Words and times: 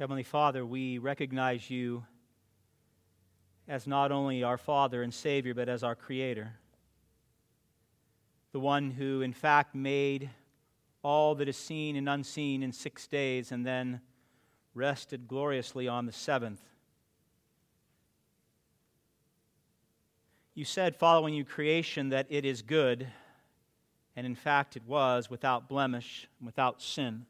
Heavenly 0.00 0.22
Father, 0.22 0.64
we 0.64 0.96
recognize 0.96 1.68
you 1.68 2.06
as 3.68 3.86
not 3.86 4.10
only 4.10 4.42
our 4.42 4.56
Father 4.56 5.02
and 5.02 5.12
Savior, 5.12 5.52
but 5.52 5.68
as 5.68 5.84
our 5.84 5.94
Creator. 5.94 6.54
The 8.52 8.60
one 8.60 8.92
who, 8.92 9.20
in 9.20 9.34
fact, 9.34 9.74
made 9.74 10.30
all 11.02 11.34
that 11.34 11.50
is 11.50 11.58
seen 11.58 11.96
and 11.96 12.08
unseen 12.08 12.62
in 12.62 12.72
six 12.72 13.06
days 13.06 13.52
and 13.52 13.66
then 13.66 14.00
rested 14.72 15.28
gloriously 15.28 15.86
on 15.86 16.06
the 16.06 16.12
seventh. 16.12 16.62
You 20.54 20.64
said, 20.64 20.96
following 20.96 21.34
your 21.34 21.44
creation, 21.44 22.08
that 22.08 22.26
it 22.30 22.46
is 22.46 22.62
good, 22.62 23.06
and 24.16 24.24
in 24.26 24.34
fact 24.34 24.78
it 24.78 24.82
was, 24.86 25.28
without 25.28 25.68
blemish, 25.68 26.26
without 26.42 26.80
sin. 26.80 27.26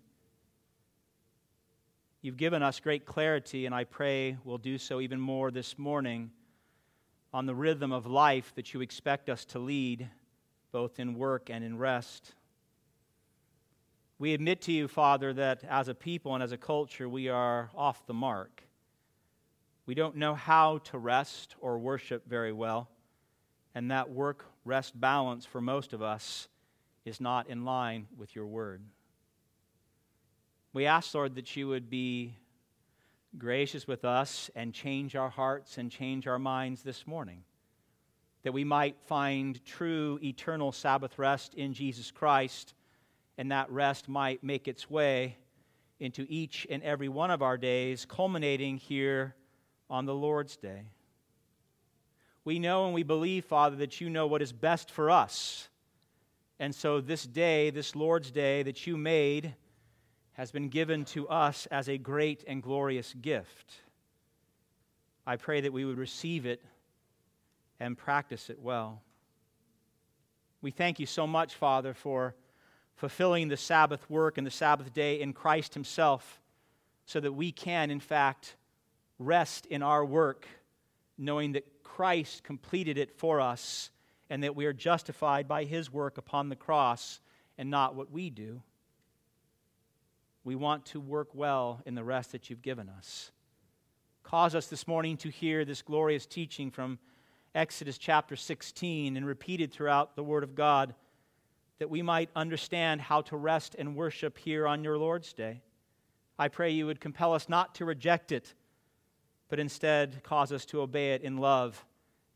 You've 2.23 2.37
given 2.37 2.63
us 2.63 2.81
great 2.81 3.07
clarity, 3.07 3.65
and 3.65 3.75
I 3.75 3.85
pray 3.85 4.37
we'll 4.45 4.59
do 4.59 4.77
so 4.77 5.01
even 5.01 5.19
more 5.19 5.51
this 5.51 5.79
morning 5.79 6.33
on 7.33 7.47
the 7.47 7.55
rhythm 7.55 7.93
of 7.93 8.05
life 8.05 8.53
that 8.57 8.75
you 8.75 8.83
expect 8.83 9.31
us 9.31 9.47
to 9.47 9.59
lead, 9.59 10.07
both 10.71 11.01
in 11.01 11.15
work 11.15 11.49
and 11.49 11.65
in 11.65 11.79
rest. 11.79 12.35
We 14.19 14.35
admit 14.35 14.61
to 14.63 14.73
you, 14.73 14.87
Father, 14.87 15.33
that 15.33 15.65
as 15.65 15.89
a 15.89 15.95
people 15.95 16.35
and 16.35 16.43
as 16.43 16.53
a 16.53 16.59
culture, 16.59 17.09
we 17.09 17.31
are 17.31 17.71
off 17.75 18.07
the 18.07 18.13
mark. 18.13 18.65
We 19.87 19.95
don't 19.95 20.17
know 20.17 20.35
how 20.35 20.79
to 20.79 20.99
rest 20.99 21.57
or 21.59 21.79
worship 21.79 22.29
very 22.29 22.53
well, 22.53 22.91
and 23.75 23.91
that 23.91 24.11
work 24.11 24.45
rest 24.67 25.01
balance 25.01 25.47
for 25.47 25.63
most 25.63 25.95
of 25.95 26.03
us 26.03 26.49
is 27.07 27.19
not 27.19 27.49
in 27.49 27.65
line 27.65 28.09
with 28.19 28.37
your 28.37 28.47
word. 28.47 28.83
We 30.73 30.87
ask, 30.87 31.13
Lord, 31.15 31.35
that 31.35 31.57
you 31.57 31.67
would 31.67 31.91
be 31.91 32.37
gracious 33.37 33.89
with 33.89 34.05
us 34.05 34.51
and 34.55 34.73
change 34.73 35.17
our 35.17 35.29
hearts 35.29 35.79
and 35.79 35.91
change 35.91 36.29
our 36.29 36.39
minds 36.39 36.83
this 36.83 37.09
morning. 37.09 37.43
That 38.45 38.53
we 38.53 38.63
might 38.63 38.97
find 39.07 39.63
true 39.65 40.21
eternal 40.23 40.71
Sabbath 40.71 41.19
rest 41.19 41.55
in 41.55 41.75
Jesus 41.75 42.13
Christ, 42.13 42.75
and 43.37 43.51
that 43.51 43.69
rest 43.71 44.09
might 44.09 44.45
make 44.45 44.69
its 44.69 44.89
way 44.89 45.39
into 45.99 46.25
each 46.29 46.69
and 46.71 46.85
every 46.85 47.09
one 47.09 47.33
of 47.33 47.43
our 47.43 47.59
days, 47.59 48.07
culminating 48.09 48.77
here 48.77 49.35
on 49.91 50.07
the 50.07 50.15
Lord's 50.15 50.57
Day. 50.57 50.85
We 52.45 52.61
know 52.61 52.87
and 52.87 52.95
we 52.95 53.03
believe, 53.03 53.45
Father, 53.45 53.77
that 53.77 54.01
you 54.01 54.09
know 54.09 54.29
what 54.29 54.41
is 54.41 54.53
best 54.53 54.91
for 54.93 55.11
us. 55.11 55.69
And 56.61 56.73
so, 56.75 57.01
this 57.01 57.25
day, 57.25 57.71
this 57.71 57.97
Lord's 57.97 58.31
Day 58.31 58.63
that 58.63 58.87
you 58.87 58.97
made, 58.97 59.55
has 60.41 60.51
been 60.51 60.71
given 60.71 61.05
to 61.05 61.29
us 61.29 61.67
as 61.67 61.87
a 61.87 61.99
great 61.99 62.45
and 62.47 62.63
glorious 62.63 63.15
gift. 63.21 63.75
I 65.27 65.37
pray 65.37 65.61
that 65.61 65.73
we 65.75 65.85
would 65.85 65.99
receive 65.99 66.47
it 66.47 66.63
and 67.79 67.95
practice 67.95 68.49
it 68.49 68.59
well. 68.59 69.03
We 70.63 70.71
thank 70.71 70.99
you 70.99 71.05
so 71.05 71.27
much, 71.27 71.57
Father, 71.57 71.93
for 71.93 72.35
fulfilling 72.97 73.49
the 73.49 73.59
Sabbath 73.59 74.09
work 74.09 74.39
and 74.39 74.47
the 74.47 74.51
Sabbath 74.51 74.95
day 74.95 75.21
in 75.21 75.35
Christ 75.35 75.75
Himself 75.75 76.41
so 77.05 77.21
that 77.21 77.33
we 77.33 77.53
can, 77.53 77.91
in 77.91 78.01
fact, 78.01 78.57
rest 79.19 79.67
in 79.67 79.83
our 79.83 80.03
work, 80.03 80.47
knowing 81.19 81.53
that 81.53 81.67
Christ 81.83 82.45
completed 82.45 82.97
it 82.97 83.13
for 83.19 83.43
us 83.43 83.91
and 84.31 84.43
that 84.43 84.57
we 84.57 84.65
are 84.65 84.73
justified 84.73 85.47
by 85.47 85.65
His 85.65 85.93
work 85.93 86.17
upon 86.17 86.49
the 86.49 86.57
cross 86.57 87.21
and 87.59 87.71
not 87.71 87.95
what 87.95 88.11
we 88.11 88.31
do. 88.31 88.63
We 90.43 90.55
want 90.55 90.87
to 90.87 91.01
work 91.01 91.29
well 91.35 91.81
in 91.85 91.95
the 91.95 92.05
rest 92.05 92.33
that 92.33 92.49
you've 92.49 92.63
given 92.63 92.89
us. 92.89 93.31
Cause 94.23 94.55
us 94.55 94.69
this 94.69 94.89
morning 94.89 95.17
to 95.19 95.29
hear 95.29 95.65
this 95.65 95.83
glorious 95.83 96.25
teaching 96.25 96.71
from 96.71 96.99
Exodus 97.55 97.99
chapter 97.99 98.37
16 98.37 99.17
and 99.17 99.27
repeated 99.27 99.73
throughout 99.73 100.17
the 100.17 100.23
Word 100.23 100.45
of 100.45 100.55
God 100.55 100.95
that 101.79 101.91
we 101.91 102.01
might 102.01 102.31
understand 102.37 103.01
how 103.01 103.23
to 103.23 103.37
rest 103.37 103.75
and 103.79 103.97
worship 103.97 104.39
here 104.39 104.67
on 104.67 104.85
your 104.85 104.97
Lord's 104.97 105.33
Day. 105.33 105.63
I 106.39 106.49
pray 106.49 106.71
you 106.71 106.87
would 106.87 107.01
compel 107.01 107.35
us 107.35 107.49
not 107.49 107.75
to 107.77 107.85
reject 107.85 108.33
it, 108.33 108.55
but 109.49 109.59
instead 109.59 110.23
cause 110.23 110.53
us 110.53 110.65
to 110.67 110.81
obey 110.81 111.13
it 111.13 111.23
in 111.23 111.37
love 111.37 111.85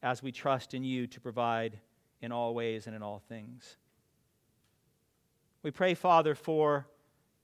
as 0.02 0.22
we 0.22 0.32
trust 0.32 0.74
in 0.74 0.84
you 0.84 1.06
to 1.06 1.20
provide 1.20 1.78
in 2.20 2.32
all 2.32 2.54
ways 2.54 2.86
and 2.86 2.94
in 2.94 3.02
all 3.02 3.22
things. 3.28 3.76
We 5.62 5.70
pray, 5.70 5.94
Father, 5.94 6.34
for 6.34 6.86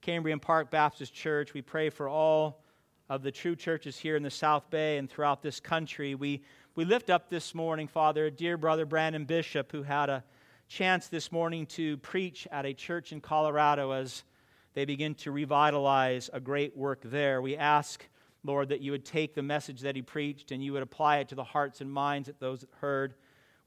Cambrian 0.01 0.39
Park 0.39 0.71
Baptist 0.71 1.13
Church. 1.13 1.53
We 1.53 1.61
pray 1.61 1.91
for 1.91 2.09
all 2.09 2.63
of 3.07 3.21
the 3.21 3.31
true 3.31 3.55
churches 3.55 3.99
here 3.99 4.15
in 4.15 4.23
the 4.23 4.31
South 4.31 4.67
Bay 4.71 4.97
and 4.97 5.07
throughout 5.07 5.43
this 5.43 5.59
country. 5.59 6.15
We, 6.15 6.41
we 6.73 6.85
lift 6.85 7.11
up 7.11 7.29
this 7.29 7.53
morning, 7.53 7.87
Father, 7.87 8.31
dear 8.31 8.57
brother 8.57 8.87
Brandon 8.87 9.25
Bishop, 9.25 9.71
who 9.71 9.83
had 9.83 10.09
a 10.09 10.23
chance 10.67 11.07
this 11.07 11.31
morning 11.31 11.67
to 11.67 11.97
preach 11.97 12.47
at 12.51 12.65
a 12.65 12.73
church 12.73 13.11
in 13.11 13.21
Colorado 13.21 13.91
as 13.91 14.23
they 14.73 14.85
begin 14.85 15.13
to 15.15 15.31
revitalize 15.31 16.31
a 16.33 16.39
great 16.39 16.75
work 16.75 17.01
there. 17.03 17.39
We 17.39 17.55
ask, 17.55 18.03
Lord, 18.43 18.69
that 18.69 18.81
you 18.81 18.93
would 18.93 19.05
take 19.05 19.35
the 19.35 19.43
message 19.43 19.81
that 19.81 19.95
he 19.95 20.01
preached 20.01 20.51
and 20.51 20.63
you 20.63 20.73
would 20.73 20.81
apply 20.81 21.17
it 21.17 21.29
to 21.29 21.35
the 21.35 21.43
hearts 21.43 21.79
and 21.79 21.91
minds 21.91 22.27
of 22.27 22.39
those 22.39 22.61
that 22.61 22.69
heard. 22.79 23.13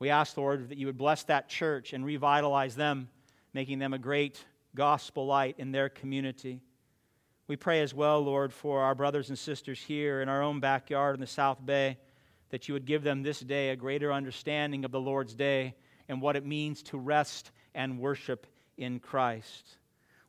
We 0.01 0.11
ask, 0.11 0.37
Lord, 0.37 0.69
that 0.71 0.79
you 0.79 0.87
would 0.87 0.99
bless 0.99 1.23
that 1.25 1.49
church 1.49 1.93
and 1.93 2.05
revitalize 2.05 2.75
them, 2.75 3.09
making 3.53 3.79
them 3.79 3.95
a 3.95 3.99
great 3.99 4.45
gospel 4.75 5.27
light 5.27 5.57
in 5.59 5.73
their 5.73 5.89
community. 5.89 6.61
We 7.47 7.57
pray 7.57 7.83
as 7.83 7.93
well, 7.93 8.21
Lord, 8.21 8.53
for 8.53 8.81
our 8.83 8.95
brothers 8.95 9.29
and 9.29 9.39
sisters 9.39 9.81
here 9.81 10.23
in 10.23 10.29
our 10.29 10.43
own 10.43 10.61
backyard 10.61 11.15
in 11.15 11.21
the 11.21 11.27
South 11.27 11.65
Bay, 11.65 11.99
that 12.51 12.69
you 12.69 12.75
would 12.75 12.87
give 12.87 13.03
them 13.03 13.23
this 13.23 13.41
day 13.41 13.71
a 13.71 13.77
greater 13.77 14.13
understanding 14.13 14.85
of 14.85 14.93
the 14.93 15.01
Lord's 15.01 15.35
day 15.35 15.75
and 16.09 16.21
what 16.21 16.37
it 16.37 16.47
means 16.47 16.83
to 16.85 16.99
rest 16.99 17.51
and 17.75 17.99
worship 17.99 18.47
in 18.77 18.99
Christ. 18.99 19.79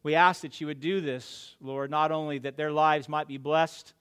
We 0.03 0.15
ask 0.15 0.41
that 0.41 0.61
you 0.61 0.67
would 0.67 0.79
do 0.79 1.01
this, 1.01 1.55
Lord, 1.61 1.89
not 1.89 2.11
only 2.11 2.39
that 2.39 2.57
their 2.57 2.71
lives 2.71 3.09
might 3.09 3.27
be 3.27 3.37
blessed 3.37 3.93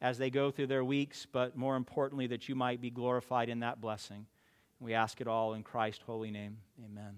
as 0.00 0.18
they 0.18 0.30
go 0.30 0.50
through 0.50 0.66
their 0.66 0.84
weeks, 0.84 1.26
but 1.30 1.56
more 1.56 1.76
importantly, 1.76 2.26
that 2.28 2.48
you 2.48 2.54
might 2.54 2.80
be 2.80 2.90
glorified 2.90 3.48
in 3.48 3.60
that 3.60 3.80
blessing. 3.80 4.26
We 4.80 4.92
ask 4.92 5.20
it 5.20 5.28
all 5.28 5.54
in 5.54 5.62
Christ's 5.62 6.02
holy 6.04 6.30
name. 6.30 6.58
Amen. 6.84 7.14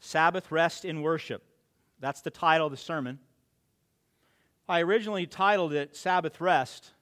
Sabbath 0.00 0.50
Rest 0.50 0.84
in 0.84 1.02
Worship. 1.02 1.42
That's 2.00 2.20
the 2.20 2.30
title 2.30 2.66
of 2.66 2.70
the 2.70 2.76
sermon. 2.76 3.18
I 4.68 4.82
originally 4.82 5.26
titled 5.26 5.72
it 5.72 5.96
Sabbath 5.96 6.40
Rest, 6.40 6.92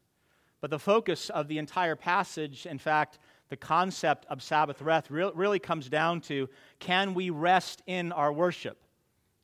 but 0.60 0.70
the 0.70 0.78
focus 0.78 1.30
of 1.30 1.48
the 1.48 1.58
entire 1.58 1.96
passage, 1.96 2.64
in 2.64 2.78
fact, 2.78 3.18
the 3.48 3.56
concept 3.56 4.26
of 4.28 4.42
Sabbath 4.42 4.80
rest 4.82 5.08
really 5.10 5.58
comes 5.58 5.88
down 5.88 6.20
to 6.22 6.48
can 6.80 7.14
we 7.14 7.30
rest 7.30 7.82
in 7.86 8.12
our 8.12 8.32
worship? 8.32 8.78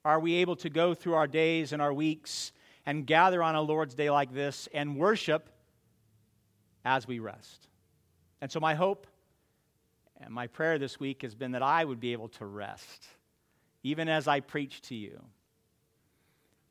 Are 0.05 0.19
we 0.19 0.35
able 0.37 0.57
to 0.57 0.71
go 0.71 0.95
through 0.95 1.15
our 1.15 1.29
days 1.29 1.73
and 1.73 1.81
our 1.81 1.93
weeks 1.93 2.53
and 2.85 3.07
gather 3.07 3.43
on 3.43 3.55
a 3.55 3.63
Lord's 3.63 3.95
Day 3.95 4.11
like 4.11 4.33
this 4.33 4.69
and 4.75 4.97
worship 4.97 5.49
as 6.85 7.07
we 7.07 7.21
rest? 7.21 7.69
And 8.41 8.51
so, 8.51 8.59
my 8.59 8.75
hope 8.75 9.07
and 10.21 10.35
my 10.35 10.49
prayer 10.49 10.79
this 10.79 10.99
week 10.99 11.23
has 11.23 11.37
been 11.37 11.53
that 11.53 11.63
I 11.63 11.85
would 11.85 12.01
be 12.01 12.13
able 12.13 12.29
to 12.31 12.47
rest 12.47 13.07
even 13.83 14.09
as 14.09 14.29
I 14.29 14.41
preach 14.41 14.81
to 14.83 14.95
you. 14.95 15.21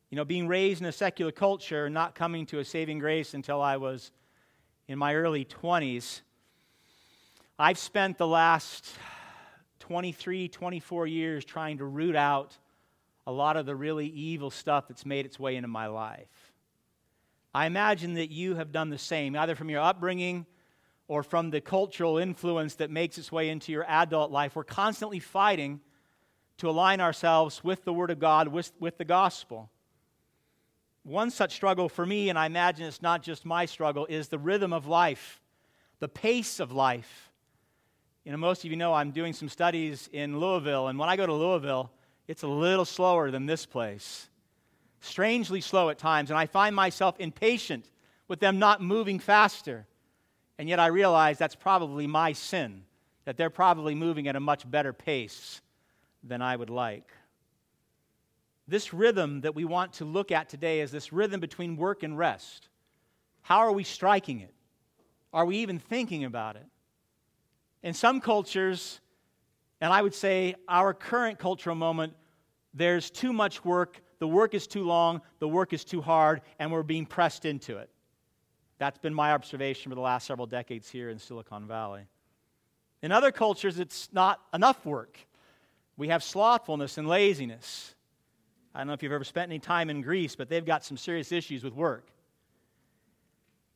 You 0.10 0.18
know, 0.18 0.26
being 0.26 0.48
raised 0.48 0.82
in 0.82 0.88
a 0.88 0.92
secular 0.92 1.32
culture, 1.32 1.90
not 1.90 2.16
coming 2.16 2.46
to 2.48 2.60
a 2.60 2.66
saving 2.66 3.00
grace 3.00 3.34
until 3.34 3.62
I 3.62 3.78
was 3.78 4.12
in 4.88 4.98
my 4.98 5.16
early 5.16 5.46
20s, 5.46 6.22
I've 7.58 7.78
spent 7.78 8.18
the 8.18 8.28
last 8.28 8.94
23, 9.80 10.48
24 10.48 11.08
years 11.08 11.46
trying 11.46 11.78
to 11.78 11.86
root 11.86 12.16
out 12.16 12.58
a 13.28 13.32
lot 13.32 13.56
of 13.56 13.66
the 13.66 13.76
really 13.76 14.08
evil 14.08 14.50
stuff 14.50 14.88
that's 14.88 15.06
made 15.06 15.26
its 15.26 15.40
way 15.40 15.56
into 15.56 15.68
my 15.68 15.88
life. 15.88 16.52
I 17.54 17.66
imagine 17.66 18.16
that 18.16 18.32
you 18.32 18.56
have 18.56 18.72
done 18.72 18.90
the 18.90 18.98
same, 18.98 19.36
either 19.36 19.56
from 19.56 19.70
your 19.70 19.82
upbringing 19.82 20.46
or 21.08 21.24
from 21.24 21.52
the 21.52 21.62
cultural 21.62 22.18
influence 22.18 22.76
that 22.76 22.90
makes 22.90 23.18
its 23.18 23.32
way 23.32 23.50
into 23.50 23.72
your 23.72 23.86
adult 23.88 24.32
life. 24.32 24.56
We're 24.56 24.64
constantly 24.64 25.20
fighting 25.20 25.82
to 26.62 26.70
align 26.70 27.02
ourselves 27.02 27.64
with 27.64 27.84
the 27.86 27.92
Word 27.94 28.12
of 28.12 28.20
God, 28.20 28.48
with, 28.48 28.72
with 28.80 29.00
the 29.00 29.04
gospel. 29.04 29.72
One 31.02 31.32
such 31.32 31.56
struggle 31.56 31.90
for 31.90 32.06
me, 32.06 32.30
and 32.30 32.38
I 32.38 32.46
imagine 32.46 32.86
it's 32.86 33.02
not 33.02 33.24
just 33.24 33.48
my 33.48 33.66
struggle, 33.66 34.06
is 34.06 34.28
the 34.28 34.38
rhythm 34.38 34.72
of 34.72 34.86
life, 34.86 35.42
the 36.00 36.08
pace 36.08 36.60
of 36.60 36.72
life. 36.72 37.32
You 38.24 38.32
know, 38.32 38.38
most 38.38 38.64
of 38.64 38.70
you 38.70 38.78
know 38.78 38.94
I'm 38.94 39.10
doing 39.10 39.34
some 39.34 39.50
studies 39.50 40.08
in 40.14 40.40
Louisville, 40.40 40.88
and 40.88 41.00
when 41.00 41.10
I 41.10 41.16
go 41.16 41.26
to 41.26 41.34
Louisville, 41.34 41.90
it's 42.28 42.44
a 42.44 42.48
little 42.48 42.86
slower 42.86 43.32
than 43.32 43.48
this 43.48 43.66
place. 43.66 44.30
Strangely 45.00 45.62
slow 45.62 45.90
at 45.90 45.98
times, 45.98 46.30
and 46.30 46.38
I 46.38 46.46
find 46.46 46.76
myself 46.76 47.16
impatient 47.18 47.90
with 48.28 48.40
them 48.40 48.60
not 48.60 48.82
moving 48.82 49.18
faster. 49.18 49.88
And 50.60 50.70
yet 50.70 50.80
I 50.80 50.88
realize 50.88 51.40
that's 51.40 51.56
probably 51.56 52.06
my 52.06 52.34
sin, 52.34 52.84
that 53.26 53.36
they're 53.36 53.50
probably 53.50 53.96
moving 53.96 54.28
at 54.28 54.36
a 54.36 54.40
much 54.40 54.70
better 54.70 54.94
pace 54.94 55.60
than 56.24 56.42
I 56.42 56.56
would 56.56 56.70
like. 56.70 57.12
this 58.72 58.94
rhythm 58.94 59.42
that 59.42 59.54
we 59.54 59.66
want 59.66 59.92
to 59.94 60.06
look 60.06 60.32
at 60.32 60.48
today 60.48 60.80
is 60.80 60.92
this 60.92 61.12
rhythm 61.12 61.42
between 61.42 61.76
work 61.76 62.04
and 62.04 62.18
rest. 62.18 62.70
How 63.42 63.60
are 63.60 63.72
we 63.72 63.84
striking 63.84 64.40
it? 64.40 64.54
Are 65.34 65.46
we 65.46 65.58
even 65.58 65.78
thinking 65.78 66.24
about 66.24 66.56
it? 66.56 66.66
In 67.84 67.94
some 67.94 68.22
cultures, 68.22 69.02
and 69.82 69.92
I 69.92 70.02
would 70.02 70.14
say 70.16 70.56
our 70.70 70.94
current 70.94 71.38
cultural 71.38 71.76
moment, 71.76 72.14
there's 72.74 73.10
too 73.10 73.34
much 73.34 73.66
work, 73.66 74.02
the 74.20 74.28
work 74.28 74.54
is 74.54 74.68
too 74.68 74.86
long, 74.86 75.22
the 75.40 75.48
work 75.48 75.74
is 75.74 75.84
too 75.84 76.02
hard, 76.02 76.42
and 76.58 76.72
we're 76.72 76.84
being 76.84 77.06
pressed 77.06 77.44
into 77.44 77.78
it. 77.78 77.90
That's 78.78 79.00
been 79.00 79.14
my 79.14 79.34
observation 79.34 79.90
for 79.92 79.96
the 79.96 80.02
last 80.02 80.28
several 80.28 80.48
decades 80.48 80.90
here 80.90 81.10
in 81.10 81.20
Silicon 81.20 81.68
Valley. 81.68 82.04
In 83.02 83.12
other 83.12 83.32
cultures, 83.32 83.80
it's 83.80 84.08
not 84.14 84.40
enough 84.54 84.86
work. 84.86 85.18
We 85.98 86.08
have 86.08 86.24
slothfulness 86.24 86.98
and 86.98 87.08
laziness. 87.08 87.96
I 88.74 88.80
don't 88.80 88.88
know 88.88 88.94
if 88.94 89.04
you've 89.04 89.12
ever 89.12 89.24
spent 89.24 89.52
any 89.52 89.60
time 89.60 89.90
in 89.90 90.02
Greece, 90.02 90.36
but 90.36 90.50
they've 90.50 90.66
got 90.66 90.84
some 90.84 90.98
serious 90.98 91.32
issues 91.32 91.64
with 91.64 91.74
work. 91.74 92.08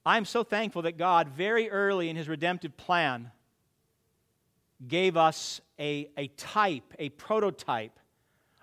I'm 0.05 0.25
so 0.25 0.43
thankful 0.43 0.83
that 0.83 0.97
God, 0.97 1.29
very 1.29 1.69
early 1.69 2.09
in 2.09 2.15
his 2.15 2.29
redemptive 2.29 2.77
plan, 2.77 3.31
gave 4.87 5.17
us 5.17 5.61
a, 5.79 6.09
a 6.17 6.27
type, 6.27 6.93
a 6.99 7.09
prototype 7.09 7.99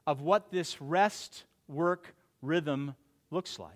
of 0.06 0.20
what 0.20 0.50
this 0.50 0.80
rest 0.80 1.44
work 1.68 2.14
rhythm 2.42 2.94
looks 3.30 3.58
like. 3.58 3.70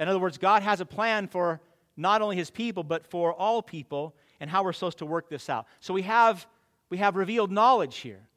In 0.00 0.08
other 0.08 0.18
words, 0.18 0.38
God 0.38 0.62
has 0.62 0.80
a 0.80 0.86
plan 0.86 1.28
for 1.28 1.60
not 1.96 2.22
only 2.22 2.36
his 2.36 2.50
people, 2.50 2.82
but 2.82 3.06
for 3.06 3.32
all 3.32 3.62
people 3.62 4.14
and 4.40 4.48
how 4.48 4.62
we're 4.62 4.72
supposed 4.72 4.98
to 4.98 5.06
work 5.06 5.28
this 5.28 5.48
out. 5.48 5.66
So 5.80 5.92
we 5.92 6.02
have, 6.02 6.46
we 6.90 6.98
have 6.98 7.16
revealed 7.16 7.50
knowledge 7.50 7.96
here. 7.98 8.27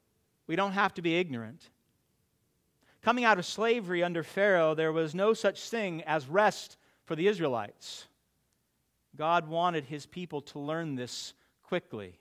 We 0.51 0.57
don't 0.57 0.74
have 0.74 0.94
to 0.95 1.01
be 1.01 1.18
ignorant. 1.18 1.69
Coming 3.01 3.24
out 3.24 3.39
of 3.39 3.45
slavery 3.45 4.03
under 4.03 4.21
Pharaoh, 4.21 4.75
there 4.75 4.92
was 4.92 5.15
no 5.15 5.33
such 5.33 5.69
thing 5.69 6.03
as 6.03 6.27
rest 6.27 6.75
for 7.06 7.15
the 7.15 7.30
Israelites. 7.30 8.06
God 9.15 9.48
wanted 9.48 9.86
his 9.86 10.06
people 10.06 10.42
to 10.42 10.59
learn 10.59 10.95
this 10.95 11.33
quickly 11.63 12.19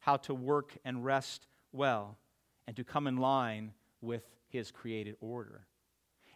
how 0.00 0.18
to 0.18 0.34
work 0.34 0.76
and 0.84 1.06
rest 1.06 1.46
well 1.72 2.18
and 2.66 2.76
to 2.76 2.84
come 2.84 3.06
in 3.06 3.16
line 3.16 3.72
with 4.02 4.24
his 4.50 4.70
created 4.70 5.16
order. 5.22 5.62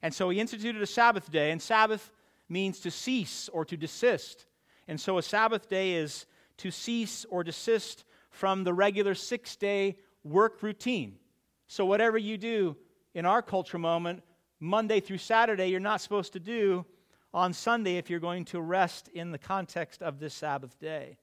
And 0.00 0.14
so 0.14 0.30
he 0.30 0.40
instituted 0.40 0.80
a 0.80 0.86
Sabbath 0.86 1.30
day, 1.30 1.50
and 1.50 1.60
Sabbath 1.60 2.10
means 2.48 2.80
to 2.80 2.90
cease 2.90 3.50
or 3.50 3.66
to 3.66 3.76
desist. 3.76 4.46
And 4.88 4.98
so 4.98 5.18
a 5.18 5.22
Sabbath 5.22 5.68
day 5.68 5.96
is 5.96 6.24
to 6.56 6.70
cease 6.70 7.26
or 7.28 7.44
desist 7.44 8.04
from 8.30 8.64
the 8.64 8.72
regular 8.72 9.14
six 9.14 9.56
day 9.56 9.98
work 10.24 10.62
routine. 10.62 11.18
So, 11.66 11.84
whatever 11.84 12.18
you 12.18 12.38
do 12.38 12.76
in 13.14 13.26
our 13.26 13.42
culture 13.42 13.78
moment, 13.78 14.22
Monday 14.60 15.00
through 15.00 15.18
Saturday, 15.18 15.68
you're 15.68 15.80
not 15.80 16.00
supposed 16.00 16.32
to 16.34 16.40
do 16.40 16.84
on 17.32 17.52
Sunday 17.52 17.96
if 17.96 18.08
you're 18.08 18.20
going 18.20 18.44
to 18.46 18.60
rest 18.60 19.08
in 19.08 19.32
the 19.32 19.38
context 19.38 20.02
of 20.02 20.18
this 20.18 20.34
Sabbath 20.34 20.78
day. 20.78 21.18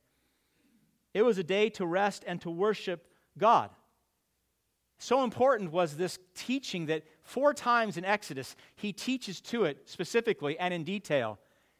It 1.14 1.24
was 1.24 1.38
a 1.38 1.44
day 1.44 1.70
to 1.72 1.86
rest 1.86 2.24
and 2.28 2.40
to 2.42 2.50
worship 2.50 3.08
God. 3.38 3.70
So 5.00 5.24
important 5.24 5.72
was 5.72 5.98
this 5.98 6.20
teaching 6.36 6.86
that 6.86 7.04
four 7.24 7.54
times 7.54 7.98
in 7.98 8.06
Exodus, 8.06 8.56
he 8.76 8.94
teaches 8.94 9.42
to 9.42 9.64
it 9.64 9.90
specifically 9.90 10.60
and 10.60 10.74
in 10.74 10.84
detail. 10.84 11.40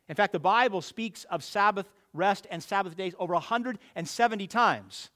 In 0.10 0.16
fact, 0.16 0.34
the 0.34 0.40
Bible 0.40 0.82
speaks 0.82 1.24
of 1.26 1.44
Sabbath 1.44 1.88
rest 2.14 2.48
and 2.50 2.64
Sabbath 2.64 2.98
days 2.98 3.14
over 3.20 3.34
170 3.34 4.48
times. 4.48 5.12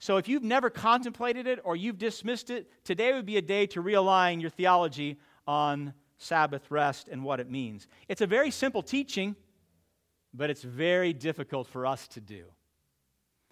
So 0.00 0.16
if 0.16 0.28
you've 0.28 0.42
never 0.42 0.70
contemplated 0.70 1.46
it 1.46 1.60
or 1.62 1.76
you've 1.76 1.98
dismissed 1.98 2.48
it, 2.48 2.70
today 2.84 3.12
would 3.12 3.26
be 3.26 3.36
a 3.36 3.42
day 3.42 3.66
to 3.66 3.82
realign 3.82 4.40
your 4.40 4.48
theology 4.48 5.18
on 5.46 5.92
Sabbath 6.16 6.70
rest 6.70 7.08
and 7.08 7.22
what 7.22 7.38
it 7.38 7.50
means. 7.50 7.86
It's 8.08 8.22
a 8.22 8.26
very 8.26 8.50
simple 8.50 8.82
teaching, 8.82 9.36
but 10.32 10.48
it's 10.48 10.62
very 10.62 11.12
difficult 11.12 11.66
for 11.66 11.86
us 11.86 12.08
to 12.08 12.20
do. 12.20 12.44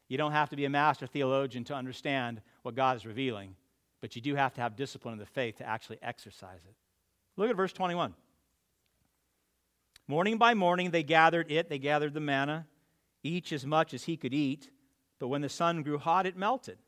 You 0.09 0.17
don't 0.17 0.33
have 0.33 0.49
to 0.49 0.57
be 0.57 0.65
a 0.65 0.71
master 0.71 1.07
theologian 1.07 1.65
to 1.65 1.75
understand 1.75 2.41
what 2.63 2.75
God 2.75 2.97
is 2.97 3.05
revealing, 3.05 3.55
but 4.01 4.17
you 4.17 4.23
do 4.23 4.35
have 4.35 4.55
to 4.55 4.63
have 4.63 4.75
discipline 4.75 5.13
of 5.13 5.21
the 5.21 5.27
faith 5.27 5.59
to 5.59 5.69
actually 5.69 5.99
exercise 6.01 6.61
it. 6.67 6.75
Look 7.37 7.51
at 7.51 7.57
verse 7.57 7.75
21. 7.75 8.15
Morning 10.07 10.39
by 10.39 10.55
morning 10.55 10.93
they 10.93 11.03
gathered 11.03 11.51
it, 11.51 11.69
they 11.69 11.79
gathered 11.79 12.15
the 12.15 12.21
manna, 12.21 12.67
each 13.23 13.53
as 13.53 13.67
much 13.67 13.93
as 13.93 14.05
he 14.05 14.17
could 14.17 14.33
eat, 14.33 14.71
but 15.19 15.29
when 15.29 15.41
the 15.41 15.49
sun 15.49 15.83
grew 15.83 15.99
hot, 15.99 16.27
it 16.27 16.37
melted. 16.37 16.79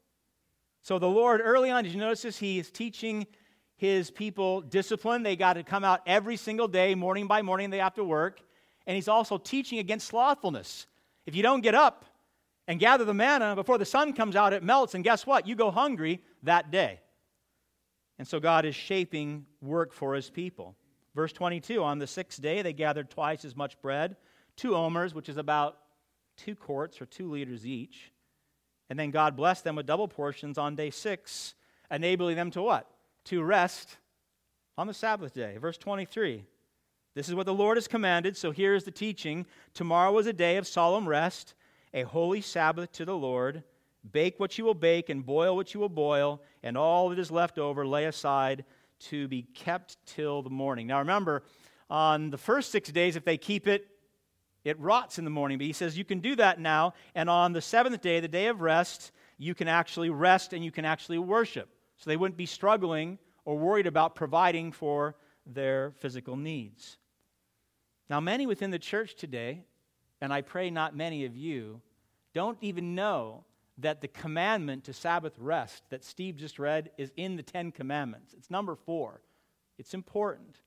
So 0.83 0.99
the 0.99 1.09
Lord, 1.09 1.41
early 1.43 1.71
on, 1.71 1.85
did 1.85 1.93
you 1.93 1.99
notice 2.01 2.23
this? 2.23 2.39
He 2.39 2.59
is 2.59 2.71
teaching 2.71 3.27
his 3.77 4.11
people 4.11 4.61
discipline. 4.61 5.23
They 5.23 5.37
got 5.37 5.55
to 5.55 5.63
come 5.63 5.85
out 5.85 6.01
every 6.07 6.37
single 6.37 6.69
day, 6.69 6.95
morning 6.95 7.27
by 7.27 7.43
morning, 7.43 7.71
they 7.71 7.79
have 7.79 7.95
to 7.95 8.05
work. 8.05 8.41
And 8.87 8.95
he's 8.95 9.09
also 9.09 9.39
teaching 9.39 9.79
against 9.79 10.09
slothfulness. 10.09 10.87
If 11.27 11.35
you 11.35 11.43
don't 11.43 11.61
get 11.61 11.75
up, 11.75 12.07
and 12.71 12.79
gather 12.79 13.05
the 13.05 13.13
manna 13.13 13.57
before 13.57 13.79
the 13.79 13.85
sun 13.85 14.13
comes 14.13 14.37
out, 14.37 14.53
it 14.53 14.63
melts, 14.63 14.95
and 14.95 15.03
guess 15.03 15.27
what? 15.27 15.45
You 15.45 15.57
go 15.57 15.73
hungry 15.73 16.23
that 16.45 16.71
day. 16.71 17.01
And 18.17 18.29
so 18.29 18.39
God 18.39 18.65
is 18.65 18.77
shaping 18.77 19.45
work 19.61 19.93
for 19.93 20.15
his 20.15 20.31
people. 20.31 20.77
Verse 21.17 21.33
22 21.33 21.83
On 21.83 21.99
the 21.99 22.07
sixth 22.07 22.41
day, 22.41 22.63
they 22.63 22.73
gathered 22.73 23.11
twice 23.11 23.45
as 23.45 23.57
much 23.57 23.81
bread, 23.83 24.15
two 24.55 24.77
omers, 24.77 25.15
which 25.15 25.29
is 25.29 25.37
about 25.37 25.79
two 26.37 26.55
quarts 26.55 27.01
or 27.01 27.07
two 27.07 27.29
liters 27.29 27.67
each. 27.67 28.13
And 28.91 28.99
then 28.99 29.11
God 29.11 29.37
blessed 29.37 29.65
them 29.65 29.77
with 29.77 29.87
double 29.87 30.09
portions 30.09 30.59
on 30.59 30.75
day 30.75 30.91
six, 30.91 31.55
enabling 31.91 32.37
them 32.37 32.51
to 32.51 32.63
what? 32.63 32.91
To 33.27 33.43
rest 33.43 33.97
on 34.77 34.89
the 34.89 34.95
Sabbath 34.95 35.33
day. 35.33 35.57
Verse 35.57 35.79
23 35.79 36.45
This 37.15 37.29
is 37.29 37.35
what 37.35 37.47
the 37.47 37.55
Lord 37.55 37.77
has 37.77 37.89
commanded, 37.89 38.37
so 38.37 38.51
here 38.51 38.75
is 38.75 38.85
the 38.85 38.91
teaching. 38.91 39.47
Tomorrow 39.73 40.19
is 40.19 40.27
a 40.27 40.33
day 40.33 40.57
of 40.57 40.67
solemn 40.67 41.09
rest 41.09 41.55
a 41.93 42.03
holy 42.03 42.41
Sabbath 42.41 42.93
to 42.93 43.05
the 43.05 43.17
Lord. 43.17 43.63
Bake 44.13 44.41
what 44.41 44.57
you 44.57 44.65
will 44.65 44.75
bake, 44.75 45.09
and 45.09 45.25
boil 45.25 45.57
what 45.57 45.75
you 45.75 45.81
will 45.81 45.89
boil, 45.89 46.41
and 46.63 46.77
all 46.77 47.11
that 47.11 47.19
is 47.19 47.31
left 47.31 47.59
over 47.59 47.87
lay 47.87 48.07
aside 48.07 48.65
to 49.01 49.29
be 49.29 49.43
kept 49.43 49.97
till 50.07 50.43
the 50.43 50.51
morning. 50.51 50.87
Now 50.87 50.99
remember, 50.99 51.43
on 51.89 52.31
the 52.31 52.39
first 52.39 52.71
six 52.71 52.91
days, 52.91 53.17
if 53.17 53.25
they 53.25 53.37
keep 53.37 53.67
it, 53.67 53.89
it 54.65 54.79
rots 54.79 55.19
in 55.19 55.25
the 55.25 55.31
morning. 55.31 55.59
But 55.59 55.67
he 55.67 55.73
says 55.73 55.97
you 55.97 56.05
can 56.05 56.21
do 56.21 56.37
that 56.37 56.61
now, 56.61 56.95
and 57.15 57.31
on 57.31 57.53
the 57.53 57.61
seventh 57.61 58.01
day, 58.01 58.21
the 58.21 58.29
day 58.29 58.47
of 58.47 58.61
rest, 58.61 59.13
you 59.39 59.55
can 59.55 59.69
actually 59.69 60.11
rest 60.11 60.53
and 60.53 60.65
you 60.65 60.71
can 60.71 60.85
actually 60.85 61.19
worship. 61.19 61.69
So 61.97 62.11
they 62.11 62.17
wouldn't 62.17 62.37
be 62.37 62.47
struggling 62.47 63.19
or 63.45 63.57
worried 63.57 63.87
about 63.87 64.15
providing 64.15 64.73
for 64.73 65.17
their 65.47 65.93
physical 65.99 66.37
needs. 66.37 66.99
Now, 68.09 68.21
many 68.21 68.47
within 68.47 68.71
the 68.71 68.79
church 68.79 69.15
today 69.17 69.65
and 70.21 70.33
I 70.33 70.43
pray 70.43 70.71
not 70.71 70.97
many 70.97 71.25
of 71.25 71.37
you, 71.37 71.81
don't 72.35 72.59
even 72.61 72.95
know 72.95 73.45
that 73.79 74.01
the 74.01 74.09
commandment 74.09 74.85
to 74.85 74.93
Sabbath 74.93 75.33
rest 75.39 75.83
that 75.91 76.05
Steve 76.05 76.37
just 76.37 76.59
read 76.59 76.91
is 76.99 77.13
in 77.17 77.37
the 77.37 77.43
Ten 77.43 77.73
Commandments. 77.73 78.35
It's 78.37 78.51
number 78.51 78.77
four. 78.77 79.23
It's 79.79 79.95
important. 79.95 80.61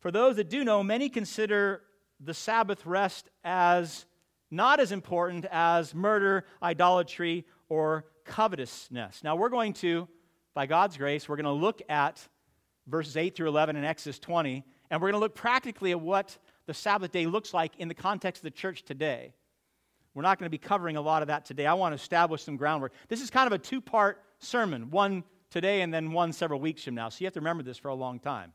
For 0.00 0.10
those 0.10 0.36
that 0.36 0.50
do 0.50 0.64
know, 0.64 0.82
many 0.82 1.08
consider 1.08 1.82
the 2.20 2.34
Sabbath 2.34 2.84
rest 2.86 3.28
as 3.44 4.04
not 4.50 4.80
as 4.80 4.92
important 4.92 5.46
as 5.50 5.94
murder, 5.94 6.44
idolatry, 6.62 7.46
or 7.68 8.04
covetousness. 8.24 9.22
Now, 9.22 9.36
we're 9.36 9.48
going 9.48 9.72
to, 9.74 10.08
by 10.54 10.66
God's 10.66 10.96
grace, 10.96 11.28
we're 11.28 11.36
going 11.36 11.44
to 11.44 11.52
look 11.52 11.80
at 11.88 12.26
verses 12.86 13.16
8 13.16 13.34
through 13.34 13.48
11 13.48 13.76
in 13.76 13.84
Exodus 13.84 14.18
20, 14.18 14.64
and 14.90 15.00
we're 15.00 15.10
going 15.10 15.20
to 15.20 15.24
look 15.24 15.34
practically 15.34 15.92
at 15.92 16.00
what 16.00 16.36
the 16.66 16.74
Sabbath 16.74 17.12
day 17.12 17.26
looks 17.26 17.54
like 17.54 17.72
in 17.78 17.88
the 17.88 17.94
context 17.94 18.40
of 18.40 18.44
the 18.44 18.50
church 18.50 18.84
today. 18.84 19.32
We're 20.14 20.22
not 20.22 20.38
going 20.38 20.46
to 20.46 20.50
be 20.50 20.58
covering 20.58 20.96
a 20.96 21.00
lot 21.00 21.22
of 21.22 21.28
that 21.28 21.44
today. 21.44 21.66
I 21.66 21.74
want 21.74 21.92
to 21.92 22.00
establish 22.02 22.42
some 22.42 22.56
groundwork. 22.56 22.92
This 23.08 23.20
is 23.20 23.30
kind 23.30 23.46
of 23.46 23.52
a 23.52 23.58
two 23.58 23.80
part 23.80 24.22
sermon 24.38 24.90
one 24.90 25.22
today 25.50 25.82
and 25.82 25.94
then 25.94 26.12
one 26.12 26.32
several 26.32 26.58
weeks 26.58 26.82
from 26.82 26.96
now. 26.96 27.08
So 27.08 27.18
you 27.20 27.26
have 27.26 27.34
to 27.34 27.40
remember 27.40 27.62
this 27.62 27.78
for 27.78 27.88
a 27.88 27.94
long 27.94 28.18
time. 28.18 28.52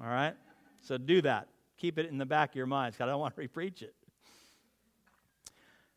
All 0.00 0.06
right? 0.08 0.34
So 0.80 0.98
do 0.98 1.22
that. 1.22 1.48
Keep 1.76 1.98
it 1.98 2.06
in 2.06 2.18
the 2.18 2.26
back 2.26 2.50
of 2.50 2.56
your 2.56 2.66
minds 2.66 2.96
because 2.96 3.08
I 3.08 3.10
don't 3.12 3.20
want 3.20 3.36
to 3.36 3.40
repreach 3.48 3.82
it. 3.82 3.94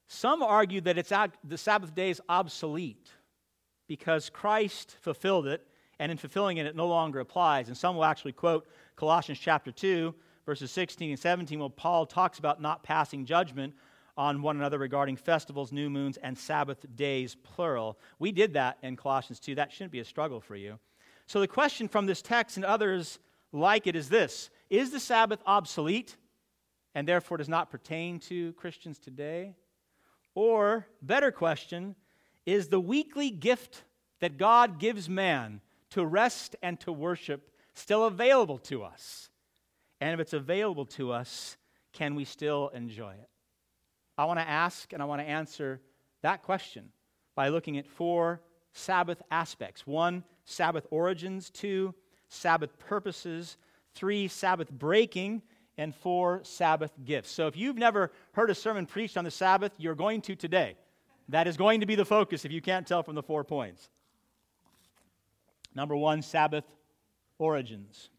Some 0.07 0.41
argue 0.41 0.81
that 0.81 0.97
it's 0.97 1.11
the 1.43 1.57
Sabbath 1.57 1.93
day 1.93 2.09
is 2.09 2.21
obsolete 2.29 3.11
because 3.87 4.29
Christ 4.29 4.95
fulfilled 5.01 5.47
it, 5.47 5.65
and 5.99 6.11
in 6.11 6.17
fulfilling 6.17 6.57
it, 6.57 6.65
it 6.65 6.75
no 6.75 6.87
longer 6.87 7.19
applies. 7.19 7.67
And 7.67 7.77
some 7.77 7.95
will 7.95 8.05
actually 8.05 8.33
quote 8.33 8.67
Colossians 8.95 9.39
chapter 9.39 9.71
2, 9.71 10.13
verses 10.45 10.71
16 10.71 11.09
and 11.09 11.19
17, 11.19 11.59
where 11.59 11.69
Paul 11.69 12.05
talks 12.05 12.39
about 12.39 12.61
not 12.61 12.83
passing 12.83 13.25
judgment 13.25 13.73
on 14.17 14.41
one 14.41 14.57
another 14.57 14.79
regarding 14.79 15.15
festivals, 15.15 15.71
new 15.71 15.89
moons, 15.89 16.17
and 16.17 16.37
Sabbath 16.37 16.85
days, 16.95 17.35
plural. 17.35 17.99
We 18.17 18.31
did 18.31 18.53
that 18.53 18.77
in 18.81 18.95
Colossians 18.95 19.39
2. 19.39 19.55
That 19.55 19.71
shouldn't 19.71 19.91
be 19.91 19.99
a 19.99 20.05
struggle 20.05 20.39
for 20.39 20.55
you. 20.55 20.79
So 21.27 21.39
the 21.39 21.47
question 21.47 21.87
from 21.87 22.05
this 22.05 22.21
text 22.21 22.57
and 22.57 22.65
others 22.65 23.19
like 23.51 23.87
it 23.87 23.95
is 23.95 24.09
this 24.09 24.49
Is 24.69 24.91
the 24.91 24.99
Sabbath 24.99 25.39
obsolete 25.45 26.15
and 26.93 27.07
therefore 27.07 27.37
does 27.37 27.49
not 27.49 27.69
pertain 27.69 28.19
to 28.21 28.53
Christians 28.53 28.99
today? 28.99 29.55
Or, 30.35 30.87
better 31.01 31.31
question, 31.31 31.95
is 32.45 32.67
the 32.67 32.79
weekly 32.79 33.29
gift 33.29 33.83
that 34.19 34.37
God 34.37 34.79
gives 34.79 35.09
man 35.09 35.61
to 35.91 36.05
rest 36.05 36.55
and 36.61 36.79
to 36.81 36.91
worship 36.91 37.51
still 37.73 38.05
available 38.05 38.57
to 38.59 38.83
us? 38.83 39.29
And 39.99 40.13
if 40.13 40.19
it's 40.19 40.33
available 40.33 40.85
to 40.85 41.11
us, 41.11 41.57
can 41.93 42.15
we 42.15 42.25
still 42.25 42.69
enjoy 42.69 43.13
it? 43.13 43.29
I 44.17 44.25
want 44.25 44.39
to 44.39 44.47
ask 44.47 44.93
and 44.93 45.01
I 45.01 45.05
want 45.05 45.21
to 45.21 45.27
answer 45.27 45.81
that 46.21 46.43
question 46.43 46.89
by 47.35 47.49
looking 47.49 47.77
at 47.77 47.87
four 47.87 48.41
Sabbath 48.73 49.21
aspects 49.31 49.87
one, 49.87 50.23
Sabbath 50.45 50.85
origins, 50.91 51.49
two, 51.49 51.93
Sabbath 52.29 52.77
purposes, 52.77 53.57
three, 53.97 54.27
Sabbath 54.27 54.69
breaking, 54.71 55.41
and 55.77 55.93
four, 55.93 56.41
Sabbath 56.43 56.91
gifts. 57.03 57.31
So 57.31 57.47
if 57.47 57.57
you've 57.57 57.77
never 57.77 58.11
heard 58.33 58.49
a 58.49 58.55
sermon 58.55 58.85
preached 58.85 59.17
on 59.17 59.23
the 59.23 59.31
Sabbath, 59.31 59.73
you're 59.77 59.95
going 59.95 60.21
to 60.21 60.35
today. 60.35 60.75
That 61.29 61.47
is 61.47 61.57
going 61.57 61.81
to 61.81 61.85
be 61.85 61.95
the 61.95 62.05
focus 62.05 62.45
if 62.45 62.51
you 62.51 62.61
can't 62.61 62.87
tell 62.87 63.03
from 63.03 63.15
the 63.15 63.23
four 63.23 63.43
points. 63.43 63.89
Number 65.75 65.95
one, 65.95 66.21
Sabbath 66.21 66.63
origins. 67.37 68.09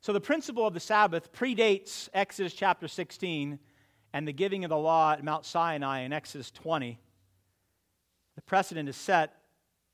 So 0.00 0.12
the 0.12 0.20
principle 0.20 0.66
of 0.66 0.74
the 0.74 0.80
Sabbath 0.80 1.32
predates 1.32 2.08
Exodus 2.14 2.54
chapter 2.54 2.88
16 2.88 3.58
and 4.12 4.26
the 4.26 4.32
giving 4.32 4.64
of 4.64 4.70
the 4.70 4.76
law 4.76 5.12
at 5.12 5.22
Mount 5.22 5.44
Sinai 5.44 6.00
in 6.00 6.12
Exodus 6.12 6.50
20. 6.52 6.98
The 8.36 8.42
precedent 8.42 8.88
is 8.88 8.96
set, 8.96 9.34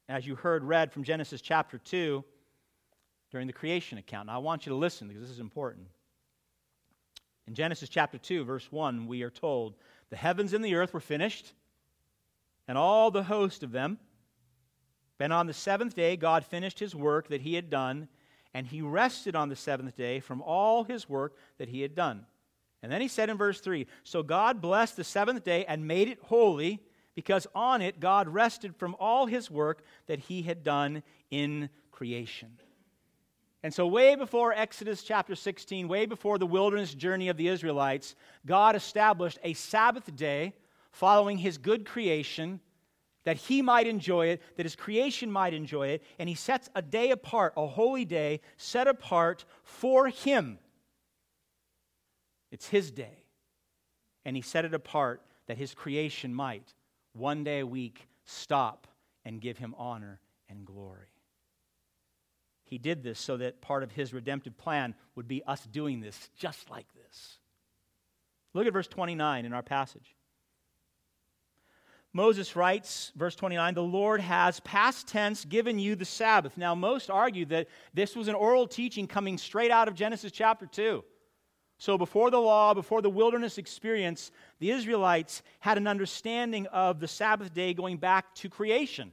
as 0.09 0.27
you 0.27 0.35
heard 0.35 0.63
read 0.63 0.93
from 0.93 1.03
Genesis 1.03 1.41
chapter 1.41 1.79
2 1.79 2.25
during 3.35 3.49
the 3.49 3.53
creation 3.53 3.99
account. 3.99 4.29
Now 4.29 4.37
I 4.37 4.39
want 4.39 4.65
you 4.65 4.71
to 4.71 4.77
listen 4.77 5.09
because 5.09 5.23
this 5.23 5.33
is 5.33 5.41
important. 5.41 5.89
In 7.49 7.55
Genesis 7.55 7.89
chapter 7.89 8.17
2, 8.17 8.45
verse 8.45 8.71
1, 8.71 9.09
we 9.09 9.25
are 9.25 9.31
told, 9.31 9.75
The 10.11 10.17
heavens 10.17 10.53
and 10.53 10.65
the 10.65 10.77
earth 10.77 10.95
were 10.95 11.01
finished, 11.01 11.53
and 12.69 12.79
all 12.79 13.11
the 13.11 13.25
host 13.25 13.65
of 13.65 13.73
them. 13.73 13.99
And 15.19 15.33
on 15.33 15.49
the 15.49 15.53
seventh 15.53 15.97
day, 15.97 16.17
God 16.17 16.45
finished 16.45 16.79
his 16.79 16.95
work 16.95 17.27
that 17.31 17.41
he 17.41 17.55
had 17.55 17.71
done, 17.71 18.07
and 18.55 18.69
he 18.69 18.83
rested 18.83 19.35
on 19.35 19.49
the 19.49 19.57
seventh 19.57 19.97
day 19.97 20.21
from 20.21 20.41
all 20.41 20.85
his 20.85 21.09
work 21.09 21.37
that 21.59 21.69
he 21.69 21.81
had 21.81 21.97
done. 21.97 22.27
And 22.85 22.93
then 22.93 23.01
he 23.01 23.09
said 23.09 23.31
in 23.31 23.37
verse 23.37 23.61
3 23.61 23.89
So 24.05 24.23
God 24.23 24.61
blessed 24.61 24.97
the 24.97 25.03
seventh 25.03 25.43
day 25.43 25.65
and 25.65 25.89
made 25.89 26.07
it 26.07 26.21
holy, 26.23 26.85
because 27.17 27.49
on 27.53 27.83
it 27.83 27.99
God 27.99 28.29
rested 28.29 28.77
from 28.77 28.95
all 29.01 29.27
his 29.27 29.51
work 29.51 29.83
that 30.07 30.21
he 30.21 30.43
had 30.43 30.63
done 30.63 31.03
in 31.33 31.69
creation. 31.91 32.59
And 33.65 33.73
so, 33.73 33.87
way 33.87 34.15
before 34.15 34.53
Exodus 34.53 35.03
chapter 35.03 35.35
16, 35.35 35.89
way 35.89 36.05
before 36.05 36.37
the 36.37 36.47
wilderness 36.47 36.93
journey 36.93 37.31
of 37.31 37.39
the 37.39 37.49
Israelites, 37.49 38.15
God 38.45 38.77
established 38.77 39.39
a 39.43 39.55
Sabbath 39.55 40.15
day 40.15 40.53
following 40.93 41.39
his 41.39 41.57
good 41.57 41.87
creation 41.87 42.61
that 43.25 43.39
he 43.39 43.63
might 43.63 43.87
enjoy 43.87 44.27
it, 44.27 44.43
that 44.59 44.67
his 44.67 44.77
creation 44.77 45.33
might 45.33 45.55
enjoy 45.55 45.89
it. 45.89 46.03
And 46.19 46.29
he 46.29 46.35
sets 46.35 46.69
a 46.75 46.83
day 46.83 47.11
apart, 47.11 47.55
a 47.57 47.67
holy 47.67 48.05
day 48.05 48.43
set 48.59 48.87
apart 48.87 49.47
for 49.63 50.09
him. 50.09 50.59
It's 52.53 52.69
his 52.69 52.91
day. 52.91 53.25
And 54.27 54.37
he 54.37 54.43
set 54.43 54.67
it 54.67 54.75
apart 54.75 55.23
that 55.47 55.57
his 55.57 55.73
creation 55.73 56.35
might, 56.35 56.75
one 57.15 57.45
day 57.45 57.61
a 57.61 57.67
week, 57.67 58.09
stop 58.27 58.89
and 59.25 59.41
give 59.41 59.57
him 59.57 59.75
honor 59.79 60.21
and 60.51 60.67
glory. 60.67 61.14
He 62.75 62.79
did 62.79 63.05
this 63.05 63.21
so 63.21 63.37
that 63.37 63.61
part 63.61 63.85
of 63.85 63.93
his 63.93 64.13
redemptive 64.13 64.59
plan 64.59 64.97
would 65.15 65.29
be 65.29 65.45
us 65.45 65.65
doing 65.65 66.01
this 66.01 66.29
just 66.37 66.69
like 66.71 66.89
this. 66.93 67.39
Look 68.53 68.67
at 68.67 68.73
verse 68.73 68.89
29 68.89 69.45
in 69.45 69.53
our 69.53 69.63
passage. 69.63 70.17
Moses 72.13 72.57
writes, 72.57 73.13
verse 73.15 73.37
29, 73.37 73.75
the 73.75 73.83
Lord 73.85 74.21
has 74.21 74.59
past 74.59 75.07
tense 75.07 75.45
given 75.45 75.79
you 75.79 75.95
the 75.95 76.05
Sabbath. 76.05 76.57
Now, 76.57 76.75
most 76.75 77.11
argue 77.11 77.45
that 77.45 77.69
this 77.93 78.17
was 78.17 78.27
an 78.27 78.35
oral 78.35 78.67
teaching 78.67 79.07
coming 79.07 79.39
straight 79.39 79.71
out 79.71 79.87
of 79.87 79.95
Genesis 79.95 80.33
chapter 80.33 80.67
2. 80.67 81.05
So, 81.79 81.97
before 81.97 82.33
the 82.33 82.41
law, 82.41 82.75
before 82.75 83.03
the 83.03 83.09
wilderness 83.09 83.57
experience, 83.57 84.33
the 84.59 84.73
Israelites 84.73 85.45
had 85.61 85.79
an 85.79 85.87
understanding 85.87 86.67
of 86.73 86.99
the 86.99 87.07
Sabbath 87.07 87.55
day 87.55 87.73
going 87.73 87.99
back 87.99 88.35
to 88.35 88.49
creation. 88.49 89.13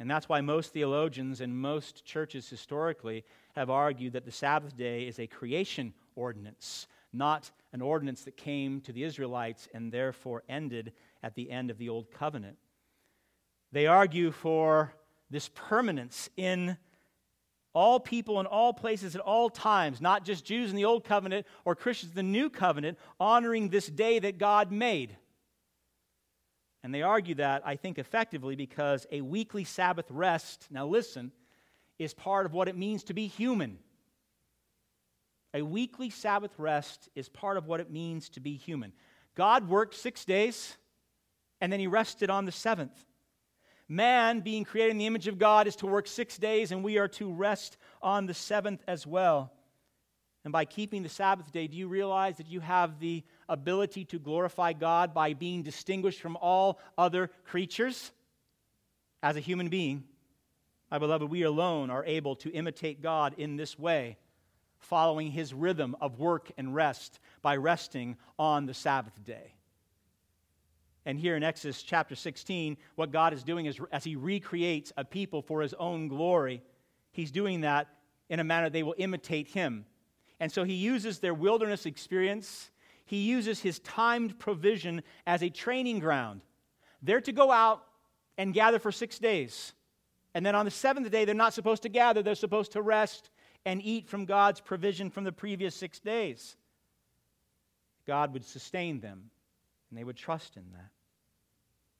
And 0.00 0.10
that's 0.10 0.30
why 0.30 0.40
most 0.40 0.72
theologians 0.72 1.42
and 1.42 1.54
most 1.54 2.06
churches 2.06 2.48
historically 2.48 3.22
have 3.54 3.68
argued 3.68 4.14
that 4.14 4.24
the 4.24 4.32
Sabbath 4.32 4.74
day 4.74 5.06
is 5.06 5.18
a 5.18 5.26
creation 5.26 5.92
ordinance, 6.16 6.86
not 7.12 7.50
an 7.74 7.82
ordinance 7.82 8.24
that 8.24 8.38
came 8.38 8.80
to 8.80 8.92
the 8.92 9.04
Israelites 9.04 9.68
and 9.74 9.92
therefore 9.92 10.42
ended 10.48 10.94
at 11.22 11.34
the 11.34 11.50
end 11.50 11.70
of 11.70 11.76
the 11.76 11.90
Old 11.90 12.10
Covenant. 12.10 12.56
They 13.72 13.86
argue 13.86 14.30
for 14.32 14.94
this 15.28 15.50
permanence 15.54 16.30
in 16.34 16.78
all 17.74 18.00
people 18.00 18.40
in 18.40 18.46
all 18.46 18.72
places 18.72 19.14
at 19.14 19.20
all 19.20 19.50
times, 19.50 20.00
not 20.00 20.24
just 20.24 20.46
Jews 20.46 20.70
in 20.70 20.76
the 20.76 20.86
Old 20.86 21.04
Covenant 21.04 21.46
or 21.66 21.76
Christians 21.76 22.12
in 22.12 22.16
the 22.16 22.22
New 22.22 22.48
Covenant, 22.48 22.98
honoring 23.20 23.68
this 23.68 23.86
day 23.86 24.18
that 24.18 24.38
God 24.38 24.72
made. 24.72 25.16
And 26.82 26.94
they 26.94 27.02
argue 27.02 27.34
that, 27.36 27.62
I 27.64 27.76
think, 27.76 27.98
effectively 27.98 28.56
because 28.56 29.06
a 29.12 29.20
weekly 29.20 29.64
Sabbath 29.64 30.06
rest, 30.10 30.66
now 30.70 30.86
listen, 30.86 31.32
is 31.98 32.14
part 32.14 32.46
of 32.46 32.54
what 32.54 32.68
it 32.68 32.76
means 32.76 33.04
to 33.04 33.14
be 33.14 33.26
human. 33.26 33.78
A 35.52 35.62
weekly 35.62 36.10
Sabbath 36.10 36.52
rest 36.58 37.08
is 37.14 37.28
part 37.28 37.56
of 37.56 37.66
what 37.66 37.80
it 37.80 37.90
means 37.90 38.28
to 38.30 38.40
be 38.40 38.54
human. 38.54 38.92
God 39.34 39.68
worked 39.68 39.94
six 39.94 40.24
days, 40.24 40.76
and 41.60 41.72
then 41.72 41.80
he 41.80 41.86
rested 41.86 42.30
on 42.30 42.46
the 42.46 42.52
seventh. 42.52 43.04
Man, 43.88 44.40
being 44.40 44.64
created 44.64 44.92
in 44.92 44.98
the 44.98 45.06
image 45.06 45.26
of 45.26 45.38
God, 45.38 45.66
is 45.66 45.76
to 45.76 45.86
work 45.86 46.06
six 46.06 46.38
days, 46.38 46.72
and 46.72 46.84
we 46.84 46.98
are 46.98 47.08
to 47.08 47.32
rest 47.32 47.76
on 48.00 48.26
the 48.26 48.34
seventh 48.34 48.82
as 48.86 49.06
well. 49.06 49.52
And 50.44 50.52
by 50.52 50.64
keeping 50.64 51.02
the 51.02 51.08
Sabbath 51.08 51.52
day, 51.52 51.66
do 51.66 51.76
you 51.76 51.86
realize 51.86 52.38
that 52.38 52.48
you 52.48 52.60
have 52.60 52.98
the 52.98 53.22
ability 53.48 54.06
to 54.06 54.18
glorify 54.18 54.72
God 54.72 55.12
by 55.12 55.34
being 55.34 55.62
distinguished 55.62 56.20
from 56.20 56.36
all 56.36 56.78
other 56.96 57.30
creatures? 57.44 58.10
As 59.22 59.36
a 59.36 59.40
human 59.40 59.68
being, 59.68 60.04
my 60.90 60.98
beloved, 60.98 61.30
we 61.30 61.42
alone 61.42 61.90
are 61.90 62.04
able 62.06 62.36
to 62.36 62.50
imitate 62.52 63.02
God 63.02 63.34
in 63.36 63.56
this 63.56 63.78
way, 63.78 64.16
following 64.78 65.30
his 65.30 65.52
rhythm 65.52 65.94
of 66.00 66.18
work 66.18 66.50
and 66.56 66.74
rest 66.74 67.20
by 67.42 67.56
resting 67.56 68.16
on 68.38 68.64
the 68.64 68.72
Sabbath 68.72 69.22
day. 69.22 69.54
And 71.04 71.18
here 71.18 71.36
in 71.36 71.42
Exodus 71.42 71.82
chapter 71.82 72.14
16, 72.14 72.78
what 72.94 73.12
God 73.12 73.34
is 73.34 73.44
doing 73.44 73.66
is 73.66 73.78
as 73.92 74.04
he 74.04 74.16
recreates 74.16 74.90
a 74.96 75.04
people 75.04 75.42
for 75.42 75.60
his 75.60 75.74
own 75.74 76.08
glory, 76.08 76.62
he's 77.12 77.30
doing 77.30 77.60
that 77.60 77.88
in 78.30 78.40
a 78.40 78.44
manner 78.44 78.70
they 78.70 78.82
will 78.82 78.94
imitate 78.96 79.48
him 79.48 79.84
and 80.40 80.50
so 80.50 80.64
he 80.64 80.74
uses 80.74 81.18
their 81.18 81.34
wilderness 81.34 81.86
experience, 81.86 82.70
he 83.04 83.18
uses 83.18 83.60
his 83.60 83.78
timed 83.80 84.38
provision 84.38 85.02
as 85.26 85.42
a 85.42 85.50
training 85.50 86.00
ground. 86.00 86.40
They're 87.02 87.20
to 87.20 87.32
go 87.32 87.52
out 87.52 87.84
and 88.38 88.54
gather 88.54 88.78
for 88.78 88.90
six 88.90 89.18
days. 89.18 89.74
And 90.34 90.46
then 90.46 90.54
on 90.54 90.64
the 90.64 90.70
seventh 90.70 91.10
day, 91.10 91.24
they're 91.24 91.34
not 91.34 91.54
supposed 91.54 91.82
to 91.82 91.88
gather, 91.88 92.22
they're 92.22 92.34
supposed 92.34 92.72
to 92.72 92.82
rest 92.82 93.30
and 93.66 93.82
eat 93.82 94.08
from 94.08 94.24
God's 94.24 94.60
provision 94.60 95.10
from 95.10 95.24
the 95.24 95.32
previous 95.32 95.74
six 95.74 96.00
days. 96.00 96.56
God 98.06 98.32
would 98.32 98.44
sustain 98.44 99.00
them, 99.00 99.30
and 99.90 99.98
they 99.98 100.04
would 100.04 100.16
trust 100.16 100.56
in 100.56 100.64
that. 100.72 100.90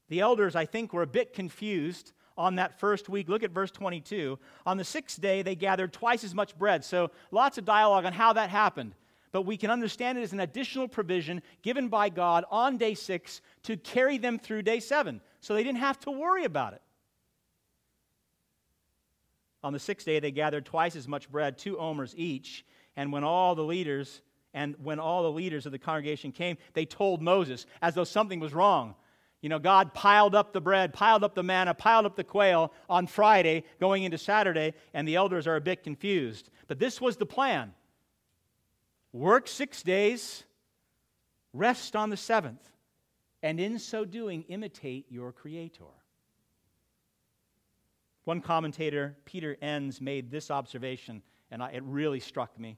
The 0.08 0.20
elders, 0.20 0.56
I 0.56 0.64
think, 0.64 0.92
were 0.92 1.02
a 1.02 1.06
bit 1.06 1.34
confused 1.34 2.12
on 2.40 2.54
that 2.54 2.80
first 2.80 3.10
week. 3.10 3.28
Look 3.28 3.42
at 3.42 3.50
verse 3.50 3.70
22. 3.70 4.38
On 4.64 4.78
the 4.78 4.84
sixth 4.84 5.20
day, 5.20 5.42
they 5.42 5.54
gathered 5.54 5.92
twice 5.92 6.24
as 6.24 6.34
much 6.34 6.56
bread. 6.58 6.82
So 6.82 7.10
lots 7.30 7.58
of 7.58 7.66
dialogue 7.66 8.06
on 8.06 8.14
how 8.14 8.32
that 8.32 8.48
happened. 8.48 8.94
But 9.30 9.42
we 9.42 9.58
can 9.58 9.70
understand 9.70 10.18
it 10.18 10.22
as 10.22 10.32
an 10.32 10.40
additional 10.40 10.88
provision 10.88 11.42
given 11.62 11.88
by 11.88 12.08
God 12.08 12.44
on 12.50 12.78
day 12.78 12.94
six 12.94 13.42
to 13.64 13.76
carry 13.76 14.16
them 14.16 14.38
through 14.38 14.62
day 14.62 14.80
seven. 14.80 15.20
So 15.40 15.54
they 15.54 15.62
didn't 15.62 15.78
have 15.80 16.00
to 16.00 16.10
worry 16.10 16.44
about 16.44 16.72
it. 16.72 16.82
On 19.62 19.74
the 19.74 19.78
sixth 19.78 20.06
day, 20.06 20.18
they 20.18 20.30
gathered 20.30 20.64
twice 20.64 20.96
as 20.96 21.06
much 21.06 21.30
bread, 21.30 21.58
two 21.58 21.78
omers 21.78 22.14
each. 22.16 22.64
And 22.96 23.12
when 23.12 23.22
all 23.22 23.54
the 23.54 23.62
leaders 23.62 24.22
and 24.54 24.74
when 24.82 24.98
all 24.98 25.22
the 25.22 25.30
leaders 25.30 25.66
of 25.66 25.72
the 25.72 25.78
congregation 25.78 26.32
came, 26.32 26.56
they 26.72 26.86
told 26.86 27.20
Moses 27.20 27.66
as 27.82 27.94
though 27.94 28.04
something 28.04 28.40
was 28.40 28.54
wrong. 28.54 28.94
You 29.40 29.48
know, 29.48 29.58
God 29.58 29.94
piled 29.94 30.34
up 30.34 30.52
the 30.52 30.60
bread, 30.60 30.92
piled 30.92 31.24
up 31.24 31.34
the 31.34 31.42
manna, 31.42 31.72
piled 31.72 32.04
up 32.04 32.14
the 32.14 32.24
quail 32.24 32.72
on 32.88 33.06
Friday 33.06 33.64
going 33.78 34.02
into 34.02 34.18
Saturday, 34.18 34.74
and 34.92 35.08
the 35.08 35.16
elders 35.16 35.46
are 35.46 35.56
a 35.56 35.60
bit 35.60 35.82
confused. 35.82 36.50
But 36.68 36.78
this 36.78 37.00
was 37.00 37.16
the 37.16 37.26
plan 37.26 37.72
work 39.12 39.48
six 39.48 39.82
days, 39.82 40.44
rest 41.52 41.96
on 41.96 42.10
the 42.10 42.16
seventh, 42.16 42.68
and 43.42 43.58
in 43.58 43.78
so 43.78 44.04
doing, 44.04 44.44
imitate 44.48 45.06
your 45.10 45.32
Creator. 45.32 45.84
One 48.24 48.42
commentator, 48.42 49.16
Peter 49.24 49.56
Enns, 49.62 50.00
made 50.00 50.30
this 50.30 50.50
observation, 50.50 51.22
and 51.50 51.62
it 51.62 51.82
really 51.84 52.20
struck 52.20 52.58
me. 52.60 52.76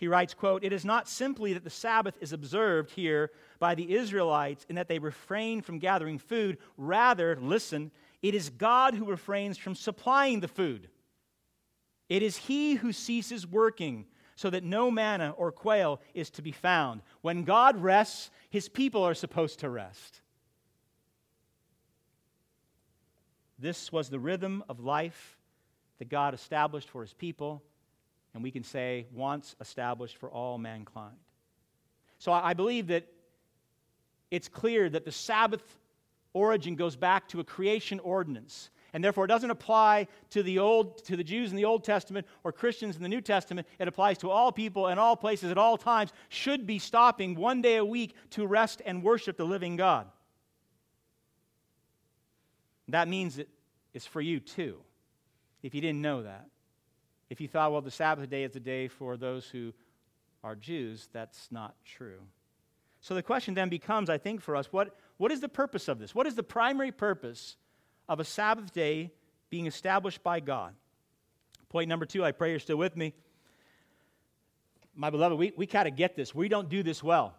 He 0.00 0.08
writes, 0.08 0.32
quote, 0.32 0.64
It 0.64 0.72
is 0.72 0.86
not 0.86 1.10
simply 1.10 1.52
that 1.52 1.62
the 1.62 1.68
Sabbath 1.68 2.14
is 2.22 2.32
observed 2.32 2.90
here 2.92 3.30
by 3.58 3.74
the 3.74 3.94
Israelites 3.94 4.64
in 4.70 4.76
that 4.76 4.88
they 4.88 4.98
refrain 4.98 5.60
from 5.60 5.78
gathering 5.78 6.18
food. 6.18 6.56
Rather, 6.78 7.36
listen, 7.36 7.90
it 8.22 8.34
is 8.34 8.48
God 8.48 8.94
who 8.94 9.04
refrains 9.04 9.58
from 9.58 9.74
supplying 9.74 10.40
the 10.40 10.48
food. 10.48 10.88
It 12.08 12.22
is 12.22 12.38
he 12.38 12.76
who 12.76 12.94
ceases 12.94 13.46
working, 13.46 14.06
so 14.36 14.48
that 14.48 14.64
no 14.64 14.90
manna 14.90 15.34
or 15.36 15.52
quail 15.52 16.00
is 16.14 16.30
to 16.30 16.40
be 16.40 16.52
found. 16.52 17.02
When 17.20 17.44
God 17.44 17.76
rests, 17.76 18.30
his 18.48 18.70
people 18.70 19.02
are 19.02 19.12
supposed 19.12 19.58
to 19.58 19.68
rest. 19.68 20.22
This 23.58 23.92
was 23.92 24.08
the 24.08 24.18
rhythm 24.18 24.64
of 24.66 24.80
life 24.80 25.36
that 25.98 26.08
God 26.08 26.32
established 26.32 26.88
for 26.88 27.02
his 27.02 27.12
people, 27.12 27.62
and 28.34 28.42
we 28.42 28.50
can 28.50 28.62
say 28.62 29.06
once 29.12 29.56
established 29.60 30.16
for 30.16 30.30
all 30.30 30.58
mankind. 30.58 31.16
So 32.18 32.32
I 32.32 32.54
believe 32.54 32.88
that 32.88 33.06
it's 34.30 34.48
clear 34.48 34.88
that 34.88 35.04
the 35.04 35.12
Sabbath 35.12 35.62
origin 36.32 36.76
goes 36.76 36.96
back 36.96 37.28
to 37.28 37.40
a 37.40 37.44
creation 37.44 37.98
ordinance 38.00 38.70
and 38.92 39.02
therefore 39.04 39.24
it 39.24 39.28
doesn't 39.28 39.50
apply 39.50 40.08
to 40.30 40.42
the 40.42 40.58
old 40.58 41.04
to 41.04 41.16
the 41.16 41.24
Jews 41.24 41.50
in 41.50 41.56
the 41.56 41.64
Old 41.64 41.84
Testament 41.84 42.26
or 42.44 42.52
Christians 42.52 42.96
in 42.96 43.02
the 43.02 43.08
New 43.08 43.20
Testament. 43.20 43.66
It 43.78 43.88
applies 43.88 44.18
to 44.18 44.30
all 44.30 44.52
people 44.52 44.88
and 44.88 44.98
all 44.98 45.16
places 45.16 45.50
at 45.50 45.58
all 45.58 45.76
times 45.76 46.12
should 46.28 46.66
be 46.66 46.78
stopping 46.78 47.34
one 47.34 47.62
day 47.62 47.76
a 47.76 47.84
week 47.84 48.14
to 48.30 48.46
rest 48.46 48.82
and 48.84 49.02
worship 49.02 49.36
the 49.36 49.44
living 49.44 49.76
God. 49.76 50.06
That 52.88 53.08
means 53.08 53.38
it 53.38 53.48
is 53.94 54.04
for 54.04 54.20
you 54.20 54.40
too. 54.40 54.78
If 55.62 55.74
you 55.74 55.80
didn't 55.80 56.02
know 56.02 56.22
that. 56.22 56.46
If 57.30 57.40
you 57.40 57.48
thought, 57.48 57.72
well, 57.72 57.80
the 57.80 57.90
Sabbath 57.90 58.28
day 58.28 58.44
is 58.44 58.52
the 58.52 58.60
day 58.60 58.88
for 58.88 59.16
those 59.16 59.46
who 59.46 59.72
are 60.44 60.54
Jews, 60.54 61.08
that's 61.12 61.48
not 61.50 61.74
true. 61.84 62.20
So 63.00 63.14
the 63.14 63.22
question 63.22 63.54
then 63.54 63.70
becomes, 63.70 64.10
I 64.10 64.18
think, 64.18 64.42
for 64.42 64.54
us, 64.54 64.66
what, 64.72 64.94
what 65.16 65.32
is 65.32 65.40
the 65.40 65.48
purpose 65.48 65.88
of 65.88 65.98
this? 65.98 66.14
What 66.14 66.26
is 66.26 66.34
the 66.34 66.42
primary 66.42 66.92
purpose 66.92 67.56
of 68.10 68.18
a 68.18 68.24
Sabbath 68.24 68.72
day 68.72 69.12
being 69.50 69.66
established 69.66 70.22
by 70.22 70.40
God. 70.40 70.74
Point 71.68 71.88
number 71.88 72.06
two, 72.06 72.24
I 72.24 72.32
pray 72.32 72.50
you're 72.50 72.58
still 72.58 72.76
with 72.76 72.96
me. 72.96 73.12
My 74.94 75.10
beloved, 75.10 75.38
we, 75.38 75.52
we 75.56 75.66
kind 75.66 75.86
of 75.86 75.96
get 75.96 76.16
this. 76.16 76.34
We 76.34 76.48
don't 76.48 76.68
do 76.68 76.82
this 76.82 77.02
well. 77.02 77.34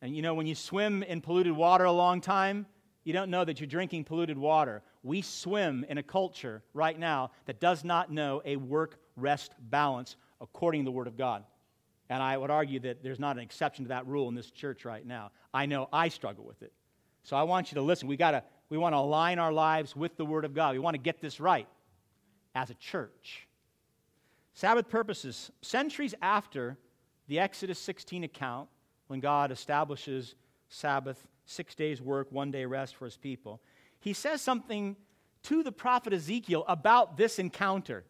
And 0.00 0.14
you 0.14 0.22
know, 0.22 0.34
when 0.34 0.46
you 0.46 0.54
swim 0.54 1.02
in 1.02 1.20
polluted 1.20 1.52
water 1.52 1.84
a 1.84 1.92
long 1.92 2.20
time, 2.20 2.66
you 3.04 3.12
don't 3.12 3.30
know 3.30 3.44
that 3.44 3.60
you're 3.60 3.66
drinking 3.66 4.04
polluted 4.04 4.38
water. 4.38 4.82
We 5.02 5.22
swim 5.22 5.84
in 5.88 5.98
a 5.98 6.02
culture 6.02 6.62
right 6.74 6.98
now 6.98 7.30
that 7.46 7.60
does 7.60 7.84
not 7.84 8.12
know 8.12 8.42
a 8.44 8.56
work 8.56 8.98
rest 9.16 9.54
balance 9.58 10.16
according 10.40 10.82
to 10.82 10.84
the 10.86 10.92
Word 10.92 11.06
of 11.06 11.16
God. 11.16 11.44
And 12.08 12.22
I 12.22 12.36
would 12.36 12.50
argue 12.50 12.80
that 12.80 13.02
there's 13.02 13.20
not 13.20 13.36
an 13.36 13.42
exception 13.42 13.84
to 13.84 13.88
that 13.90 14.06
rule 14.06 14.28
in 14.28 14.34
this 14.34 14.50
church 14.50 14.84
right 14.84 15.06
now. 15.06 15.30
I 15.54 15.66
know 15.66 15.88
I 15.92 16.08
struggle 16.08 16.44
with 16.44 16.62
it. 16.62 16.72
So 17.22 17.36
I 17.36 17.44
want 17.44 17.70
you 17.70 17.76
to 17.76 17.82
listen. 17.82 18.08
We 18.08 18.16
got 18.16 18.32
to 18.32 18.42
we 18.68 18.78
want 18.78 18.94
to 18.94 18.98
align 18.98 19.38
our 19.38 19.52
lives 19.52 19.96
with 19.96 20.16
the 20.16 20.24
Word 20.24 20.44
of 20.44 20.54
God. 20.54 20.72
We 20.72 20.78
want 20.78 20.94
to 20.94 21.02
get 21.02 21.20
this 21.20 21.40
right 21.40 21.66
as 22.54 22.70
a 22.70 22.74
church. 22.74 23.48
Sabbath 24.54 24.88
purposes, 24.88 25.50
centuries 25.60 26.14
after 26.22 26.78
the 27.26 27.38
Exodus 27.40 27.78
16 27.78 28.24
account, 28.24 28.68
when 29.08 29.20
God 29.20 29.50
establishes 29.50 30.34
Sabbath, 30.68 31.26
six 31.46 31.74
days 31.74 32.00
work, 32.00 32.30
one 32.30 32.50
day 32.52 32.64
rest 32.64 32.94
for 32.94 33.06
his 33.06 33.16
people, 33.16 33.60
he 34.00 34.12
says 34.12 34.42
something 34.42 34.96
to 35.44 35.62
the 35.62 35.72
prophet 35.72 36.12
Ezekiel 36.12 36.64
about 36.68 37.16
this 37.16 37.38
encounter. 37.38 38.04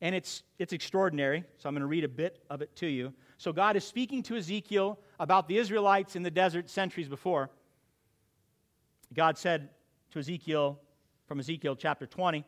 And 0.00 0.14
it's, 0.14 0.42
it's 0.58 0.72
extraordinary, 0.72 1.44
so 1.58 1.68
I'm 1.68 1.74
going 1.74 1.82
to 1.82 1.86
read 1.86 2.04
a 2.04 2.08
bit 2.08 2.42
of 2.48 2.62
it 2.62 2.74
to 2.76 2.86
you. 2.86 3.12
So, 3.36 3.52
God 3.52 3.76
is 3.76 3.84
speaking 3.84 4.22
to 4.24 4.36
Ezekiel 4.36 4.98
about 5.18 5.46
the 5.46 5.58
Israelites 5.58 6.16
in 6.16 6.22
the 6.22 6.30
desert 6.30 6.70
centuries 6.70 7.08
before. 7.08 7.50
God 9.12 9.36
said, 9.36 9.68
to 10.12 10.18
Ezekiel 10.18 10.80
from 11.26 11.40
Ezekiel 11.40 11.76
chapter 11.76 12.06
20. 12.06 12.44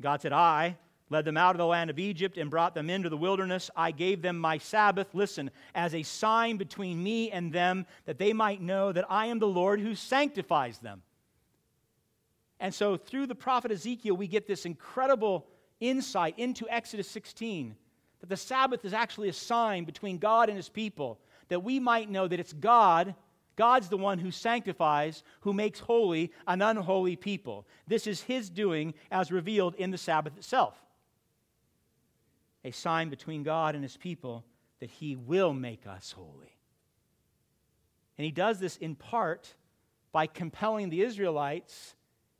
God 0.00 0.20
said, 0.20 0.32
I 0.32 0.76
led 1.10 1.24
them 1.24 1.36
out 1.36 1.54
of 1.54 1.58
the 1.58 1.66
land 1.66 1.90
of 1.90 1.98
Egypt 1.98 2.38
and 2.38 2.50
brought 2.50 2.74
them 2.74 2.90
into 2.90 3.08
the 3.08 3.16
wilderness. 3.16 3.70
I 3.76 3.90
gave 3.90 4.22
them 4.22 4.38
my 4.38 4.58
Sabbath, 4.58 5.08
listen, 5.12 5.50
as 5.74 5.94
a 5.94 6.02
sign 6.02 6.56
between 6.56 7.02
me 7.02 7.30
and 7.30 7.52
them, 7.52 7.86
that 8.06 8.18
they 8.18 8.32
might 8.32 8.60
know 8.60 8.92
that 8.92 9.04
I 9.10 9.26
am 9.26 9.38
the 9.38 9.46
Lord 9.46 9.80
who 9.80 9.94
sanctifies 9.94 10.78
them. 10.78 11.02
And 12.62 12.72
so, 12.72 12.96
through 12.96 13.26
the 13.26 13.34
prophet 13.34 13.70
Ezekiel, 13.70 14.16
we 14.16 14.26
get 14.26 14.46
this 14.46 14.64
incredible 14.64 15.46
insight 15.80 16.38
into 16.38 16.66
Exodus 16.70 17.10
16 17.10 17.76
that 18.20 18.28
the 18.30 18.36
Sabbath 18.38 18.86
is 18.86 18.94
actually 18.94 19.28
a 19.28 19.34
sign 19.34 19.84
between 19.84 20.16
God 20.16 20.48
and 20.48 20.56
his 20.56 20.70
people, 20.70 21.18
that 21.48 21.62
we 21.62 21.78
might 21.78 22.08
know 22.08 22.26
that 22.26 22.40
it's 22.40 22.54
God 22.54 23.14
God's 23.56 23.88
the 23.88 23.96
one 23.96 24.18
who 24.18 24.30
sanctifies, 24.30 25.22
who 25.40 25.52
makes 25.52 25.78
holy 25.78 26.32
an 26.46 26.62
unholy 26.62 27.16
people. 27.16 27.66
This 27.86 28.06
is 28.06 28.22
his 28.22 28.48
doing 28.48 28.94
as 29.10 29.30
revealed 29.30 29.74
in 29.74 29.90
the 29.90 29.98
Sabbath 29.98 30.36
itself. 30.36 30.74
A 32.64 32.70
sign 32.70 33.10
between 33.10 33.42
God 33.42 33.74
and 33.74 33.84
his 33.84 33.96
people 33.96 34.44
that 34.80 34.90
he 34.90 35.16
will 35.16 35.52
make 35.52 35.86
us 35.86 36.12
holy. 36.12 36.56
And 38.16 38.24
he 38.24 38.30
does 38.30 38.58
this 38.58 38.76
in 38.76 38.94
part 38.94 39.54
by 40.12 40.26
compelling 40.26 40.90
the 40.90 41.02
Israelites 41.02 41.94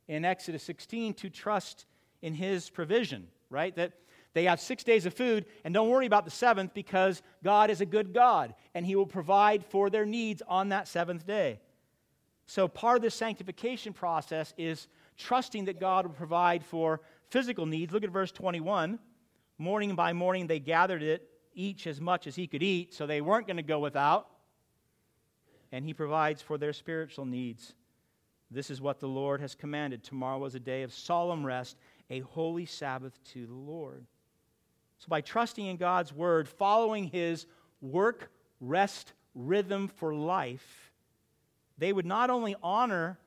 in 0.07 0.25
Exodus 0.25 0.63
16 0.63 1.13
to 1.15 1.29
trust 1.29 1.85
in 2.21 2.33
his 2.33 2.69
provision, 2.69 3.27
right? 3.49 3.75
That 3.75 3.93
they 4.33 4.45
have 4.45 4.59
six 4.59 4.83
days 4.83 5.05
of 5.05 5.13
food, 5.13 5.45
and 5.63 5.73
don't 5.73 5.89
worry 5.89 6.07
about 6.07 6.25
the 6.25 6.31
seventh 6.31 6.73
because 6.73 7.21
God 7.43 7.69
is 7.69 7.81
a 7.81 7.85
good 7.85 8.13
God, 8.13 8.55
and 8.73 8.85
He 8.85 8.95
will 8.95 9.05
provide 9.05 9.63
for 9.63 9.89
their 9.89 10.05
needs 10.05 10.41
on 10.47 10.69
that 10.69 10.87
seventh 10.87 11.25
day. 11.27 11.59
So, 12.47 12.67
part 12.67 12.97
of 12.97 13.03
the 13.03 13.11
sanctification 13.11 13.93
process 13.93 14.53
is 14.57 14.87
trusting 15.17 15.65
that 15.65 15.79
God 15.79 16.07
will 16.07 16.13
provide 16.13 16.65
for 16.65 17.01
physical 17.29 17.65
needs. 17.65 17.93
Look 17.93 18.03
at 18.03 18.09
verse 18.09 18.31
21. 18.31 18.99
Morning 19.59 19.95
by 19.95 20.13
morning, 20.13 20.47
they 20.47 20.59
gathered 20.59 21.03
it, 21.03 21.29
each 21.53 21.85
as 21.85 22.01
much 22.01 22.25
as 22.25 22.35
he 22.35 22.47
could 22.47 22.63
eat, 22.63 22.93
so 22.93 23.05
they 23.05 23.21
weren't 23.21 23.45
going 23.45 23.57
to 23.57 23.63
go 23.63 23.79
without. 23.79 24.27
And 25.71 25.85
He 25.85 25.93
provides 25.93 26.41
for 26.41 26.57
their 26.57 26.73
spiritual 26.73 27.25
needs. 27.25 27.75
This 28.53 28.69
is 28.69 28.79
what 28.79 28.99
the 28.99 29.07
Lord 29.07 29.41
has 29.41 29.55
commanded. 29.55 30.03
Tomorrow 30.03 30.45
is 30.45 30.55
a 30.55 30.59
day 30.59 30.83
of 30.83 30.93
solemn 30.93 31.45
rest, 31.45 31.77
a 32.09 32.19
holy 32.19 32.65
Sabbath 32.65 33.17
to 33.33 33.47
the 33.47 33.53
Lord. 33.53 34.05
So, 34.99 35.07
by 35.09 35.21
trusting 35.21 35.65
in 35.65 35.77
God's 35.77 36.13
word, 36.13 36.47
following 36.47 37.05
his 37.05 37.45
work 37.81 38.31
rest 38.61 39.13
rhythm 39.33 39.87
for 39.87 40.13
life, 40.13 40.91
they 41.77 41.91
would 41.91 42.05
not 42.05 42.29
only 42.29 42.55
honor 42.61 43.17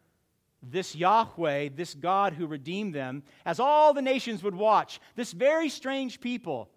this 0.62 0.94
Yahweh, 0.94 1.70
this 1.74 1.94
God 1.94 2.32
who 2.32 2.46
redeemed 2.46 2.94
them, 2.94 3.22
as 3.44 3.60
all 3.60 3.92
the 3.92 4.02
nations 4.02 4.42
would 4.42 4.54
watch, 4.54 5.00
this 5.16 5.32
very 5.32 5.68
strange 5.68 6.20
people 6.20 6.70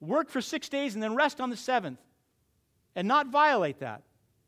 work 0.00 0.30
for 0.30 0.40
six 0.40 0.68
days 0.68 0.94
and 0.94 1.02
then 1.02 1.14
rest 1.14 1.40
on 1.40 1.50
the 1.50 1.56
seventh 1.56 2.00
and 2.94 3.06
not 3.06 3.28
violate 3.28 3.80
that. 3.80 4.02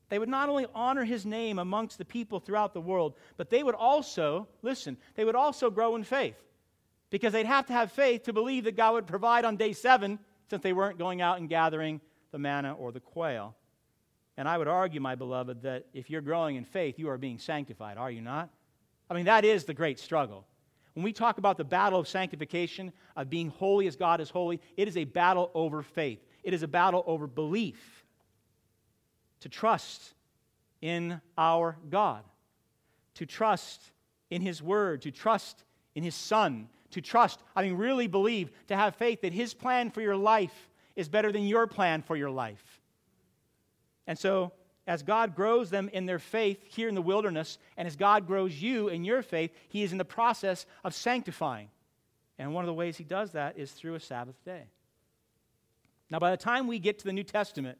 They 0.09 0.19
would 0.19 0.29
not 0.29 0.49
only 0.49 0.67
honor 0.75 1.05
his 1.05 1.25
name 1.25 1.59
amongst 1.59 1.99
the 1.99 2.05
people 2.05 2.41
throughout 2.41 2.75
the 2.75 2.81
world, 2.81 3.15
but 3.37 3.51
they 3.51 3.63
would 3.63 3.75
also, 3.75 4.49
listen, 4.63 4.97
they 5.15 5.25
would 5.25 5.35
also 5.35 5.71
grow 5.71 5.97
in 5.97 6.05
faith 6.05 6.37
because 7.11 7.33
they'd 7.33 7.47
have 7.47 7.67
to 7.67 7.73
have 7.73 7.93
faith 7.93 8.25
to 8.25 8.33
believe 8.33 8.65
that 8.65 8.77
God 8.77 8.95
would 8.95 9.07
provide 9.07 9.45
on 9.45 9.57
day 9.57 9.73
seven 9.73 10.19
since 10.51 10.63
they 10.63 10.73
weren't 10.73 10.99
going 10.99 11.23
out 11.23 11.39
and 11.39 11.49
gathering 11.49 12.01
the 12.33 12.39
manna 12.39 12.75
or 12.75 12.93
the 12.93 13.01
quail. 13.01 13.55
And 14.37 14.49
I 14.49 14.59
would 14.59 14.69
argue, 14.69 15.01
my 15.01 15.15
beloved, 15.15 15.63
that 15.63 15.87
if 15.95 16.11
you're 16.11 16.21
growing 16.21 16.57
in 16.57 16.65
faith, 16.65 16.99
you 16.99 17.09
are 17.09 17.19
being 17.19 17.39
sanctified, 17.39 17.97
are 17.97 18.11
you 18.11 18.21
not? 18.21 18.51
I 19.09 19.15
mean, 19.15 19.27
that 19.27 19.45
is 19.45 19.65
the 19.65 19.75
great 19.75 19.99
struggle. 19.99 20.47
When 20.95 21.05
we 21.05 21.13
talk 21.13 21.39
about 21.39 21.57
the 21.57 21.65
battle 21.65 21.99
of 21.99 22.09
sanctification, 22.09 22.93
of 23.17 23.31
being 23.31 23.49
holy 23.49 23.87
as 23.87 23.97
God 23.97 24.21
is 24.21 24.31
holy, 24.31 24.61
it 24.77 24.89
is 24.89 24.97
a 24.97 25.05
battle 25.05 25.51
over 25.55 25.83
faith. 25.83 26.25
It 26.43 26.55
is 26.55 26.63
a 26.63 26.69
battle 26.69 27.03
over 27.07 27.27
belief. 27.27 28.04
To 29.45 29.51
trust 29.51 30.15
in 30.81 31.21
our 31.37 31.77
God, 31.91 32.25
to 33.17 33.27
trust 33.27 33.83
in 34.31 34.41
His 34.41 34.63
Word, 34.63 35.03
to 35.03 35.11
trust 35.11 35.65
in 35.95 36.03
His 36.03 36.15
Son, 36.15 36.71
to 36.93 37.03
trust, 37.03 37.43
I 37.55 37.63
mean, 37.63 37.75
really 37.75 38.07
believe, 38.07 38.51
to 38.69 38.77
have 38.77 38.97
faith 38.97 39.21
that 39.21 39.35
His 39.35 39.53
plan 39.53 39.91
for 39.91 40.01
your 40.01 40.17
life 40.17 40.71
is 40.97 41.11
better 41.11 41.31
than 41.31 41.47
your 41.47 41.67
plan 41.67 42.01
for 42.01 42.17
your 42.17 42.31
life. 42.31 42.81
And 44.07 44.19
so, 44.19 44.53
as 44.87 45.03
God 45.03 45.37
grows 45.37 45.69
them 45.69 45.91
in 45.93 46.07
their 46.07 46.19
faith 46.19 46.65
here 46.67 46.89
in 46.89 46.95
the 46.95 47.03
wilderness, 47.03 47.59
and 47.77 47.87
as 47.87 47.97
God 47.97 48.27
grows 48.27 48.63
you 48.63 48.89
in 48.89 49.05
your 49.05 49.21
faith, 49.21 49.51
He 49.69 49.83
is 49.83 49.93
in 49.93 49.99
the 49.99 50.07
process 50.07 50.65
of 50.85 50.95
sanctifying. 50.95 51.69
And 52.39 52.55
one 52.55 52.65
of 52.65 52.69
the 52.69 52.73
ways 52.73 52.97
He 52.97 53.05
does 53.05 53.33
that 53.33 53.59
is 53.59 53.73
through 53.73 53.95
a 53.95 54.01
Sabbath 54.01 54.43
day. 54.47 54.71
Now, 56.09 56.19
by 56.19 56.31
the 56.31 56.39
time 56.39 56.67
we 56.67 56.79
get 56.79 56.99
to 57.01 57.05
the 57.05 57.13
New 57.13 57.25
Testament, 57.25 57.77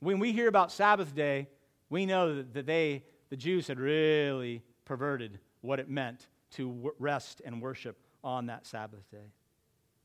when 0.00 0.18
we 0.18 0.32
hear 0.32 0.48
about 0.48 0.72
Sabbath 0.72 1.14
day, 1.14 1.48
we 1.88 2.06
know 2.06 2.42
that 2.42 2.66
they, 2.66 3.04
the 3.28 3.36
Jews, 3.36 3.68
had 3.68 3.78
really 3.78 4.62
perverted 4.84 5.38
what 5.60 5.78
it 5.78 5.88
meant 5.88 6.26
to 6.52 6.92
rest 6.98 7.42
and 7.44 7.62
worship 7.62 7.96
on 8.24 8.46
that 8.46 8.66
Sabbath 8.66 9.08
day. 9.10 9.32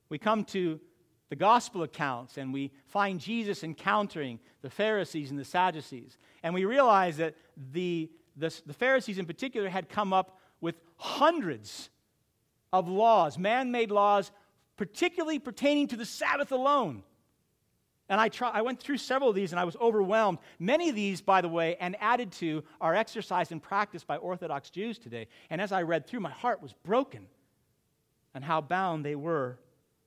We 0.09 0.17
come 0.17 0.43
to 0.45 0.79
the 1.29 1.35
gospel 1.35 1.83
accounts 1.83 2.37
and 2.37 2.53
we 2.53 2.71
find 2.87 3.19
Jesus 3.19 3.63
encountering 3.63 4.39
the 4.61 4.69
Pharisees 4.69 5.31
and 5.31 5.39
the 5.39 5.45
Sadducees. 5.45 6.17
And 6.43 6.53
we 6.53 6.65
realize 6.65 7.17
that 7.17 7.35
the, 7.71 8.11
the, 8.35 8.53
the 8.65 8.73
Pharisees 8.73 9.17
in 9.17 9.25
particular 9.25 9.69
had 9.69 9.89
come 9.89 10.13
up 10.13 10.39
with 10.61 10.75
hundreds 10.97 11.89
of 12.71 12.87
laws, 12.87 13.37
man 13.37 13.71
made 13.71 13.91
laws 13.91 14.31
particularly 14.77 15.39
pertaining 15.39 15.87
to 15.87 15.95
the 15.95 16.05
Sabbath 16.05 16.51
alone. 16.51 17.03
And 18.07 18.21
I, 18.21 18.29
try, 18.29 18.49
I 18.49 18.61
went 18.61 18.79
through 18.79 18.97
several 18.97 19.29
of 19.29 19.35
these 19.35 19.51
and 19.51 19.59
I 19.59 19.63
was 19.63 19.75
overwhelmed. 19.77 20.37
Many 20.59 20.89
of 20.89 20.95
these, 20.95 21.21
by 21.21 21.41
the 21.41 21.49
way, 21.49 21.75
and 21.79 21.95
added 21.99 22.31
to, 22.33 22.63
are 22.79 22.93
exercised 22.93 23.51
and 23.51 23.61
practiced 23.61 24.05
by 24.05 24.17
Orthodox 24.17 24.69
Jews 24.69 24.99
today. 24.99 25.27
And 25.49 25.59
as 25.59 25.71
I 25.71 25.81
read 25.81 26.05
through, 26.05 26.19
my 26.19 26.29
heart 26.29 26.61
was 26.61 26.73
broken 26.83 27.25
and 28.35 28.43
how 28.43 28.61
bound 28.61 29.03
they 29.03 29.15
were 29.15 29.57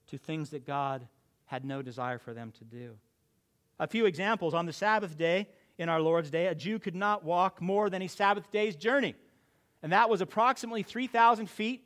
to 0.08 0.18
things 0.18 0.50
that 0.50 0.64
God 0.64 1.06
had 1.46 1.64
no 1.64 1.82
desire 1.82 2.18
for 2.18 2.32
them 2.32 2.52
to 2.58 2.64
do. 2.64 2.94
A 3.80 3.86
few 3.86 4.06
examples 4.06 4.54
on 4.54 4.66
the 4.66 4.72
Sabbath 4.72 5.16
day, 5.16 5.48
in 5.78 5.88
our 5.88 6.00
Lord's 6.00 6.30
day, 6.30 6.46
a 6.46 6.54
Jew 6.54 6.78
could 6.78 6.96
not 6.96 7.24
walk 7.24 7.62
more 7.62 7.88
than 7.88 8.02
a 8.02 8.08
Sabbath 8.08 8.50
day's 8.50 8.76
journey. 8.76 9.14
And 9.82 9.92
that 9.92 10.10
was 10.10 10.20
approximately 10.20 10.82
3,000 10.82 11.48
feet, 11.48 11.84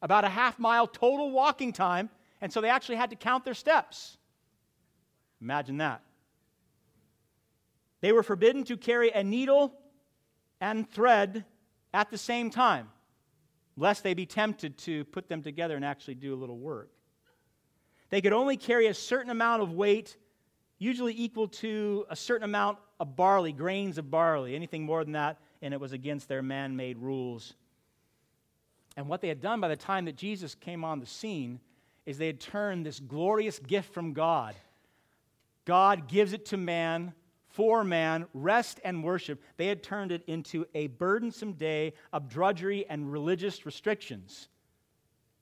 about 0.00 0.24
a 0.24 0.28
half 0.28 0.58
mile 0.58 0.86
total 0.86 1.30
walking 1.32 1.72
time. 1.72 2.10
And 2.40 2.52
so 2.52 2.60
they 2.60 2.68
actually 2.68 2.96
had 2.96 3.10
to 3.10 3.16
count 3.16 3.44
their 3.44 3.54
steps. 3.54 4.18
Imagine 5.44 5.76
that. 5.76 6.00
They 8.00 8.12
were 8.12 8.22
forbidden 8.22 8.64
to 8.64 8.78
carry 8.78 9.10
a 9.10 9.22
needle 9.22 9.74
and 10.58 10.88
thread 10.88 11.44
at 11.92 12.10
the 12.10 12.16
same 12.16 12.48
time, 12.48 12.88
lest 13.76 14.02
they 14.02 14.14
be 14.14 14.24
tempted 14.24 14.78
to 14.78 15.04
put 15.04 15.28
them 15.28 15.42
together 15.42 15.76
and 15.76 15.84
actually 15.84 16.14
do 16.14 16.32
a 16.32 16.36
little 16.36 16.56
work. 16.56 16.90
They 18.08 18.22
could 18.22 18.32
only 18.32 18.56
carry 18.56 18.86
a 18.86 18.94
certain 18.94 19.30
amount 19.30 19.62
of 19.62 19.72
weight, 19.72 20.16
usually 20.78 21.14
equal 21.14 21.48
to 21.48 22.06
a 22.08 22.16
certain 22.16 22.44
amount 22.44 22.78
of 22.98 23.14
barley, 23.14 23.52
grains 23.52 23.98
of 23.98 24.10
barley. 24.10 24.56
Anything 24.56 24.84
more 24.84 25.04
than 25.04 25.12
that, 25.12 25.38
and 25.60 25.74
it 25.74 25.80
was 25.80 25.92
against 25.92 26.26
their 26.26 26.42
man 26.42 26.74
made 26.74 26.96
rules. 26.96 27.52
And 28.96 29.08
what 29.08 29.20
they 29.20 29.28
had 29.28 29.42
done 29.42 29.60
by 29.60 29.68
the 29.68 29.76
time 29.76 30.06
that 30.06 30.16
Jesus 30.16 30.54
came 30.54 30.84
on 30.84 31.00
the 31.00 31.06
scene 31.06 31.60
is 32.06 32.16
they 32.16 32.28
had 32.28 32.40
turned 32.40 32.86
this 32.86 32.98
glorious 32.98 33.58
gift 33.58 33.92
from 33.92 34.14
God 34.14 34.54
God 35.64 36.08
gives 36.08 36.32
it 36.32 36.46
to 36.46 36.56
man 36.56 37.12
for 37.48 37.84
man, 37.84 38.26
rest 38.34 38.80
and 38.84 39.04
worship. 39.04 39.40
They 39.56 39.68
had 39.68 39.82
turned 39.82 40.10
it 40.10 40.24
into 40.26 40.66
a 40.74 40.88
burdensome 40.88 41.52
day 41.52 41.92
of 42.12 42.28
drudgery 42.28 42.84
and 42.88 43.12
religious 43.12 43.64
restrictions. 43.64 44.48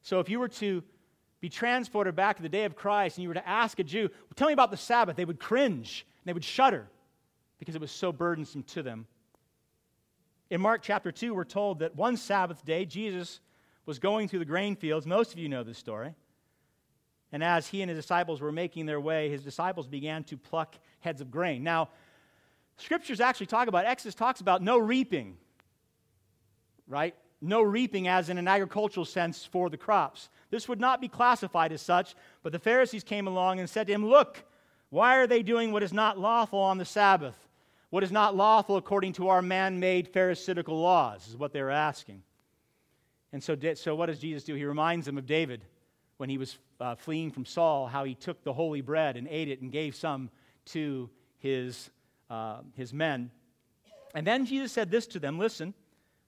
So 0.02 0.20
if 0.20 0.28
you 0.28 0.38
were 0.38 0.48
to 0.48 0.82
be 1.40 1.48
transported 1.48 2.14
back 2.14 2.37
to 2.37 2.42
the 2.42 2.50
day 2.50 2.64
of 2.64 2.76
Christ 2.76 3.16
and 3.16 3.22
you 3.22 3.28
were 3.28 3.35
to 3.35 3.48
ask 3.48 3.78
a 3.78 3.85
Jew, 3.85 4.11
tell 4.37 4.48
me 4.48 4.52
about 4.52 4.70
the 4.70 4.76
Sabbath, 4.76 5.16
they 5.16 5.24
would 5.24 5.40
cringe 5.40 6.06
and 6.20 6.28
they 6.28 6.35
would 6.35 6.44
shudder 6.44 6.87
because 7.58 7.74
it 7.74 7.80
was 7.80 7.90
so 7.90 8.12
burdensome 8.12 8.62
to 8.64 8.82
them. 8.82 9.06
In 10.50 10.61
Mark 10.61 10.82
chapter 10.82 11.11
2, 11.11 11.35
we're 11.35 11.44
told 11.44 11.78
that 11.78 11.96
one 11.96 12.18
Sabbath 12.18 12.62
day, 12.62 12.85
Jesus 12.85 13.40
was 13.87 13.98
going 13.98 14.28
through 14.28 14.40
the 14.40 14.44
grain 14.44 14.76
fields. 14.76 15.06
Most 15.06 15.32
of 15.32 15.38
you 15.38 15.48
know 15.48 15.62
this 15.62 15.78
story. 15.78 16.14
And 17.33 17.42
as 17.42 17.66
he 17.66 17.81
and 17.81 17.90
his 17.90 17.99
disciples 17.99 18.40
were 18.40 18.53
making 18.53 18.85
their 18.85 19.01
way, 19.01 19.31
his 19.31 19.42
disciples 19.42 19.87
began 19.87 20.23
to 20.25 20.37
pluck 20.37 20.77
heads 21.01 21.23
of 21.23 21.31
grain. 21.31 21.64
Now, 21.64 21.88
scriptures 22.77 23.21
actually 23.21 23.47
talk 23.47 23.68
about, 23.68 23.87
Exodus 23.87 24.14
talks 24.14 24.42
about 24.42 24.62
no 24.62 24.79
reaping, 24.79 25.38
right? 26.87 27.14
No 27.40 27.62
reaping 27.62 28.07
as 28.07 28.29
in 28.29 28.37
an 28.37 28.47
agricultural 28.47 29.07
sense 29.07 29.45
for 29.47 29.71
the 29.71 29.79
crops. 29.79 30.29
This 30.51 30.68
would 30.68 30.79
not 30.79 31.01
be 31.01 31.09
classified 31.09 31.73
as 31.73 31.81
such, 31.81 32.14
but 32.42 32.53
the 32.53 32.59
Pharisees 32.59 33.03
came 33.03 33.27
along 33.27 33.61
and 33.61 33.68
said 33.68 33.87
to 33.87 33.92
him, 33.95 34.07
Look, 34.07 34.45
why 34.90 35.16
are 35.16 35.27
they 35.27 35.42
doing 35.42 35.73
what 35.73 35.83
is 35.83 35.92
not 35.92 36.18
lawful 36.18 36.59
on 36.59 36.77
the 36.77 36.85
Sabbath? 36.85 37.35
What 37.88 38.05
is 38.05 38.12
not 38.12 38.37
lawful 38.37 38.77
according 38.77 39.14
to 39.14 39.29
our 39.29 39.42
man 39.42 39.81
made 39.81 40.09
Pharisaical 40.09 40.81
laws, 40.81 41.29
is 41.29 41.37
what 41.37 41.53
they 41.53 41.62
were 41.62 41.71
asking. 41.71 42.23
And 43.33 43.42
so, 43.42 43.57
so, 43.75 43.95
what 43.95 44.07
does 44.07 44.18
Jesus 44.18 44.45
do? 44.45 44.55
He 44.55 44.66
reminds 44.66 45.07
them 45.07 45.16
of 45.16 45.25
David 45.25 45.62
when 46.22 46.30
he 46.30 46.38
was 46.38 46.56
uh, 46.78 46.94
fleeing 46.94 47.32
from 47.32 47.44
Saul, 47.44 47.88
how 47.88 48.04
he 48.04 48.14
took 48.14 48.44
the 48.44 48.52
holy 48.52 48.80
bread 48.80 49.16
and 49.16 49.26
ate 49.26 49.48
it 49.48 49.61
and 49.61 49.72
gave 49.72 49.96
some 49.96 50.30
to 50.66 51.11
his, 51.40 51.90
uh, 52.30 52.58
his 52.76 52.94
men. 52.94 53.32
And 54.14 54.24
then 54.24 54.46
Jesus 54.46 54.70
said 54.70 54.88
this 54.88 55.08
to 55.08 55.18
them 55.18 55.37
listen, 55.37 55.74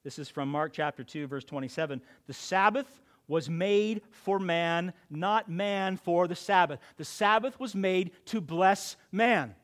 this 0.02 0.18
is 0.18 0.28
from 0.28 0.48
Mark 0.48 0.72
chapter 0.72 1.04
2, 1.04 1.28
verse 1.28 1.44
27. 1.44 2.02
The 2.26 2.32
Sabbath 2.32 3.02
was 3.28 3.48
made 3.48 4.02
for 4.10 4.40
man, 4.40 4.92
not 5.10 5.48
man 5.48 5.96
for 5.96 6.26
the 6.26 6.34
Sabbath. 6.34 6.80
The 6.96 7.04
Sabbath 7.04 7.60
was 7.60 7.76
made 7.76 8.10
to 8.24 8.40
bless 8.40 8.96
man, 9.12 9.54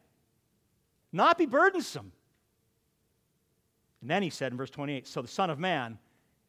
not 1.10 1.38
be 1.38 1.46
burdensome. 1.46 2.12
And 4.00 4.08
then 4.08 4.22
he 4.22 4.30
said 4.30 4.52
in 4.52 4.58
verse 4.58 4.70
28 4.70 5.08
So 5.08 5.22
the 5.22 5.26
Son 5.26 5.50
of 5.50 5.58
Man 5.58 5.98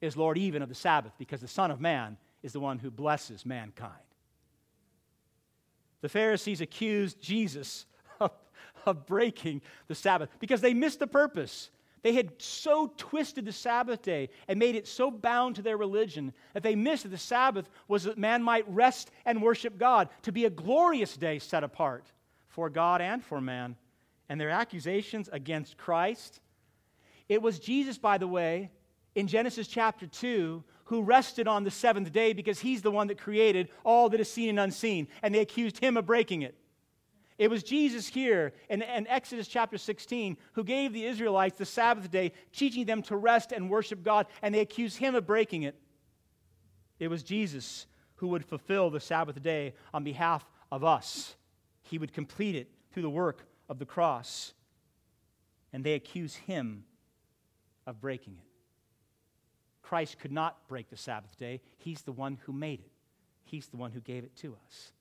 is 0.02 0.16
Lord 0.16 0.38
even 0.38 0.62
of 0.62 0.70
the 0.70 0.76
Sabbath, 0.76 1.14
because 1.18 1.42
the 1.42 1.48
Son 1.48 1.72
of 1.72 1.82
Man 1.82 2.18
is 2.44 2.54
the 2.54 2.60
one 2.60 2.80
who 2.80 2.92
blesses 2.92 3.46
mankind. 3.46 3.94
The 6.02 6.10
Pharisees 6.10 6.62
accused 6.62 7.22
Jesus 7.22 7.86
of, 8.20 8.32
of 8.86 9.06
breaking 9.06 9.62
the 9.88 9.96
Sabbath 9.96 10.30
because 10.40 10.62
they 10.62 10.74
missed 10.74 11.00
the 11.00 11.08
purpose. 11.08 11.70
They 12.04 12.14
had 12.14 12.42
so 12.42 12.92
twisted 12.98 13.46
the 13.46 13.52
Sabbath 13.52 14.02
day 14.02 14.30
and 14.48 14.58
made 14.58 14.76
it 14.76 14.88
so 14.88 15.12
bound 15.12 15.56
to 15.58 15.62
their 15.62 15.78
religion 15.78 16.34
that 16.54 16.64
they 16.64 16.76
missed 16.76 17.04
that 17.04 17.10
the 17.10 17.18
Sabbath 17.18 17.70
was 17.88 18.06
that 18.06 18.18
man 18.18 18.42
might 18.42 18.68
rest 18.68 19.12
and 19.26 19.42
worship 19.42 19.78
God, 19.78 20.10
to 20.24 20.32
be 20.32 20.46
a 20.46 20.50
glorious 20.50 21.16
day 21.16 21.38
set 21.38 21.64
apart 21.64 22.12
for 22.48 22.70
God 22.70 23.02
and 23.02 23.24
for 23.24 23.40
man. 23.40 23.76
And 24.30 24.42
their 24.42 24.50
accusations 24.50 25.30
against 25.32 25.78
Christ. 25.78 26.40
It 27.30 27.42
was 27.42 27.60
Jesus, 27.60 27.98
by 27.98 28.18
the 28.18 28.28
way, 28.28 28.72
in 29.14 29.28
Genesis 29.28 29.68
chapter 29.68 30.08
2, 30.08 30.64
who 30.92 31.02
rested 31.02 31.48
on 31.48 31.64
the 31.64 31.72
seventh 31.72 32.12
day 32.12 32.34
because 32.34 32.60
he's 32.60 32.82
the 32.82 32.92
one 32.92 33.08
that 33.08 33.18
created 33.18 33.70
all 33.86 34.10
that 34.10 34.20
is 34.20 34.30
seen 34.30 34.50
and 34.50 34.60
unseen, 34.60 35.08
and 35.24 35.34
they 35.34 35.40
accused 35.40 35.78
him 35.78 35.96
of 35.96 36.06
breaking 36.06 36.42
it. 36.42 36.54
It 37.38 37.50
was 37.50 37.64
Jesus 37.64 38.10
here 38.10 38.52
in, 38.70 38.82
in, 38.82 39.08
Exodus 39.08 39.48
chapter 39.48 39.78
16 39.78 40.36
who 40.52 40.66
gave 40.66 40.92
the 40.92 41.06
Israelites 41.06 41.58
the 41.58 41.66
Sabbath 41.66 42.12
day, 42.12 42.34
teaching 42.52 42.84
them 42.84 43.02
to 43.04 43.16
rest 43.16 43.54
and 43.54 43.70
worship 43.70 44.04
God, 44.04 44.28
and 44.42 44.54
they 44.54 44.60
accused 44.60 44.98
him 44.98 45.16
of 45.16 45.26
breaking 45.26 45.64
it. 45.64 45.80
It 47.00 47.08
was 47.08 47.24
Jesus 47.24 47.88
who 48.16 48.28
would 48.28 48.44
fulfill 48.44 48.90
the 48.90 49.00
Sabbath 49.00 49.42
day 49.42 49.76
on 49.94 50.04
behalf 50.04 50.46
of 50.74 50.84
us. 50.84 51.38
He 51.84 52.00
would 52.00 52.12
complete 52.12 52.56
it 52.56 52.70
through 52.92 53.04
the 53.04 53.10
work 53.10 53.48
of 53.70 53.80
the 53.80 53.86
cross. 53.86 54.54
And 55.72 55.86
they 55.86 55.94
accuse 55.94 56.36
him 56.36 56.84
of 57.88 58.02
breaking 58.02 58.36
it. 58.40 58.51
Christ 59.92 60.20
could 60.20 60.32
not 60.32 60.70
break 60.70 60.90
the 60.90 60.96
Sabbath 60.96 61.38
day. 61.38 61.60
He's 61.78 62.02
the 62.04 62.14
one 62.14 62.40
who 62.46 62.54
made 62.54 62.80
it, 62.80 62.92
He's 63.44 63.68
the 63.68 63.76
one 63.76 63.92
who 63.92 64.00
gave 64.00 64.24
it 64.24 64.34
to 64.38 64.56
us. 64.66 64.94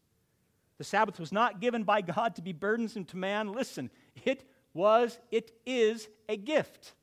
The 0.78 0.84
Sabbath 0.84 1.20
was 1.20 1.30
not 1.30 1.60
given 1.60 1.84
by 1.84 2.00
God 2.00 2.34
to 2.34 2.42
be 2.42 2.52
burdensome 2.52 3.04
to 3.04 3.16
man. 3.16 3.52
Listen, 3.52 3.88
it 4.24 4.42
was, 4.74 5.20
it 5.30 5.52
is 5.64 6.08
a 6.28 6.36
gift. 6.36 6.94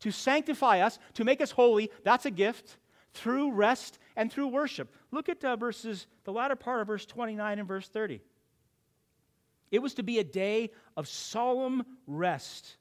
To 0.00 0.10
sanctify 0.10 0.80
us, 0.80 0.98
to 1.14 1.22
make 1.22 1.40
us 1.40 1.52
holy, 1.52 1.92
that's 2.02 2.26
a 2.26 2.30
gift 2.32 2.76
through 3.14 3.52
rest 3.52 4.00
and 4.16 4.32
through 4.32 4.48
worship. 4.48 4.92
Look 5.12 5.28
at 5.28 5.44
uh, 5.44 5.54
verses, 5.54 6.08
the 6.24 6.32
latter 6.32 6.56
part 6.56 6.80
of 6.80 6.88
verse 6.88 7.06
29 7.06 7.60
and 7.60 7.68
verse 7.68 7.86
30. 7.86 8.20
It 9.70 9.78
was 9.80 9.94
to 9.94 10.02
be 10.02 10.18
a 10.18 10.24
day 10.24 10.72
of 10.96 11.06
solemn 11.06 11.84
rest 12.08 12.78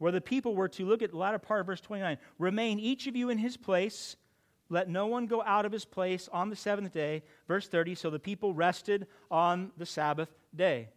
where 0.00 0.10
the 0.10 0.20
people 0.20 0.54
were 0.54 0.66
to 0.66 0.86
look 0.86 1.02
at 1.02 1.10
the 1.10 1.16
latter 1.16 1.38
part 1.38 1.60
of 1.60 1.66
verse 1.66 1.80
29 1.82 2.16
remain 2.38 2.80
each 2.80 3.06
of 3.06 3.14
you 3.14 3.28
in 3.28 3.36
his 3.36 3.56
place. 3.56 4.16
Let 4.70 4.88
no 4.88 5.06
one 5.06 5.26
go 5.26 5.42
out 5.42 5.66
of 5.66 5.72
his 5.72 5.84
place 5.84 6.28
on 6.32 6.48
the 6.48 6.56
seventh 6.56 6.92
day. 6.92 7.22
Verse 7.46 7.68
30 7.68 7.94
so 7.94 8.08
the 8.08 8.18
people 8.18 8.54
rested 8.54 9.06
on 9.30 9.70
the 9.76 9.84
sabbath 9.84 10.30
day. 10.56 10.88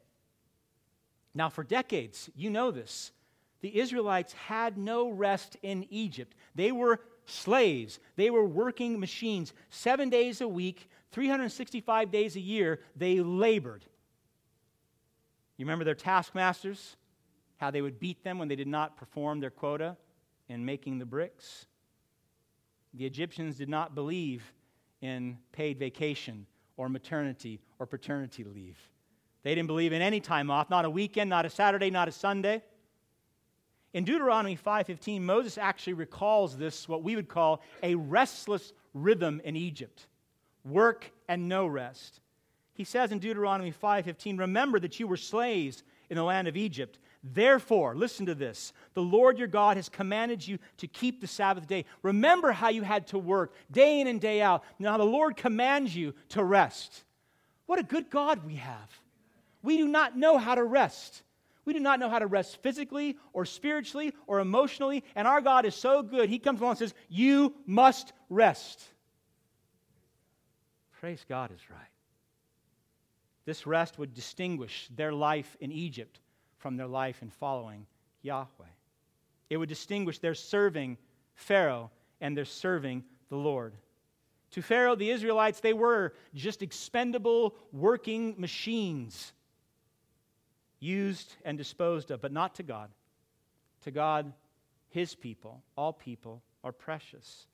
Now 1.36 1.50
for 1.50 1.66
decades 1.66 2.30
you 2.34 2.50
know 2.50 2.72
this 2.72 3.12
the 3.60 3.78
israelites 3.78 4.32
had 4.34 4.78
no 4.78 5.10
rest 5.10 5.58
in 5.62 5.86
egypt. 5.90 6.34
They 6.56 6.72
were 6.72 7.02
slaves. 7.26 8.00
They 8.16 8.30
were 8.30 8.46
working 8.46 9.02
machines. 9.02 9.54
Seven 9.70 10.10
days 10.10 10.40
a 10.40 10.48
week 10.48 10.90
365 11.12 12.10
days 12.10 12.38
a 12.38 12.42
year 12.42 12.80
they 12.96 13.20
labored. 13.20 13.84
You 15.58 15.66
remember 15.66 15.84
their 15.84 15.94
taskmasters 15.94 16.96
how 17.64 17.72
they 17.72 17.82
would 17.82 17.98
beat 17.98 18.26
them 18.26 18.38
when 18.38 18.50
they 18.50 18.58
did 18.58 18.68
not 18.68 18.98
perform 18.98 19.40
their 19.40 19.50
quota 19.50 19.96
in 20.50 20.66
making 20.66 21.00
the 21.00 21.06
bricks. 21.06 21.66
The 22.94 23.06
Egyptians 23.06 23.56
did 23.56 23.70
not 23.70 23.96
believe 23.96 24.52
in 25.00 25.38
paid 25.54 25.80
vacation 25.80 26.46
or 26.76 26.90
maternity 26.90 27.62
or 27.80 27.86
paternity 27.86 28.44
leave. 28.44 28.78
They 29.44 29.56
didn't 29.56 29.68
believe 29.68 29.94
in 29.94 30.02
any 30.02 30.20
time 30.20 30.52
off, 30.52 30.70
not 30.70 30.84
a 30.84 30.90
weekend, 30.90 31.30
not 31.30 31.46
a 31.46 31.50
Saturday, 31.50 31.90
not 31.90 32.10
a 32.10 32.12
Sunday. 32.12 32.62
In 33.94 34.04
Deuteronomy 34.04 34.58
5:15, 34.58 35.24
Moses 35.24 35.58
actually 35.58 35.94
recalls 35.94 36.58
this 36.58 36.90
what 36.90 37.02
we 37.02 37.16
would 37.16 37.30
call 37.30 37.62
a 37.82 37.96
restless 37.96 38.74
rhythm 38.94 39.40
in 39.46 39.56
Egypt. 39.56 40.08
Work 40.66 41.14
and 41.30 41.48
no 41.48 41.66
rest. 41.66 42.20
He 42.74 42.84
says 42.84 43.14
in 43.14 43.20
Deuteronomy 43.20 43.72
5:15, 43.72 44.38
"Remember 44.38 44.82
that 44.82 45.00
you 45.00 45.08
were 45.08 45.16
slaves 45.16 45.84
in 46.10 46.18
the 46.18 46.24
land 46.24 46.50
of 46.50 46.58
Egypt, 46.58 47.00
Therefore, 47.24 47.96
listen 47.96 48.26
to 48.26 48.36
this 48.36 48.74
the 48.94 49.02
Lord 49.02 49.38
your 49.38 49.48
God 49.48 49.78
has 49.78 49.88
commanded 49.88 50.46
you 50.46 50.60
to 50.78 50.88
keep 50.88 51.22
the 51.22 51.28
Sabbath 51.28 51.68
day. 51.68 51.86
Remember 52.02 52.52
how 52.52 52.68
you 52.70 52.82
had 52.82 53.08
to 53.08 53.18
work 53.18 53.54
day 53.72 54.02
in 54.02 54.08
and 54.08 54.20
day 54.20 54.42
out. 54.42 54.64
Now 54.78 54.98
the 54.98 55.06
Lord 55.06 55.38
commands 55.38 55.96
you 55.96 56.14
to 56.30 56.44
rest. 56.44 57.06
What 57.66 57.80
a 57.80 57.84
good 57.84 58.10
God 58.10 58.46
we 58.46 58.56
have. 58.56 58.90
We 59.62 59.78
do 59.78 59.88
not 59.88 60.18
know 60.18 60.38
how 60.38 60.56
to 60.56 60.64
rest. 60.64 61.24
We 61.64 61.72
do 61.72 61.80
not 61.80 61.98
know 61.98 62.10
how 62.10 62.20
to 62.20 62.28
rest 62.28 62.62
physically 62.62 63.18
or 63.32 63.46
spiritually 63.46 64.14
or 64.28 64.42
emotionally, 64.42 65.06
and 65.16 65.26
our 65.26 65.40
God 65.40 65.66
is 65.66 65.76
so 65.76 66.04
good. 66.04 66.28
He 66.28 66.40
comes 66.40 66.60
along 66.60 66.72
and 66.72 66.80
says, 66.80 66.94
You 67.08 67.54
must 67.66 68.12
rest. 68.30 68.84
Praise 71.00 71.26
God 71.28 71.52
is 71.54 71.70
right. 71.70 71.80
This 73.46 73.66
rest 73.66 73.98
would 73.98 74.14
distinguish 74.14 74.90
their 74.94 75.14
life 75.14 75.56
in 75.62 75.72
Egypt 75.72 76.20
from 76.64 76.78
their 76.78 76.88
life 76.88 77.22
in 77.22 77.30
following 77.30 77.86
Yahweh. 78.22 78.74
It 79.50 79.58
would 79.58 79.68
distinguish 79.68 80.20
their 80.20 80.34
serving 80.34 80.98
Pharaoh 81.36 81.92
and 82.22 82.38
their 82.38 82.46
serving 82.46 83.04
the 83.28 83.36
Lord. 83.36 83.74
To 84.52 84.62
Pharaoh, 84.62 84.96
the 84.96 85.10
Israelites, 85.10 85.60
they 85.60 85.74
were 85.74 86.14
just 86.34 86.62
expendable 86.62 87.54
working 87.74 88.36
machines, 88.38 89.34
used 90.80 91.36
and 91.44 91.58
disposed 91.58 92.12
of, 92.12 92.22
but 92.22 92.32
not 92.32 92.56
to 92.56 92.64
God. 92.64 92.90
To 93.82 93.92
God, 93.92 94.32
his 94.90 95.16
people, 95.16 95.62
all 95.76 95.92
people, 95.92 96.42
are 96.64 96.72
precious. 96.72 97.46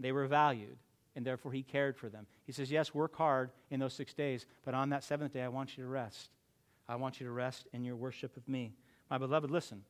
They 0.00 0.10
were 0.10 0.26
valued, 0.26 0.76
and 1.14 1.24
therefore 1.24 1.52
he 1.52 1.62
cared 1.62 1.96
for 1.96 2.08
them. 2.08 2.26
He 2.46 2.52
says, 2.52 2.68
Yes, 2.68 2.92
work 2.92 3.14
hard 3.14 3.52
in 3.70 3.78
those 3.78 3.94
six 3.94 4.12
days, 4.12 4.44
but 4.64 4.74
on 4.74 4.88
that 4.88 5.04
seventh 5.04 5.32
day, 5.32 5.42
I 5.42 5.48
want 5.48 5.78
you 5.78 5.84
to 5.84 5.88
rest. 5.88 6.33
I 6.88 6.96
want 6.96 7.20
you 7.20 7.26
to 7.26 7.32
rest 7.32 7.66
in 7.72 7.84
your 7.84 7.96
worship 7.96 8.36
of 8.36 8.46
me. 8.48 8.74
My 9.10 9.18
beloved, 9.18 9.50
listen. 9.50 9.82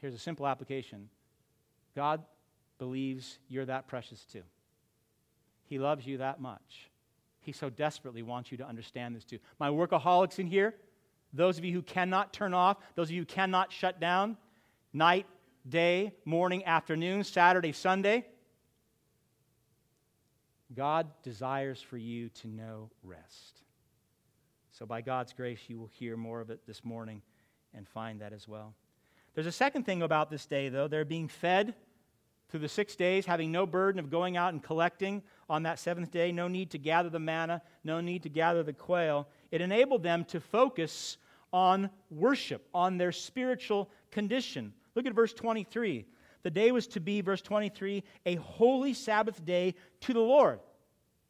Here's 0.00 0.14
a 0.14 0.18
simple 0.18 0.46
application 0.46 1.08
God 1.94 2.22
believes 2.78 3.38
you're 3.48 3.64
that 3.66 3.86
precious 3.88 4.24
too. 4.24 4.42
He 5.64 5.78
loves 5.78 6.06
you 6.06 6.18
that 6.18 6.40
much. 6.40 6.90
He 7.40 7.52
so 7.52 7.70
desperately 7.70 8.22
wants 8.22 8.50
you 8.50 8.58
to 8.58 8.66
understand 8.66 9.14
this 9.14 9.24
too. 9.24 9.38
My 9.58 9.68
workaholics 9.68 10.38
in 10.38 10.46
here, 10.46 10.74
those 11.32 11.58
of 11.58 11.64
you 11.64 11.72
who 11.72 11.82
cannot 11.82 12.32
turn 12.32 12.54
off, 12.54 12.78
those 12.94 13.08
of 13.08 13.12
you 13.12 13.22
who 13.22 13.26
cannot 13.26 13.72
shut 13.72 14.00
down, 14.00 14.36
night, 14.92 15.26
day, 15.68 16.12
morning, 16.24 16.64
afternoon, 16.64 17.24
Saturday, 17.24 17.72
Sunday, 17.72 18.26
God 20.74 21.06
desires 21.22 21.80
for 21.80 21.96
you 21.96 22.28
to 22.30 22.48
know 22.48 22.90
rest. 23.02 23.63
So, 24.76 24.84
by 24.84 25.02
God's 25.02 25.32
grace, 25.32 25.60
you 25.68 25.78
will 25.78 25.86
hear 25.86 26.16
more 26.16 26.40
of 26.40 26.50
it 26.50 26.66
this 26.66 26.84
morning 26.84 27.22
and 27.74 27.86
find 27.86 28.20
that 28.20 28.32
as 28.32 28.48
well. 28.48 28.74
There's 29.32 29.46
a 29.46 29.52
second 29.52 29.84
thing 29.84 30.02
about 30.02 30.30
this 30.30 30.46
day, 30.46 30.68
though. 30.68 30.88
They're 30.88 31.04
being 31.04 31.28
fed 31.28 31.76
through 32.48 32.58
the 32.58 32.68
six 32.68 32.96
days, 32.96 33.24
having 33.24 33.52
no 33.52 33.66
burden 33.66 34.00
of 34.00 34.10
going 34.10 34.36
out 34.36 34.52
and 34.52 34.60
collecting 34.60 35.22
on 35.48 35.62
that 35.62 35.78
seventh 35.78 36.10
day, 36.10 36.32
no 36.32 36.48
need 36.48 36.72
to 36.72 36.78
gather 36.78 37.08
the 37.08 37.20
manna, 37.20 37.62
no 37.84 38.00
need 38.00 38.24
to 38.24 38.28
gather 38.28 38.64
the 38.64 38.72
quail. 38.72 39.28
It 39.52 39.60
enabled 39.60 40.02
them 40.02 40.24
to 40.24 40.40
focus 40.40 41.18
on 41.52 41.88
worship, 42.10 42.66
on 42.74 42.98
their 42.98 43.12
spiritual 43.12 43.88
condition. 44.10 44.72
Look 44.96 45.06
at 45.06 45.14
verse 45.14 45.32
23. 45.32 46.04
The 46.42 46.50
day 46.50 46.72
was 46.72 46.88
to 46.88 47.00
be, 47.00 47.20
verse 47.20 47.42
23, 47.42 48.02
a 48.26 48.34
holy 48.34 48.92
Sabbath 48.92 49.44
day 49.44 49.76
to 50.00 50.12
the 50.12 50.18
Lord. 50.18 50.58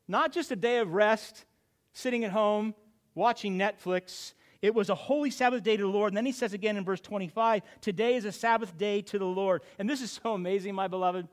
Not 0.08 0.32
just 0.32 0.50
a 0.50 0.56
day 0.56 0.78
of 0.78 0.94
rest, 0.94 1.44
sitting 1.92 2.24
at 2.24 2.32
home, 2.32 2.74
watching 3.14 3.58
Netflix. 3.58 4.34
It 4.62 4.74
was 4.74 4.88
a 4.88 4.94
holy 4.94 5.30
Sabbath 5.30 5.62
day 5.62 5.76
to 5.76 5.82
the 5.82 5.88
Lord. 5.88 6.12
And 6.12 6.16
then 6.16 6.26
he 6.26 6.32
says 6.32 6.52
again 6.52 6.76
in 6.76 6.84
verse 6.84 7.00
25, 7.00 7.62
Today 7.80 8.14
is 8.14 8.24
a 8.24 8.32
Sabbath 8.32 8.76
day 8.76 9.02
to 9.02 9.18
the 9.18 9.24
Lord. 9.24 9.62
And 9.78 9.88
this 9.88 10.00
is 10.00 10.10
so 10.22 10.34
amazing, 10.34 10.74
my 10.74 10.88
beloved. 10.88 11.28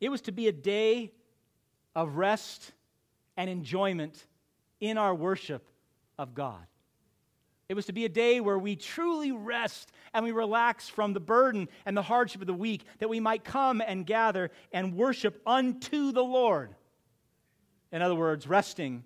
It 0.00 0.08
was 0.08 0.22
to 0.22 0.32
be 0.32 0.48
a 0.48 0.52
day 0.52 1.12
of 1.94 2.16
rest 2.16 2.72
and 3.36 3.50
enjoyment 3.50 4.26
in 4.80 4.96
our 4.96 5.14
worship 5.14 5.66
of 6.18 6.34
God. 6.34 6.64
It 7.68 7.74
was 7.74 7.86
to 7.86 7.92
be 7.92 8.04
a 8.04 8.08
day 8.08 8.40
where 8.40 8.58
we 8.58 8.74
truly 8.74 9.30
rest 9.30 9.92
and 10.12 10.24
we 10.24 10.32
relax 10.32 10.88
from 10.88 11.12
the 11.12 11.20
burden 11.20 11.68
and 11.86 11.96
the 11.96 12.02
hardship 12.02 12.40
of 12.40 12.48
the 12.48 12.54
week, 12.54 12.82
that 12.98 13.08
we 13.08 13.20
might 13.20 13.44
come 13.44 13.80
and 13.80 14.04
gather 14.04 14.50
and 14.72 14.96
worship 14.96 15.40
unto 15.46 16.10
the 16.10 16.24
Lord. 16.24 16.74
In 17.92 18.02
other 18.02 18.16
words, 18.16 18.48
resting 18.48 19.04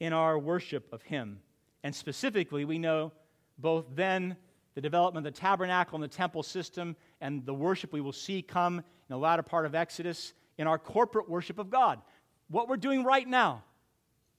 in 0.00 0.12
our 0.12 0.38
worship 0.38 0.92
of 0.92 1.02
Him. 1.02 1.40
And 1.82 1.94
specifically, 1.94 2.64
we 2.64 2.78
know 2.78 3.12
both 3.58 3.86
then 3.94 4.36
the 4.74 4.80
development 4.80 5.26
of 5.26 5.34
the 5.34 5.40
tabernacle 5.40 5.96
and 5.96 6.04
the 6.04 6.14
temple 6.14 6.42
system 6.42 6.96
and 7.20 7.44
the 7.46 7.54
worship 7.54 7.92
we 7.92 8.00
will 8.00 8.12
see 8.12 8.42
come 8.42 8.78
in 8.78 8.84
the 9.08 9.16
latter 9.16 9.42
part 9.42 9.66
of 9.66 9.74
Exodus 9.74 10.34
in 10.58 10.66
our 10.66 10.78
corporate 10.78 11.28
worship 11.28 11.58
of 11.58 11.70
God. 11.70 12.00
What 12.48 12.68
we're 12.68 12.76
doing 12.76 13.02
right 13.02 13.26
now, 13.26 13.64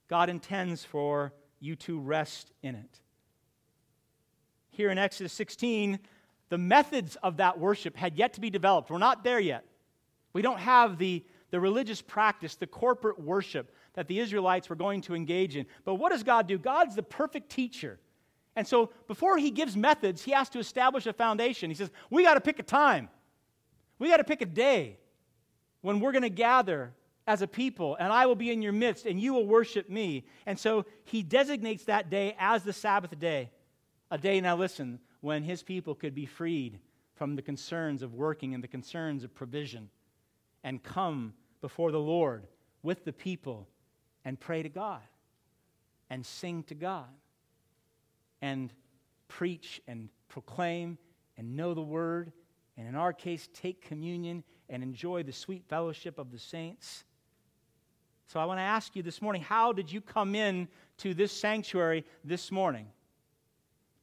God 0.08 0.30
intends 0.30 0.84
for 0.84 1.32
you 1.60 1.76
to 1.76 1.98
rest 1.98 2.52
in 2.62 2.74
it. 2.74 3.00
Here 4.70 4.90
in 4.90 4.98
Exodus 4.98 5.32
16, 5.32 5.98
the 6.50 6.58
methods 6.58 7.16
of 7.22 7.38
that 7.38 7.58
worship 7.58 7.96
had 7.96 8.16
yet 8.16 8.34
to 8.34 8.40
be 8.40 8.48
developed. 8.48 8.90
We're 8.90 8.98
not 8.98 9.24
there 9.24 9.40
yet. 9.40 9.64
We 10.32 10.42
don't 10.42 10.60
have 10.60 10.98
the, 10.98 11.24
the 11.50 11.58
religious 11.60 12.00
practice, 12.00 12.54
the 12.54 12.66
corporate 12.66 13.20
worship 13.20 13.74
that 13.94 14.08
the 14.08 14.18
Israelites 14.20 14.68
were 14.68 14.76
going 14.76 15.00
to 15.02 15.14
engage 15.14 15.56
in. 15.56 15.66
But 15.84 15.96
what 15.96 16.12
does 16.12 16.22
God 16.22 16.46
do? 16.46 16.58
God's 16.58 16.94
the 16.94 17.02
perfect 17.02 17.50
teacher. 17.50 17.98
And 18.56 18.66
so 18.66 18.90
before 19.06 19.38
he 19.38 19.50
gives 19.50 19.76
methods, 19.76 20.22
he 20.22 20.32
has 20.32 20.48
to 20.50 20.58
establish 20.58 21.06
a 21.06 21.12
foundation. 21.12 21.70
He 21.70 21.76
says, 21.76 21.90
We 22.10 22.24
got 22.24 22.34
to 22.34 22.40
pick 22.40 22.58
a 22.58 22.64
time, 22.64 23.08
we 23.98 24.08
got 24.08 24.18
to 24.18 24.24
pick 24.24 24.42
a 24.42 24.46
day 24.46 24.98
when 25.80 26.00
we're 26.00 26.12
going 26.12 26.22
to 26.22 26.28
gather 26.28 26.92
as 27.26 27.42
a 27.42 27.46
people, 27.46 27.94
and 28.00 28.10
I 28.10 28.24
will 28.24 28.34
be 28.34 28.50
in 28.50 28.62
your 28.62 28.72
midst, 28.72 29.04
and 29.04 29.20
you 29.20 29.34
will 29.34 29.46
worship 29.46 29.90
me. 29.90 30.24
And 30.46 30.58
so 30.58 30.86
he 31.04 31.22
designates 31.22 31.84
that 31.84 32.08
day 32.08 32.34
as 32.38 32.62
the 32.62 32.72
Sabbath 32.72 33.16
day. 33.18 33.50
A 34.10 34.16
day, 34.16 34.40
now 34.40 34.56
listen, 34.56 34.98
when 35.20 35.42
his 35.42 35.62
people 35.62 35.94
could 35.94 36.14
be 36.14 36.24
freed 36.24 36.78
from 37.16 37.36
the 37.36 37.42
concerns 37.42 38.02
of 38.02 38.14
working 38.14 38.54
and 38.54 38.64
the 38.64 38.68
concerns 38.68 39.24
of 39.24 39.34
provision 39.34 39.90
and 40.64 40.82
come 40.82 41.34
before 41.60 41.92
the 41.92 42.00
Lord 42.00 42.46
with 42.82 43.04
the 43.04 43.12
people 43.12 43.68
and 44.28 44.38
pray 44.38 44.62
to 44.62 44.68
God 44.68 45.00
and 46.10 46.24
sing 46.24 46.62
to 46.64 46.74
God 46.74 47.08
and 48.42 48.70
preach 49.26 49.80
and 49.88 50.10
proclaim 50.28 50.98
and 51.38 51.56
know 51.56 51.72
the 51.72 51.80
word 51.80 52.30
and 52.76 52.86
in 52.86 52.94
our 52.94 53.14
case 53.14 53.48
take 53.54 53.80
communion 53.80 54.44
and 54.68 54.82
enjoy 54.82 55.22
the 55.22 55.32
sweet 55.32 55.64
fellowship 55.66 56.18
of 56.18 56.30
the 56.30 56.38
saints. 56.38 57.04
So 58.26 58.38
i 58.38 58.44
want 58.44 58.58
to 58.58 58.64
ask 58.64 58.94
you 58.94 59.02
this 59.02 59.22
morning 59.22 59.40
how 59.40 59.72
did 59.72 59.90
you 59.90 60.02
come 60.02 60.34
in 60.34 60.68
to 60.98 61.14
this 61.14 61.32
sanctuary 61.32 62.04
this 62.22 62.52
morning? 62.52 62.88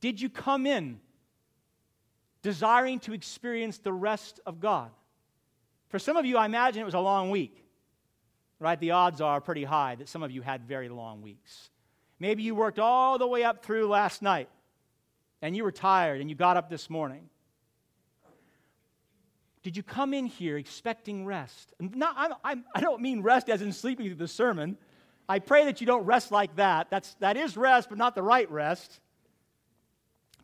Did 0.01 0.19
you 0.19 0.31
come 0.31 0.65
in 0.65 0.99
desiring 2.41 2.99
to 3.01 3.13
experience 3.13 3.77
the 3.77 3.93
rest 3.93 4.39
of 4.47 4.59
god? 4.59 4.89
For 5.89 5.99
some 5.99 6.17
of 6.17 6.25
you 6.25 6.37
i 6.37 6.47
imagine 6.47 6.81
it 6.81 6.85
was 6.85 6.95
a 6.95 6.99
long 6.99 7.29
week 7.29 7.64
right? 8.59 8.79
The 8.79 8.91
odds 8.91 9.21
are 9.21 9.41
pretty 9.41 9.63
high 9.63 9.95
that 9.95 10.09
some 10.09 10.23
of 10.23 10.31
you 10.31 10.41
had 10.41 10.63
very 10.63 10.89
long 10.89 11.21
weeks. 11.21 11.69
Maybe 12.19 12.43
you 12.43 12.55
worked 12.55 12.79
all 12.79 13.17
the 13.17 13.27
way 13.27 13.43
up 13.43 13.63
through 13.63 13.87
last 13.87 14.21
night 14.21 14.49
and 15.41 15.55
you 15.55 15.63
were 15.63 15.71
tired 15.71 16.21
and 16.21 16.29
you 16.29 16.35
got 16.35 16.57
up 16.57 16.69
this 16.69 16.89
morning. 16.89 17.29
Did 19.63 19.75
you 19.75 19.83
come 19.83 20.13
in 20.13 20.27
here 20.27 20.57
expecting 20.57 21.25
rest? 21.25 21.73
Not, 21.79 22.13
I'm, 22.17 22.33
I'm, 22.43 22.65
I 22.75 22.79
do 22.79 22.85
not 22.85 23.01
mean 23.01 23.21
rest 23.21 23.49
as 23.49 23.61
in 23.61 23.73
sleeping 23.73 24.05
through 24.05 24.15
the 24.15 24.27
sermon. 24.27 24.77
I 25.27 25.39
pray 25.39 25.65
that 25.65 25.81
you 25.81 25.87
don't 25.87 26.05
rest 26.05 26.31
like 26.31 26.55
that. 26.57 26.91
That's, 26.91 27.15
that 27.15 27.35
is 27.35 27.57
rest, 27.57 27.89
but 27.89 27.97
not 27.97 28.13
the 28.13 28.21
right 28.21 28.49
rest. 28.51 28.99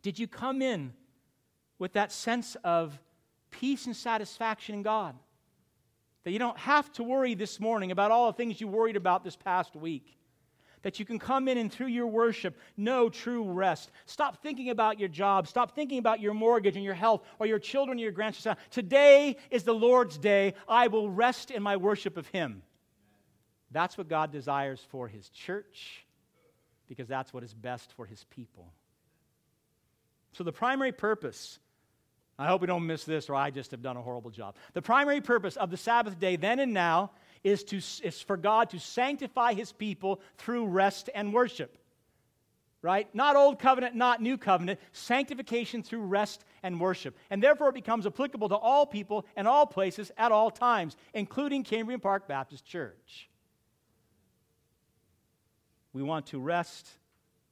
Did 0.02 0.18
you 0.18 0.26
come 0.26 0.60
in 0.60 0.92
with 1.78 1.92
that 1.92 2.10
sense 2.10 2.56
of 2.64 2.98
peace 3.52 3.86
and 3.86 3.96
satisfaction 3.96 4.74
in 4.74 4.82
God? 4.82 5.14
That 6.24 6.30
you 6.30 6.38
don't 6.38 6.58
have 6.58 6.90
to 6.92 7.02
worry 7.02 7.34
this 7.34 7.58
morning 7.58 7.90
about 7.90 8.10
all 8.10 8.26
the 8.28 8.36
things 8.36 8.60
you 8.60 8.68
worried 8.68 8.96
about 8.96 9.24
this 9.24 9.36
past 9.36 9.74
week. 9.74 10.16
That 10.82 10.98
you 10.98 11.04
can 11.04 11.18
come 11.18 11.46
in 11.48 11.58
and 11.58 11.72
through 11.72 11.88
your 11.88 12.08
worship 12.08 12.58
know 12.76 13.08
true 13.08 13.44
rest. 13.44 13.90
Stop 14.06 14.42
thinking 14.42 14.70
about 14.70 14.98
your 14.98 15.08
job. 15.08 15.46
Stop 15.46 15.74
thinking 15.74 15.98
about 15.98 16.20
your 16.20 16.34
mortgage 16.34 16.76
and 16.76 16.84
your 16.84 16.94
health 16.94 17.22
or 17.38 17.46
your 17.46 17.60
children 17.60 17.98
or 17.98 18.02
your 18.02 18.12
grandchildren. 18.12 18.56
Today 18.70 19.36
is 19.50 19.62
the 19.62 19.74
Lord's 19.74 20.18
day. 20.18 20.54
I 20.68 20.88
will 20.88 21.08
rest 21.08 21.50
in 21.50 21.62
my 21.62 21.76
worship 21.76 22.16
of 22.16 22.26
Him. 22.28 22.62
That's 23.70 23.96
what 23.96 24.08
God 24.08 24.32
desires 24.32 24.84
for 24.90 25.08
His 25.08 25.28
church 25.28 26.04
because 26.88 27.08
that's 27.08 27.32
what 27.32 27.42
is 27.42 27.54
best 27.54 27.92
for 27.92 28.04
His 28.04 28.24
people. 28.24 28.72
So, 30.32 30.44
the 30.44 30.52
primary 30.52 30.92
purpose 30.92 31.58
I 32.38 32.46
hope 32.46 32.60
we 32.60 32.66
don't 32.66 32.86
miss 32.86 33.04
this, 33.04 33.28
or 33.28 33.34
I 33.34 33.50
just 33.50 33.70
have 33.70 33.82
done 33.82 33.96
a 33.96 34.02
horrible 34.02 34.30
job. 34.30 34.56
The 34.72 34.82
primary 34.82 35.20
purpose 35.20 35.56
of 35.56 35.70
the 35.70 35.76
Sabbath 35.76 36.18
day, 36.18 36.36
then 36.36 36.58
and 36.58 36.72
now, 36.72 37.10
is, 37.44 37.62
to, 37.64 37.76
is 37.76 38.20
for 38.20 38.36
God 38.36 38.70
to 38.70 38.80
sanctify 38.80 39.52
his 39.54 39.72
people 39.72 40.20
through 40.38 40.66
rest 40.66 41.10
and 41.14 41.32
worship. 41.32 41.78
right? 42.82 43.12
Not 43.14 43.36
old 43.36 43.60
covenant, 43.60 43.94
not 43.94 44.20
new 44.20 44.36
covenant, 44.36 44.80
sanctification 44.92 45.82
through 45.82 46.02
rest 46.02 46.44
and 46.64 46.80
worship. 46.80 47.16
And 47.30 47.42
therefore 47.42 47.68
it 47.68 47.74
becomes 47.74 48.06
applicable 48.06 48.48
to 48.50 48.56
all 48.56 48.84
people 48.84 49.24
and 49.36 49.46
all 49.46 49.66
places 49.66 50.10
at 50.18 50.32
all 50.32 50.50
times, 50.50 50.96
including 51.14 51.62
Cambrian 51.62 52.00
Park 52.00 52.26
Baptist 52.26 52.64
Church. 52.64 53.30
We 55.92 56.02
want 56.02 56.26
to 56.26 56.40
rest 56.40 56.90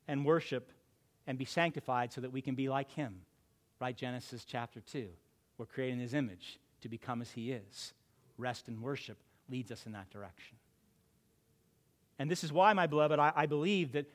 and 0.09 0.25
worship 0.25 0.73
and 1.27 1.39
be 1.39 1.45
sanctified 1.45 2.13
so 2.13 2.21
that 2.23 2.33
we 2.33 2.43
can 2.43 2.57
be 2.57 2.69
like 2.69 2.91
him. 2.91 3.21
Right? 3.81 3.97
Genesis 3.97 4.45
chapter 4.45 4.81
2. 4.81 5.09
We're 5.57 5.67
created 5.67 5.95
in 5.95 6.01
his 6.01 6.15
image 6.15 6.59
to 6.83 6.89
become 6.89 7.23
as 7.23 7.31
he 7.31 7.53
is. 7.53 7.95
Rest 8.37 8.69
and 8.69 8.81
worship 8.83 9.17
leads 9.49 9.73
us 9.73 9.87
in 9.87 9.93
that 9.93 10.11
direction. 10.11 10.57
And 12.19 12.31
this 12.31 12.45
is 12.45 12.53
why, 12.53 12.73
my 12.75 12.87
beloved, 12.87 13.19
I, 13.19 13.33
I 13.35 13.47
believe 13.47 13.93
that 13.93 14.07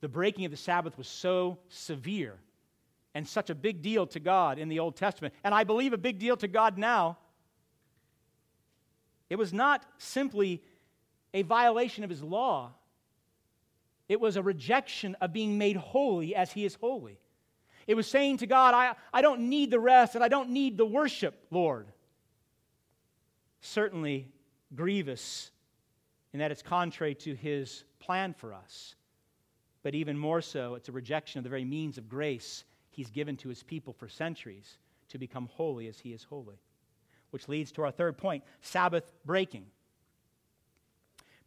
the 0.00 0.08
breaking 0.08 0.44
of 0.44 0.50
the 0.52 0.56
Sabbath 0.56 0.96
was 0.96 1.08
so 1.08 1.58
severe 1.68 2.38
and 3.14 3.26
such 3.26 3.50
a 3.50 3.54
big 3.54 3.82
deal 3.82 4.06
to 4.06 4.20
God 4.20 4.58
in 4.58 4.68
the 4.68 4.78
Old 4.78 4.96
Testament. 4.96 5.34
And 5.42 5.52
I 5.52 5.64
believe 5.64 5.92
a 5.92 5.98
big 5.98 6.20
deal 6.20 6.36
to 6.36 6.48
God 6.48 6.78
now. 6.78 7.18
It 9.28 9.36
was 9.36 9.52
not 9.52 9.84
simply 9.98 10.62
a 11.34 11.42
violation 11.42 12.04
of 12.04 12.10
his 12.10 12.22
law, 12.22 12.72
it 14.08 14.20
was 14.20 14.36
a 14.36 14.42
rejection 14.42 15.16
of 15.20 15.32
being 15.32 15.56
made 15.56 15.76
holy 15.76 16.34
as 16.34 16.50
he 16.50 16.64
is 16.64 16.74
holy. 16.74 17.18
It 17.86 17.94
was 17.94 18.06
saying 18.06 18.38
to 18.38 18.46
God, 18.46 18.74
I, 18.74 18.94
I 19.12 19.22
don't 19.22 19.48
need 19.48 19.70
the 19.70 19.80
rest 19.80 20.14
and 20.14 20.24
I 20.24 20.28
don't 20.28 20.50
need 20.50 20.76
the 20.76 20.86
worship, 20.86 21.46
Lord. 21.50 21.88
Certainly 23.60 24.28
grievous 24.74 25.50
in 26.32 26.40
that 26.40 26.50
it's 26.50 26.62
contrary 26.62 27.14
to 27.16 27.34
his 27.34 27.84
plan 27.98 28.34
for 28.34 28.54
us. 28.54 28.94
But 29.82 29.94
even 29.94 30.18
more 30.18 30.42
so, 30.42 30.74
it's 30.74 30.88
a 30.88 30.92
rejection 30.92 31.38
of 31.38 31.44
the 31.44 31.50
very 31.50 31.64
means 31.64 31.98
of 31.98 32.08
grace 32.08 32.64
he's 32.90 33.10
given 33.10 33.36
to 33.38 33.48
his 33.48 33.62
people 33.62 33.92
for 33.92 34.08
centuries 34.08 34.78
to 35.08 35.18
become 35.18 35.48
holy 35.52 35.88
as 35.88 35.98
he 35.98 36.12
is 36.12 36.24
holy. 36.24 36.60
Which 37.30 37.48
leads 37.48 37.72
to 37.72 37.82
our 37.82 37.90
third 37.90 38.18
point 38.18 38.44
Sabbath 38.60 39.10
breaking. 39.24 39.66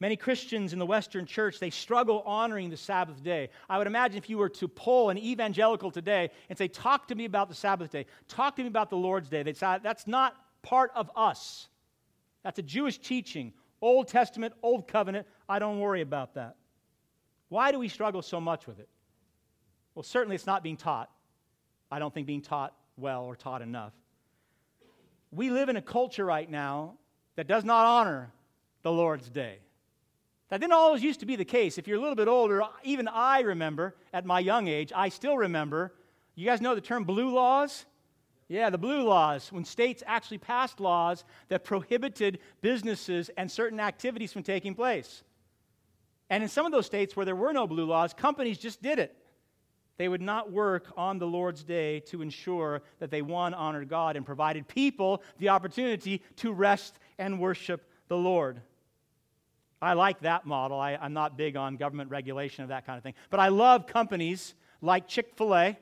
Many 0.03 0.17
Christians 0.17 0.73
in 0.73 0.79
the 0.79 0.85
Western 0.85 1.25
church, 1.25 1.59
they 1.59 1.69
struggle 1.69 2.23
honoring 2.25 2.69
the 2.69 2.75
Sabbath 2.75 3.23
day. 3.23 3.49
I 3.69 3.77
would 3.77 3.87
imagine 3.87 4.17
if 4.17 4.29
you 4.29 4.37
were 4.37 4.49
to 4.49 4.67
poll 4.67 5.09
an 5.09 5.17
evangelical 5.17 5.91
today 5.91 6.29
and 6.49 6.57
say, 6.57 6.67
Talk 6.67 7.07
to 7.07 7.15
me 7.15 7.23
about 7.23 7.47
the 7.47 7.55
Sabbath 7.55 7.89
day, 7.89 8.05
talk 8.27 8.57
to 8.57 8.63
me 8.63 8.67
about 8.67 8.89
the 8.89 8.97
Lord's 8.97 9.29
day, 9.29 9.43
they'd 9.43 9.55
say, 9.55 9.77
That's 9.81 10.05
not 10.05 10.35
part 10.61 10.91
of 10.93 11.09
us. 11.15 11.69
That's 12.43 12.59
a 12.59 12.63
Jewish 12.63 12.97
teaching, 12.97 13.53
Old 13.81 14.09
Testament, 14.09 14.53
Old 14.61 14.89
Covenant. 14.89 15.25
I 15.47 15.59
don't 15.59 15.79
worry 15.79 16.01
about 16.01 16.33
that. 16.33 16.57
Why 17.47 17.71
do 17.71 17.79
we 17.79 17.87
struggle 17.87 18.21
so 18.21 18.41
much 18.41 18.67
with 18.67 18.79
it? 18.79 18.89
Well, 19.95 20.03
certainly 20.03 20.35
it's 20.35 20.45
not 20.45 20.63
being 20.63 20.75
taught. 20.75 21.09
I 21.89 21.99
don't 21.99 22.13
think 22.13 22.27
being 22.27 22.41
taught 22.41 22.75
well 22.97 23.23
or 23.23 23.37
taught 23.37 23.61
enough. 23.61 23.93
We 25.31 25.49
live 25.49 25.69
in 25.69 25.77
a 25.77 25.81
culture 25.81 26.25
right 26.25 26.51
now 26.51 26.95
that 27.37 27.47
does 27.47 27.63
not 27.63 27.85
honor 27.85 28.33
the 28.81 28.91
Lord's 28.91 29.29
day. 29.29 29.59
That 30.53 30.59
didn't 30.59 30.73
always 30.73 31.01
used 31.01 31.21
to 31.21 31.25
be 31.25 31.35
the 31.35 31.45
case. 31.45 31.79
If 31.79 31.87
you're 31.87 31.97
a 31.97 31.99
little 31.99 32.15
bit 32.15 32.27
older, 32.27 32.61
even 32.83 33.07
I 33.07 33.39
remember 33.39 33.95
at 34.13 34.23
my 34.23 34.39
young 34.39 34.67
age, 34.67 34.93
I 34.95 35.09
still 35.09 35.35
remember. 35.35 35.95
You 36.35 36.45
guys 36.45 36.61
know 36.61 36.75
the 36.75 36.79
term 36.79 37.05
blue 37.05 37.33
laws? 37.33 37.87
Yeah, 38.49 38.69
the 38.69 38.77
blue 38.77 39.01
laws, 39.01 39.51
when 39.51 39.65
states 39.65 40.03
actually 40.05 40.37
passed 40.37 40.79
laws 40.79 41.23
that 41.47 41.63
prohibited 41.63 42.37
businesses 42.61 43.31
and 43.35 43.51
certain 43.51 43.79
activities 43.79 44.31
from 44.31 44.43
taking 44.43 44.75
place. 44.75 45.23
And 46.29 46.43
in 46.43 46.49
some 46.49 46.67
of 46.67 46.71
those 46.71 46.85
states 46.85 47.15
where 47.15 47.25
there 47.25 47.35
were 47.35 47.51
no 47.51 47.65
blue 47.65 47.85
laws, 47.85 48.13
companies 48.13 48.59
just 48.59 48.79
did 48.79 48.99
it. 48.99 49.17
They 49.97 50.07
would 50.07 50.21
not 50.21 50.51
work 50.51 50.93
on 50.95 51.17
the 51.17 51.25
Lord's 51.25 51.63
day 51.63 51.99
to 52.01 52.21
ensure 52.21 52.83
that 52.99 53.09
they, 53.09 53.23
one, 53.23 53.55
honored 53.55 53.89
God 53.89 54.15
and 54.15 54.23
provided 54.23 54.67
people 54.67 55.23
the 55.39 55.49
opportunity 55.49 56.21
to 56.35 56.53
rest 56.53 56.99
and 57.17 57.39
worship 57.39 57.89
the 58.07 58.17
Lord. 58.17 58.61
I 59.83 59.93
like 59.93 60.21
that 60.21 60.45
model. 60.45 60.79
I, 60.79 60.93
am 60.93 61.13
not 61.13 61.37
big 61.37 61.55
on 61.55 61.77
government 61.77 62.09
regulation 62.09 62.63
of 62.63 62.69
that 62.69 62.85
kind 62.85 62.97
of 62.97 63.03
thing. 63.03 63.15
But 63.29 63.39
I 63.39 63.49
love 63.49 63.87
companies 63.87 64.53
like 64.81 65.07
Chick 65.07 65.33
fil 65.35 65.55
A. 65.55 65.77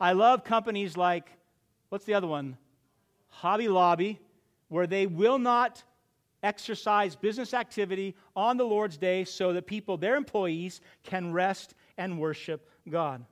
I 0.00 0.12
love 0.12 0.44
companies 0.44 0.96
like, 0.96 1.30
what's 1.88 2.04
the 2.04 2.14
other 2.14 2.26
one? 2.26 2.56
Hobby 3.28 3.68
Lobby, 3.68 4.20
where 4.68 4.86
they 4.86 5.06
will 5.06 5.38
not 5.38 5.82
exercise 6.42 7.14
business 7.14 7.54
activity 7.54 8.16
on 8.34 8.56
the 8.56 8.64
Lord's 8.64 8.96
day 8.96 9.24
so 9.24 9.52
that 9.52 9.66
people, 9.66 9.96
their 9.96 10.16
employees, 10.16 10.80
can 11.04 11.32
rest 11.32 11.74
and 11.96 12.18
worship 12.18 12.68
God. 12.88 13.24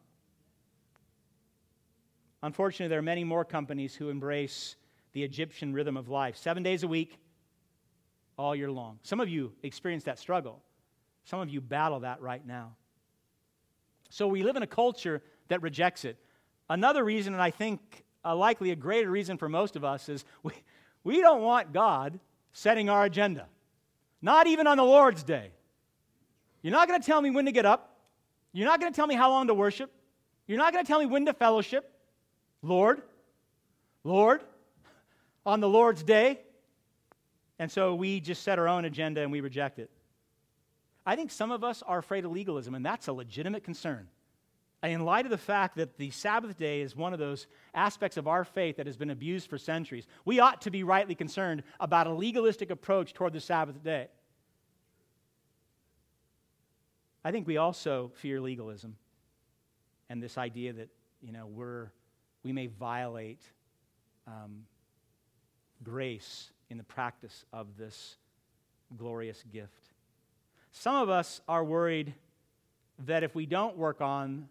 Unfortunately, 2.42 2.88
there 2.88 2.99
are 2.99 3.03
many 3.03 3.25
more 3.25 3.44
companies 3.44 3.94
who 3.94 4.09
embrace 4.09 4.77
the 5.12 5.23
Egyptian 5.23 5.73
rhythm 5.73 5.96
of 5.96 6.09
life 6.09 6.37
seven 6.37 6.62
days 6.62 6.83
a 6.83 6.88
week, 6.88 7.18
all 8.40 8.57
year 8.57 8.70
long. 8.70 8.98
Some 9.03 9.20
of 9.20 9.29
you 9.29 9.53
experience 9.62 10.05
that 10.05 10.18
struggle. 10.18 10.62
Some 11.24 11.40
of 11.40 11.50
you 11.50 11.61
battle 11.61 12.00
that 12.00 12.22
right 12.22 12.44
now. 12.44 12.72
So 14.09 14.26
we 14.26 14.42
live 14.42 14.57
in 14.57 14.62
a 14.62 14.66
culture 14.66 15.22
that 15.48 15.62
rejects 15.62 16.05
it. 16.05 16.16
Another 16.68 17.05
reason, 17.05 17.35
and 17.35 17.42
I 17.42 17.50
think 17.50 17.81
uh, 18.24 18.35
likely 18.35 18.70
a 18.70 18.76
greater 18.76 19.11
reason 19.11 19.37
for 19.37 19.48
most 19.48 19.76
of 19.76 19.85
us, 19.85 20.09
is 20.09 20.24
we, 20.42 20.53
we 21.05 21.20
don't 21.20 21.42
want 21.42 21.72
God 21.72 22.18
setting 22.53 22.88
our 22.88 23.05
agenda. 23.05 23.46
Not 24.22 24.46
even 24.46 24.66
on 24.66 24.79
the 24.79 24.85
Lord's 24.85 25.22
day. 25.22 25.50
You're 26.62 26.72
not 26.72 26.88
going 26.88 27.00
to 27.00 27.07
tell 27.07 27.20
me 27.20 27.31
when 27.31 27.44
to 27.44 27.53
get 27.53 27.66
up. 27.66 27.96
You're 28.53 28.66
not 28.66 28.81
going 28.81 28.92
to 28.92 28.96
tell 28.96 29.07
me 29.07 29.14
how 29.14 29.31
long 29.31 29.46
to 29.46 29.55
worship. 29.55 29.92
You're 30.46 30.59
not 30.59 30.72
going 30.72 30.85
to 30.85 30.88
tell 30.88 30.98
me 30.98 31.07
when 31.07 31.26
to 31.26 31.33
fellowship. 31.33 31.92
Lord, 32.62 33.03
Lord, 34.03 34.42
on 35.46 35.61
the 35.61 35.68
Lord's 35.68 36.03
day. 36.03 36.40
And 37.61 37.70
so 37.70 37.94
we 37.94 38.20
just 38.20 38.42
set 38.42 38.59
our 38.59 38.66
own 38.66 38.87
agenda 38.87 39.20
and 39.20 39.31
we 39.31 39.42
reject 39.42 39.79
it. 39.79 39.90
I 41.05 41.14
think 41.14 41.31
some 41.31 41.51
of 41.51 41.62
us 41.62 41.83
are 41.83 41.99
afraid 41.99 42.25
of 42.25 42.33
legalism, 42.33 42.75
and 42.75 42.85
that's 42.85 43.07
a 43.07 43.12
legitimate 43.12 43.64
concern. 43.64 44.09
In 44.83 45.05
light 45.05 45.27
of 45.27 45.31
the 45.31 45.37
fact 45.37 45.77
that 45.77 45.99
the 45.99 46.11
Sabbath 46.11 46.57
day 46.57 46.81
is 46.81 46.96
one 46.96 47.12
of 47.12 47.18
those 47.18 47.46
aspects 47.75 48.16
of 48.16 48.27
our 48.27 48.44
faith 48.44 48.79
that 48.79 48.87
has 48.87 48.96
been 48.96 49.11
abused 49.11 49.51
for 49.51 49.59
centuries, 49.59 50.07
we 50.25 50.40
ought 50.40 50.62
to 50.62 50.70
be 50.70 50.85
rightly 50.85 51.14
concerned 51.14 51.62
about 51.79 52.07
a 52.07 52.14
legalistic 52.14 52.70
approach 52.70 53.12
toward 53.12 53.35
the 53.35 53.40
Sabbath 53.40 53.85
day. 53.85 54.09
I 57.23 57.31
think 57.31 57.46
we 57.46 57.59
also 57.59 58.11
fear 58.14 58.40
legalism 58.40 58.96
and 60.09 60.23
this 60.23 60.38
idea 60.38 60.73
that, 60.73 60.88
you 61.20 61.33
know, 61.33 61.46
we're, 61.46 61.90
we 62.42 62.53
may 62.53 62.68
violate 62.68 63.42
um, 64.27 64.62
grace 65.83 66.51
in 66.70 66.78
the 66.78 66.85
practice 66.85 67.44
of 67.52 67.76
this 67.76 68.16
glorious 68.96 69.44
gift. 69.52 69.90
Some 70.72 70.96
of 70.96 71.11
us 71.11 71.40
are 71.48 71.64
worried 71.64 72.14
that 73.06 73.22
if 73.22 73.35
we 73.35 73.44
don't 73.44 73.76
work 73.76 74.00
on 74.00 74.48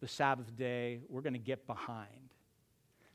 the 0.00 0.08
Sabbath 0.08 0.56
day, 0.56 1.00
we're 1.08 1.22
going 1.22 1.32
to 1.32 1.38
get 1.38 1.66
behind. 1.66 2.08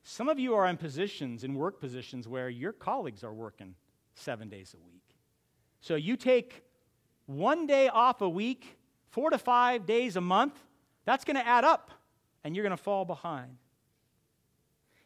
Some 0.04 0.30
of 0.30 0.40
you 0.40 0.56
are 0.56 0.66
in 0.68 0.78
positions, 0.78 1.44
in 1.44 1.54
work 1.54 1.80
positions, 1.80 2.28
where 2.28 2.50
your 2.50 2.72
colleagues 2.72 3.24
are 3.24 3.34
working 3.34 3.76
seven 4.16 4.50
days 4.50 4.74
a 4.74 4.84
week. 4.86 5.04
So 5.82 5.96
you 5.96 6.16
take 6.16 6.64
one 7.26 7.68
day 7.68 7.88
off 7.88 8.22
a 8.22 8.30
week, 8.30 8.78
four 9.10 9.30
to 9.30 9.38
five 9.38 9.86
days 9.86 10.16
a 10.16 10.22
month, 10.22 10.60
that's 11.06 11.24
going 11.24 11.36
to 11.36 11.48
add 11.48 11.64
up, 11.64 11.92
and 12.44 12.56
you're 12.56 12.64
going 12.64 12.78
to 12.78 12.84
fall 12.84 13.06
behind. 13.06 13.58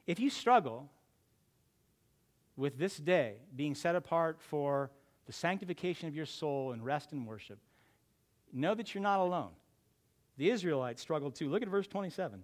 If 0.08 0.20
you 0.20 0.30
struggle 0.30 0.90
with 2.58 2.78
this 2.78 2.98
day 2.98 3.36
being 3.56 3.76
set 3.76 3.96
apart 3.96 4.42
for 4.42 4.92
the 5.26 5.34
sanctification 5.34 6.08
of 6.08 6.16
your 6.16 6.26
soul 6.26 6.72
and 6.72 6.86
rest 6.86 7.12
and 7.12 7.28
worship, 7.28 7.60
know 8.54 8.74
that 8.74 8.94
you're 8.94 9.04
not 9.04 9.20
alone. 9.20 9.52
The 10.38 10.50
Israelites 10.50 11.02
struggled 11.02 11.36
too. 11.36 11.50
Look 11.50 11.62
at 11.62 11.68
verse 11.68 11.88
27. 11.88 12.44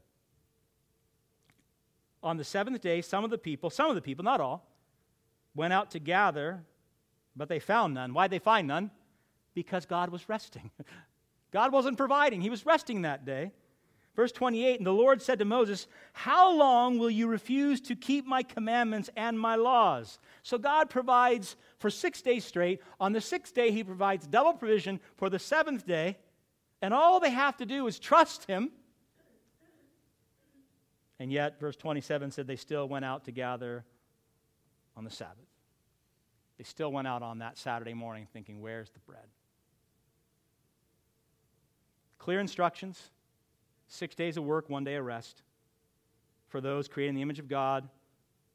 On 2.24 2.38
the 2.38 2.43
seventh 2.43 2.82
day, 2.82 3.02
some 3.02 3.24
of 3.24 3.30
the 3.30 3.38
people, 3.38 3.69
some 3.69 3.89
of 3.89 3.95
the 3.95 4.02
people, 4.02 4.24
not 4.24 4.39
all, 4.39 4.67
went 5.56 5.73
out 5.73 5.92
to 5.92 6.00
gather, 6.00 6.63
but 7.36 7.50
they 7.50 7.60
found 7.60 7.94
none. 7.94 8.13
Why'd 8.13 8.31
they 8.31 8.40
find 8.40 8.67
none? 8.67 8.92
Because 9.54 9.86
God 9.86 10.10
was 10.10 10.29
resting. 10.29 10.71
God 11.52 11.71
wasn't 11.73 11.98
providing, 11.98 12.42
He 12.42 12.50
was 12.50 12.65
resting 12.65 13.02
that 13.02 13.25
day. 13.25 13.52
Verse 14.16 14.32
28 14.32 14.80
And 14.80 14.86
the 14.86 14.92
Lord 14.92 15.22
said 15.22 15.40
to 15.40 15.46
Moses, 15.46 15.88
How 16.14 16.54
long 16.54 17.00
will 17.00 17.10
you 17.10 17.28
refuse 17.28 17.80
to 17.82 17.96
keep 17.96 18.26
my 18.26 18.44
commandments 18.44 19.10
and 19.16 19.40
my 19.40 19.56
laws? 19.56 20.20
So 20.44 20.58
God 20.58 20.90
provides 20.90 21.56
for 21.80 21.90
six 21.90 22.22
days 22.22 22.44
straight. 22.44 22.82
On 23.00 23.14
the 23.14 23.22
sixth 23.22 23.54
day, 23.54 23.72
He 23.72 23.84
provides 23.84 24.28
double 24.28 24.54
provision 24.54 25.00
for 25.16 25.30
the 25.30 25.40
seventh 25.40 25.86
day. 25.86 26.18
And 26.82 26.94
all 26.94 27.20
they 27.20 27.30
have 27.30 27.58
to 27.58 27.66
do 27.66 27.88
is 27.88 28.00
trust 28.00 28.46
Him. 28.46 28.72
And 31.20 31.32
yet, 31.32 31.60
verse 31.60 31.76
27 31.76 32.32
said 32.32 32.48
they 32.48 32.56
still 32.56 32.90
went 32.90 33.06
out 33.06 33.26
to 33.26 33.32
gather 33.32 33.86
on 34.98 35.04
the 35.04 35.12
Sabbath. 35.12 35.38
They 36.58 36.64
still 36.64 36.92
went 36.92 37.08
out 37.08 37.22
on 37.22 37.40
that 37.40 37.58
Saturday 37.58 37.94
morning 37.94 38.28
thinking, 38.34 38.60
Where's 38.60 38.90
the 38.90 39.00
bread? 39.00 39.28
Clear 42.18 42.40
instructions 42.40 43.10
Six 43.92 44.15
days 44.15 44.37
of 44.37 44.46
work, 44.46 44.69
one 44.69 44.85
day 44.85 44.96
of 44.96 45.04
rest. 45.04 45.44
For 46.48 46.62
those 46.62 46.87
created 46.87 47.10
in 47.10 47.15
the 47.15 47.21
image 47.21 47.39
of 47.39 47.50
God 47.50 47.89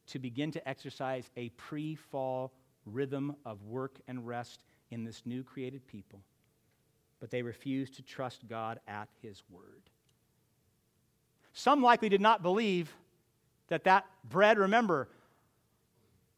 to 0.06 0.18
begin 0.18 0.50
to 0.52 0.66
exercise 0.66 1.30
a 1.36 1.50
pre 1.50 1.94
fall 1.94 2.54
rhythm 2.86 3.36
of 3.44 3.62
work 3.64 3.98
and 4.08 4.26
rest 4.26 4.64
in 4.90 5.04
this 5.04 5.20
new 5.26 5.44
created 5.44 5.86
people. 5.86 6.22
But 7.20 7.30
they 7.30 7.42
refused 7.42 7.96
to 7.96 8.02
trust 8.02 8.48
God 8.48 8.80
at 8.88 9.10
His 9.20 9.42
word. 9.50 9.82
Some 11.52 11.82
likely 11.82 12.08
did 12.08 12.22
not 12.22 12.42
believe 12.42 12.90
that 13.68 13.84
that 13.84 14.06
bread, 14.24 14.58
remember, 14.58 15.06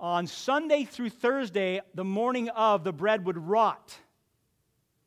on 0.01 0.27
Sunday 0.27 0.83
through 0.83 1.11
Thursday, 1.11 1.83
the 1.95 2.05
morning 2.05 2.49
of, 2.49 2.83
the 2.83 2.93
bread 2.93 3.25
would 3.27 3.39
rot. 3.39 3.97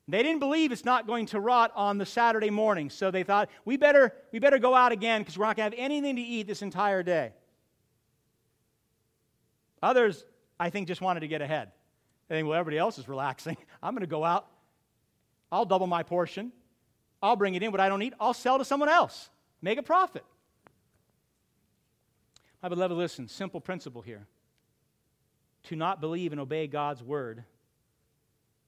They 0.08 0.24
didn't 0.24 0.40
believe 0.40 0.72
it's 0.72 0.86
not 0.86 1.08
going 1.08 1.28
to 1.28 1.40
rot 1.40 1.72
on 1.76 1.98
the 1.98 2.06
Saturday 2.06 2.50
morning, 2.50 2.90
so 2.90 3.12
they 3.12 3.24
thought, 3.24 3.50
we 3.66 3.78
better, 3.78 4.14
we 4.32 4.40
better 4.40 4.58
go 4.58 4.76
out 4.76 4.92
again 4.92 5.22
because 5.22 5.38
we're 5.38 5.46
not 5.46 5.56
going 5.56 5.72
to 5.72 5.78
have 5.78 5.86
anything 5.86 6.16
to 6.16 6.22
eat 6.22 6.48
this 6.48 6.62
entire 6.62 7.04
day. 7.04 7.34
Others, 9.82 10.26
I 10.60 10.70
think, 10.70 10.88
just 10.88 11.02
wanted 11.02 11.22
to 11.22 11.28
get 11.28 11.42
ahead. 11.42 11.72
They 12.28 12.36
think, 12.36 12.48
well, 12.48 12.60
everybody 12.60 12.78
else 12.78 12.98
is 12.98 13.08
relaxing. 13.08 13.58
I'm 13.84 13.94
going 13.94 14.02
to 14.02 14.08
go 14.08 14.24
out. 14.24 14.48
I'll 15.52 15.66
double 15.66 15.88
my 15.88 16.04
portion. 16.04 16.52
I'll 17.22 17.36
bring 17.36 17.56
it 17.56 17.64
in. 17.64 17.72
What 17.72 17.80
I 17.80 17.90
don't 17.90 18.02
eat, 18.02 18.14
I'll 18.20 18.34
sell 18.34 18.58
to 18.58 18.66
someone 18.66 18.90
else. 18.90 19.30
Make 19.62 19.78
a 19.78 19.84
profit. 19.84 20.26
My 22.64 22.70
beloved, 22.70 22.96
listen, 22.96 23.28
simple 23.28 23.62
principle 23.62 24.02
here. 24.02 24.28
To 25.66 25.76
not 25.76 26.02
believe 26.02 26.32
and 26.32 26.42
obey 26.42 26.68
God's 26.68 27.04
word 27.04 27.44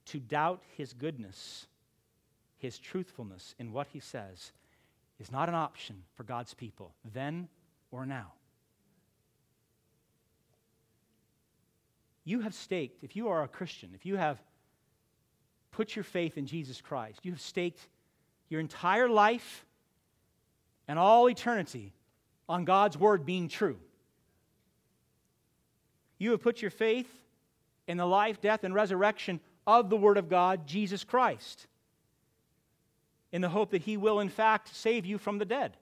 to 0.08 0.20
doubt 0.20 0.62
his 0.78 0.94
goodness, 0.94 1.68
his 2.58 2.78
truthfulness 2.78 3.56
in 3.60 3.72
what 3.72 3.88
he 3.88 4.00
says, 4.00 4.52
is 5.20 5.32
not 5.32 5.50
an 5.50 5.56
option 5.56 6.04
for 6.16 6.24
God's 6.24 6.54
people, 6.54 6.94
then 7.14 7.48
or 7.92 8.06
now. 8.06 8.34
You 12.26 12.42
have 12.42 12.54
staked, 12.54 13.04
if 13.04 13.16
you 13.16 13.30
are 13.30 13.44
a 13.44 13.48
Christian, 13.48 13.92
if 13.94 14.06
you 14.06 14.16
have 14.16 14.42
put 15.72 15.96
your 15.96 16.04
faith 16.04 16.38
in 16.38 16.46
Jesus 16.46 16.80
Christ, 16.82 17.20
you 17.24 17.32
have 17.32 17.42
staked 17.42 17.88
your 18.50 18.60
entire 18.60 19.10
life 19.10 19.66
and 20.88 20.98
all 20.98 21.30
eternity 21.30 21.94
on 22.48 22.66
God's 22.66 22.98
word 22.98 23.26
being 23.26 23.48
true. 23.48 23.78
You 26.18 26.32
have 26.32 26.42
put 26.42 26.62
your 26.62 26.72
faith 26.72 27.10
in 27.88 27.98
the 27.98 28.06
life, 28.06 28.40
death, 28.40 28.64
and 28.64 28.74
resurrection 28.74 29.40
of 29.66 29.90
the 29.90 29.98
Word 29.98 30.18
of 30.18 30.30
God, 30.30 30.68
Jesus 30.68 31.04
Christ, 31.04 31.68
in 33.32 33.42
the 33.42 33.50
hope 33.50 33.72
that 33.72 33.82
He 33.84 33.98
will, 33.98 34.20
in 34.20 34.30
fact, 34.30 34.76
save 34.76 35.06
you 35.06 35.18
from 35.18 35.38
the 35.38 35.46
dead. 35.46 35.78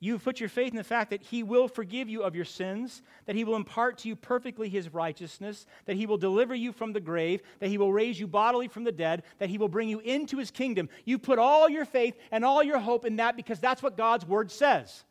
You've 0.00 0.22
put 0.22 0.38
your 0.38 0.48
faith 0.48 0.70
in 0.70 0.76
the 0.76 0.84
fact 0.84 1.10
that 1.10 1.22
He 1.22 1.42
will 1.42 1.66
forgive 1.66 2.08
you 2.08 2.22
of 2.22 2.36
your 2.36 2.44
sins, 2.44 3.02
that 3.26 3.34
He 3.34 3.42
will 3.42 3.56
impart 3.56 3.98
to 3.98 4.08
you 4.08 4.14
perfectly 4.14 4.68
His 4.68 4.94
righteousness, 4.94 5.66
that 5.86 5.96
He 5.96 6.06
will 6.06 6.16
deliver 6.16 6.54
you 6.54 6.72
from 6.72 6.92
the 6.92 7.00
grave, 7.00 7.42
that 7.58 7.68
He 7.68 7.78
will 7.78 7.92
raise 7.92 8.18
you 8.20 8.28
bodily 8.28 8.68
from 8.68 8.84
the 8.84 8.92
dead, 8.92 9.24
that 9.38 9.48
He 9.48 9.58
will 9.58 9.68
bring 9.68 9.88
you 9.88 9.98
into 10.00 10.38
His 10.38 10.52
kingdom. 10.52 10.88
You 11.04 11.18
put 11.18 11.40
all 11.40 11.68
your 11.68 11.84
faith 11.84 12.14
and 12.30 12.44
all 12.44 12.62
your 12.62 12.78
hope 12.78 13.04
in 13.04 13.16
that 13.16 13.36
because 13.36 13.58
that's 13.58 13.82
what 13.82 13.96
God's 13.96 14.24
Word 14.24 14.52
says. 14.52 15.02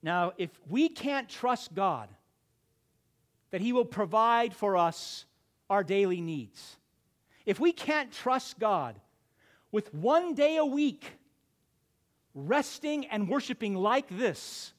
Now, 0.00 0.32
if 0.38 0.50
we 0.68 0.88
can't 0.88 1.28
trust 1.28 1.74
God, 1.74 2.08
that 3.54 3.60
He 3.60 3.72
will 3.72 3.84
provide 3.84 4.52
for 4.52 4.76
us 4.76 5.26
our 5.70 5.84
daily 5.84 6.20
needs. 6.20 6.76
If 7.46 7.60
we 7.60 7.70
can't 7.70 8.10
trust 8.10 8.58
God 8.58 9.00
with 9.70 9.94
one 9.94 10.34
day 10.34 10.56
a 10.56 10.64
week, 10.64 11.04
resting 12.34 13.06
and 13.06 13.28
worshiping 13.28 13.76
like 13.76 14.08
this, 14.08 14.72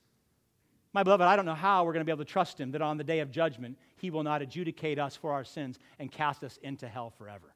my 0.92 1.04
beloved, 1.04 1.24
I 1.24 1.38
don't 1.38 1.46
know 1.46 1.54
how 1.54 1.86
we're 1.86 1.94
going 1.94 2.02
to 2.02 2.06
be 2.06 2.12
able 2.12 2.26
to 2.26 2.30
trust 2.30 2.60
Him 2.60 2.72
that 2.72 2.82
on 2.82 2.98
the 2.98 3.06
day 3.06 3.22
of 3.22 3.32
judgment, 3.32 3.78
He 3.96 4.10
will 4.10 4.24
not 4.24 4.42
adjudicate 4.42 5.00
us 5.00 5.16
for 5.16 5.32
our 5.32 5.46
sins 5.46 5.80
and 5.98 6.12
cast 6.12 6.44
us 6.44 6.60
into 6.62 6.90
hell 6.90 7.12
forever. 7.12 7.54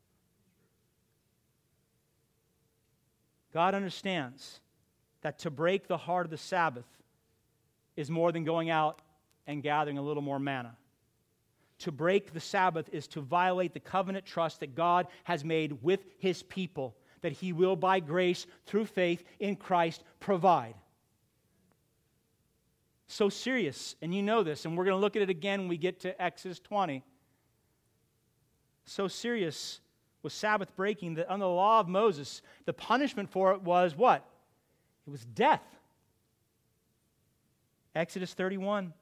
God 3.54 3.76
understands 3.76 4.62
that 5.20 5.40
to 5.40 5.52
break 5.52 5.90
the 5.90 5.98
heart 5.98 6.26
of 6.26 6.32
the 6.32 6.38
Sabbath 6.38 6.88
is 7.98 8.10
more 8.10 8.32
than 8.32 8.46
going 8.46 8.70
out 8.70 9.02
and 9.46 9.62
gathering 9.62 9.98
a 9.98 10.02
little 10.02 10.24
more 10.24 10.40
manna 10.40 10.78
to 11.80 11.92
break 11.92 12.34
the 12.34 12.40
Sabbath 12.40 12.90
is 12.92 13.08
to 13.08 13.22
violate 13.22 13.74
the 13.74 13.80
covenant 13.80 14.26
trust 14.26 14.60
that 14.60 14.76
God 14.76 15.08
has 15.24 15.44
made 15.44 15.82
with 15.82 16.02
his 16.18 16.44
people, 16.44 16.96
that 17.22 17.32
he 17.32 17.54
will, 17.54 17.76
by 17.76 18.00
grace, 18.00 18.46
through 18.66 18.86
faith 18.86 19.24
in 19.40 19.56
Christ, 19.56 20.04
provide. 20.20 20.76
So 23.08 23.30
serious, 23.30 23.96
and 24.02 24.14
you 24.14 24.22
know 24.22 24.44
this, 24.44 24.66
and 24.66 24.78
we're 24.78 24.86
going 24.86 24.96
to 24.96 25.02
look 25.02 25.16
at 25.16 25.22
it 25.22 25.30
again 25.30 25.62
when 25.62 25.70
we 25.70 25.78
get 25.78 26.02
to 26.02 26.22
Exodus 26.22 26.60
20. 26.60 27.04
So 28.86 29.08
serious 29.08 29.80
was 30.22 30.34
Sabbath 30.34 30.76
breaking 30.76 31.16
that 31.16 31.32
under 31.32 31.46
the 31.46 31.50
law 31.50 31.80
of 31.80 31.88
Moses, 31.88 32.42
the 32.66 32.74
punishment 32.74 33.30
for 33.30 33.54
it 33.54 33.62
was 33.62 33.96
what? 33.96 34.26
It 35.08 35.12
was 35.12 35.24
death. 35.26 35.64
Exodus 37.96 38.34
31. 38.34 38.94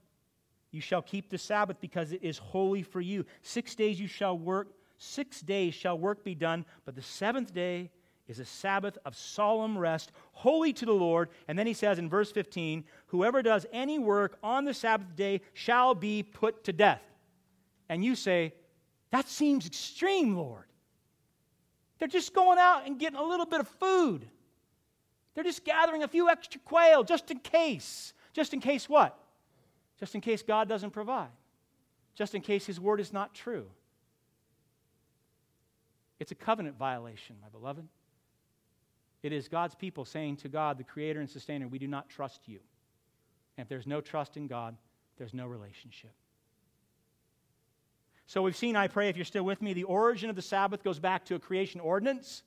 You 0.71 0.81
shall 0.81 1.01
keep 1.01 1.29
the 1.29 1.37
Sabbath 1.37 1.77
because 1.79 2.11
it 2.11 2.23
is 2.23 2.37
holy 2.37 2.83
for 2.83 3.01
you. 3.01 3.25
Six 3.41 3.75
days 3.75 3.99
you 3.99 4.07
shall 4.07 4.37
work, 4.37 4.69
six 4.97 5.41
days 5.41 5.73
shall 5.73 5.97
work 5.97 6.23
be 6.23 6.35
done, 6.35 6.65
but 6.85 6.95
the 6.95 7.01
seventh 7.01 7.53
day 7.53 7.89
is 8.27 8.39
a 8.39 8.45
Sabbath 8.45 8.97
of 9.05 9.15
solemn 9.15 9.77
rest, 9.77 10.11
holy 10.33 10.73
to 10.73 10.85
the 10.85 10.93
Lord. 10.93 11.29
And 11.47 11.57
then 11.57 11.65
he 11.65 11.73
says 11.73 11.97
in 11.97 12.09
verse 12.09 12.31
15, 12.31 12.83
Whoever 13.07 13.41
does 13.41 13.65
any 13.71 13.99
work 13.99 14.37
on 14.43 14.65
the 14.65 14.73
Sabbath 14.73 15.15
day 15.15 15.41
shall 15.53 15.95
be 15.95 16.23
put 16.23 16.65
to 16.65 16.73
death. 16.73 17.01
And 17.87 18.03
you 18.03 18.15
say, 18.15 18.53
That 19.11 19.27
seems 19.29 19.65
extreme, 19.65 20.35
Lord. 20.35 20.65
They're 21.99 22.07
just 22.07 22.33
going 22.33 22.59
out 22.59 22.85
and 22.85 22.99
getting 22.99 23.17
a 23.17 23.23
little 23.23 23.45
bit 23.45 23.61
of 23.61 23.67
food. 23.67 24.27
They're 25.33 25.43
just 25.43 25.63
gathering 25.63 26.03
a 26.03 26.07
few 26.07 26.29
extra 26.29 26.59
quail 26.59 27.03
just 27.03 27.31
in 27.31 27.39
case. 27.39 28.13
Just 28.33 28.53
in 28.53 28.59
case 28.59 28.89
what? 28.89 29.17
Just 29.99 30.15
in 30.15 30.21
case 30.21 30.41
God 30.43 30.69
doesn't 30.69 30.91
provide, 30.91 31.29
just 32.15 32.35
in 32.35 32.41
case 32.41 32.65
His 32.65 32.79
word 32.79 32.99
is 32.99 33.13
not 33.13 33.33
true. 33.33 33.65
It's 36.19 36.31
a 36.31 36.35
covenant 36.35 36.77
violation, 36.77 37.35
my 37.41 37.49
beloved. 37.49 37.87
It 39.23 39.31
is 39.31 39.47
God's 39.47 39.75
people 39.75 40.05
saying 40.05 40.37
to 40.37 40.49
God, 40.49 40.77
the 40.77 40.83
creator 40.83 41.19
and 41.19 41.29
sustainer, 41.29 41.67
we 41.67 41.79
do 41.79 41.87
not 41.87 42.09
trust 42.09 42.41
you. 42.47 42.59
And 43.57 43.65
if 43.65 43.69
there's 43.69 43.87
no 43.87 44.01
trust 44.01 44.37
in 44.37 44.47
God, 44.47 44.75
there's 45.17 45.33
no 45.33 45.47
relationship. 45.47 46.11
So 48.27 48.41
we've 48.41 48.55
seen, 48.55 48.75
I 48.75 48.87
pray, 48.87 49.09
if 49.09 49.15
you're 49.15 49.25
still 49.25 49.43
with 49.43 49.61
me, 49.61 49.73
the 49.73 49.85
origin 49.85 50.29
of 50.29 50.35
the 50.35 50.41
Sabbath 50.41 50.83
goes 50.83 50.99
back 50.99 51.25
to 51.25 51.35
a 51.35 51.39
creation 51.39 51.79
ordinance. 51.79 52.43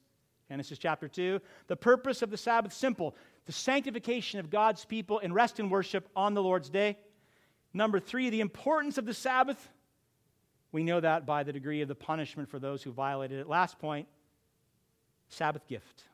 Genesis 0.48 0.78
chapter 0.78 1.09
2. 1.09 1.40
The 1.68 1.76
purpose 1.76 2.22
of 2.22 2.30
the 2.30 2.36
Sabbath, 2.36 2.72
simple 2.72 3.16
the 3.46 3.53
sanctification 3.53 4.38
of 4.38 4.51
God's 4.51 4.84
people 4.84 5.18
in 5.20 5.32
rest 5.32 5.59
and 5.59 5.70
worship 5.70 6.09
on 6.14 6.34
the 6.34 6.42
Lord's 6.42 6.68
day. 6.68 6.98
Number 7.73 8.01
three, 8.01 8.31
the 8.31 8.41
importance 8.41 8.99
of 8.99 9.07
the 9.07 9.14
Sabbath. 9.14 9.68
We 10.73 10.85
know 10.85 11.01
that 11.01 11.27
by 11.27 11.43
the 11.43 11.53
degree 11.53 11.83
of 11.83 11.89
the 11.89 11.95
punishment 11.95 12.49
for 12.49 12.59
those 12.59 12.83
who 12.83 12.93
violated 12.93 13.41
it. 13.41 13.49
Last 13.49 13.79
point 13.79 14.07
Sabbath 15.29 15.66
gift. 15.66 16.05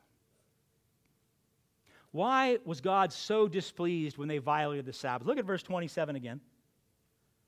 Why 2.11 2.57
was 2.65 2.81
God 2.81 3.11
so 3.11 3.47
displeased 3.47 4.17
when 4.17 4.27
they 4.27 4.37
violated 4.37 4.85
the 4.85 4.93
Sabbath? 4.93 5.27
Look 5.27 5.37
at 5.37 5.45
verse 5.45 5.63
27 5.63 6.15
again. 6.15 6.41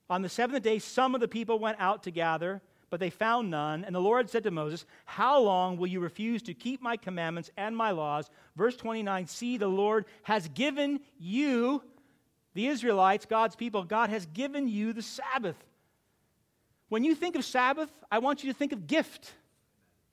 On 0.10 0.22
the 0.22 0.30
seventh 0.30 0.64
day, 0.64 0.80
some 0.80 1.16
of 1.16 1.22
the 1.22 1.28
people 1.28 1.60
went 1.60 1.78
out 1.80 2.04
to 2.04 2.12
gather, 2.12 2.62
but 2.90 3.00
they 3.00 3.10
found 3.10 3.52
none. 3.52 3.86
And 3.86 3.96
the 3.96 4.02
Lord 4.02 4.30
said 4.30 4.44
to 4.44 4.52
Moses, 4.52 4.86
How 5.06 5.40
long 5.40 5.78
will 5.78 5.88
you 5.88 6.00
refuse 6.00 6.42
to 6.44 6.54
keep 6.54 6.82
my 6.82 6.98
commandments 6.98 7.52
and 7.58 7.78
my 7.78 7.92
laws? 7.92 8.30
Verse 8.56 8.76
29 8.76 9.28
See, 9.28 9.58
the 9.58 9.68
Lord 9.68 10.06
has 10.24 10.48
given 10.50 11.00
you 11.20 11.84
the 12.54 12.68
Israelites, 12.68 13.26
God's 13.26 13.56
people, 13.56 13.84
God 13.84 14.10
has 14.10 14.26
given 14.28 14.68
you 14.68 14.94
the 14.94 15.02
Sabbath. 15.02 15.58
When 16.90 17.04
you 17.04 17.14
think 17.16 17.36
of 17.36 17.46
Sabbath, 17.46 17.92
I 18.12 18.20
want 18.20 18.44
you 18.44 18.52
to 18.52 18.58
think 18.58 18.72
of 18.72 18.88
gift. 18.88 19.34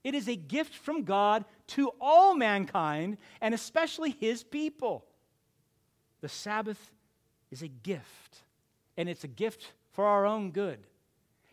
It 0.03 0.13
is 0.13 0.27
a 0.27 0.35
gift 0.35 0.75
from 0.75 1.03
God 1.03 1.43
to 1.67 1.91
all 1.99 2.35
mankind, 2.35 3.17
and 3.41 3.53
especially 3.53 4.11
his 4.19 4.43
people. 4.43 5.05
The 6.21 6.29
Sabbath 6.29 6.91
is 7.51 7.63
a 7.63 7.67
gift, 7.67 8.43
and 8.95 9.09
it's 9.09 9.23
a 9.23 9.27
gift 9.27 9.73
for 9.91 10.05
our 10.05 10.25
own 10.25 10.51
good. 10.51 10.79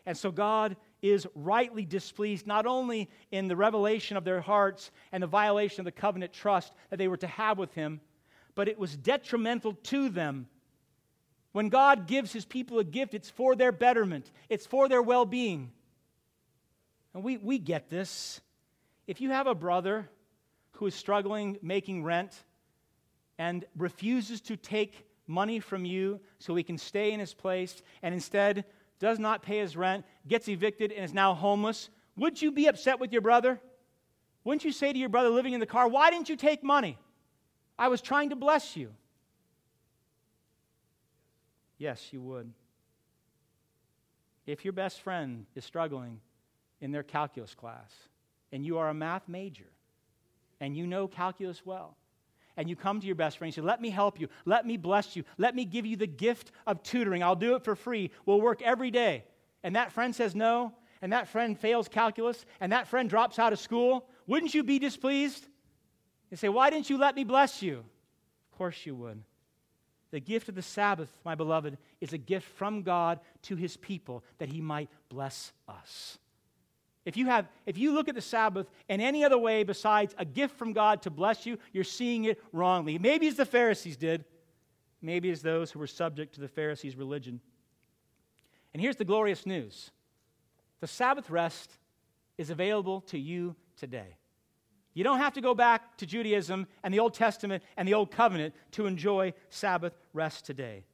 And 0.05 0.15
so 0.15 0.31
God 0.31 0.75
is 1.01 1.27
rightly 1.35 1.85
displeased 1.85 2.45
not 2.45 2.65
only 2.65 3.09
in 3.31 3.47
the 3.47 3.55
revelation 3.55 4.17
of 4.17 4.23
their 4.23 4.41
hearts 4.41 4.91
and 5.11 5.21
the 5.21 5.27
violation 5.27 5.81
of 5.81 5.85
the 5.85 5.91
covenant 5.91 6.31
trust 6.31 6.73
that 6.89 6.97
they 6.97 7.07
were 7.07 7.17
to 7.17 7.27
have 7.27 7.57
with 7.57 7.73
him, 7.73 7.99
but 8.53 8.67
it 8.67 8.77
was 8.77 8.95
detrimental 8.95 9.73
to 9.73 10.09
them 10.09 10.47
when 11.55 11.69
God 11.69 12.05
gives 12.05 12.33
his 12.33 12.43
people 12.43 12.79
a 12.79 12.83
gift, 12.83 13.13
it's 13.13 13.29
for 13.29 13.55
their 13.55 13.71
betterment, 13.71 14.29
it's 14.49 14.65
for 14.65 14.89
their 14.89 15.01
well 15.01 15.23
being. 15.23 15.71
And 17.13 17.23
we, 17.23 17.37
we 17.37 17.59
get 17.59 17.89
this. 17.89 18.41
If 19.07 19.21
you 19.21 19.29
have 19.29 19.47
a 19.47 19.55
brother 19.55 20.09
who 20.73 20.85
is 20.85 20.93
struggling 20.93 21.57
making 21.61 22.03
rent 22.03 22.33
and 23.37 23.63
refuses 23.77 24.41
to 24.41 24.57
take 24.57 25.07
money 25.27 25.61
from 25.61 25.85
you 25.85 26.19
so 26.39 26.55
he 26.55 26.63
can 26.63 26.77
stay 26.77 27.13
in 27.13 27.21
his 27.21 27.33
place 27.33 27.81
and 28.03 28.13
instead 28.13 28.65
does 28.99 29.17
not 29.17 29.41
pay 29.41 29.59
his 29.59 29.77
rent, 29.77 30.03
gets 30.27 30.49
evicted, 30.49 30.91
and 30.91 31.05
is 31.05 31.13
now 31.13 31.33
homeless, 31.33 31.87
would 32.17 32.41
you 32.41 32.51
be 32.51 32.65
upset 32.65 32.99
with 32.99 33.13
your 33.13 33.21
brother? 33.21 33.61
Wouldn't 34.43 34.65
you 34.65 34.73
say 34.73 34.91
to 34.91 34.99
your 34.99 35.07
brother 35.07 35.29
living 35.29 35.53
in 35.53 35.61
the 35.61 35.65
car, 35.65 35.87
Why 35.87 36.11
didn't 36.11 36.27
you 36.27 36.35
take 36.35 36.65
money? 36.65 36.97
I 37.79 37.87
was 37.87 38.01
trying 38.01 38.31
to 38.31 38.35
bless 38.35 38.75
you. 38.75 38.91
Yes, 41.77 42.11
you 42.11 42.21
would. 42.21 42.51
If 44.45 44.63
your 44.63 44.73
best 44.73 45.01
friend 45.01 45.45
is 45.55 45.65
struggling 45.65 46.19
in 46.81 46.91
their 46.91 47.03
calculus 47.03 47.55
class 47.55 47.91
and 48.51 48.65
you 48.65 48.77
are 48.77 48.89
a 48.89 48.93
math 48.93 49.27
major 49.27 49.71
and 50.59 50.77
you 50.77 50.87
know 50.87 51.07
calculus 51.07 51.65
well, 51.65 51.97
and 52.57 52.69
you 52.69 52.75
come 52.75 53.01
to 53.01 53.05
your 53.05 53.15
best 53.15 53.37
friend 53.37 53.49
and 53.49 53.55
say, 53.55 53.61
Let 53.61 53.81
me 53.81 53.89
help 53.89 54.19
you. 54.19 54.29
Let 54.45 54.65
me 54.65 54.77
bless 54.77 55.15
you. 55.15 55.23
Let 55.37 55.55
me 55.55 55.65
give 55.65 55.85
you 55.85 55.97
the 55.97 56.07
gift 56.07 56.51
of 56.65 56.83
tutoring. 56.83 57.21
I'll 57.23 57.35
do 57.35 57.55
it 57.55 57.63
for 57.63 57.75
free. 57.75 58.11
We'll 58.25 58.41
work 58.41 58.61
every 58.61 58.91
day. 58.91 59.25
And 59.63 59.75
that 59.75 59.91
friend 59.91 60.15
says 60.15 60.35
no, 60.35 60.73
and 61.01 61.11
that 61.11 61.27
friend 61.27 61.59
fails 61.59 61.87
calculus, 61.87 62.45
and 62.59 62.71
that 62.71 62.87
friend 62.87 63.09
drops 63.09 63.39
out 63.39 63.51
of 63.51 63.59
school. 63.59 64.07
Wouldn't 64.27 64.53
you 64.53 64.63
be 64.63 64.79
displeased? 64.79 65.45
And 66.31 66.39
say, 66.39 66.49
Why 66.49 66.69
didn't 66.69 66.89
you 66.89 66.97
let 66.97 67.15
me 67.15 67.23
bless 67.23 67.61
you? 67.61 67.79
Of 67.79 68.57
course 68.57 68.85
you 68.85 68.95
would. 68.95 69.21
The 70.15 70.21
gift 70.21 70.47
of 70.47 70.55
the 70.55 70.61
Sabbath, 70.61 71.11
my 71.25 71.35
beloved, 71.35 71.77
is 71.99 72.13
a 72.13 72.17
gift 72.17 72.47
from 72.55 72.83
God 72.83 73.19
to 73.41 73.57
his 73.57 73.75
people 73.75 74.23
that 74.37 74.47
he 74.47 74.61
might 74.61 74.87
bless 75.09 75.51
us. 75.67 76.19
If 77.03 77.17
you, 77.17 77.25
have, 77.25 77.49
if 77.65 77.77
you 77.77 77.93
look 77.93 78.07
at 78.07 78.15
the 78.15 78.21
Sabbath 78.21 78.65
in 78.87 79.01
any 79.01 79.25
other 79.25 79.37
way 79.37 79.65
besides 79.65 80.15
a 80.17 80.23
gift 80.23 80.57
from 80.57 80.71
God 80.71 81.01
to 81.01 81.09
bless 81.09 81.45
you, 81.45 81.57
you're 81.73 81.83
seeing 81.83 82.23
it 82.23 82.41
wrongly. 82.53 82.97
Maybe 82.97 83.27
as 83.27 83.35
the 83.35 83.45
Pharisees 83.45 83.97
did, 83.97 84.23
maybe 85.01 85.29
as 85.31 85.41
those 85.41 85.69
who 85.69 85.79
were 85.79 85.85
subject 85.85 86.35
to 86.35 86.39
the 86.39 86.47
Pharisees' 86.47 86.95
religion. 86.95 87.41
And 88.73 88.81
here's 88.81 88.95
the 88.95 89.03
glorious 89.03 89.45
news 89.45 89.91
the 90.79 90.87
Sabbath 90.87 91.29
rest 91.29 91.73
is 92.37 92.51
available 92.51 93.01
to 93.01 93.19
you 93.19 93.57
today. 93.75 94.15
You 94.95 95.03
don't 95.03 95.19
have 95.19 95.33
to 95.33 95.41
go 95.41 95.53
back 95.53 95.97
to 95.97 96.05
Judaism 96.05 96.67
and 96.81 96.93
the 96.93 96.99
Old 96.99 97.13
Testament 97.13 97.63
and 97.77 97.87
the 97.87 97.93
Old 97.93 98.11
Covenant 98.11 98.55
to 98.71 98.87
enjoy 98.87 99.33
Sabbath 99.49 99.93
rest 100.13 100.45
today. 100.45 100.85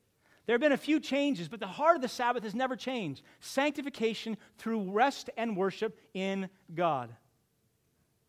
There 0.45 0.56
have 0.56 0.62
been 0.62 0.72
a 0.72 0.78
few 0.78 0.99
changes, 0.99 1.47
but 1.47 1.60
the 1.60 1.68
heart 1.68 1.95
of 1.95 2.02
the 2.02 2.08
Sabbath 2.08 2.43
has 2.43 2.56
never 2.56 2.76
changed 2.76 3.22
sanctification 3.39 4.38
through 4.58 4.91
rest 4.91 5.30
and 5.38 5.56
worship 5.56 5.99
in 6.16 6.49
God. 6.74 7.16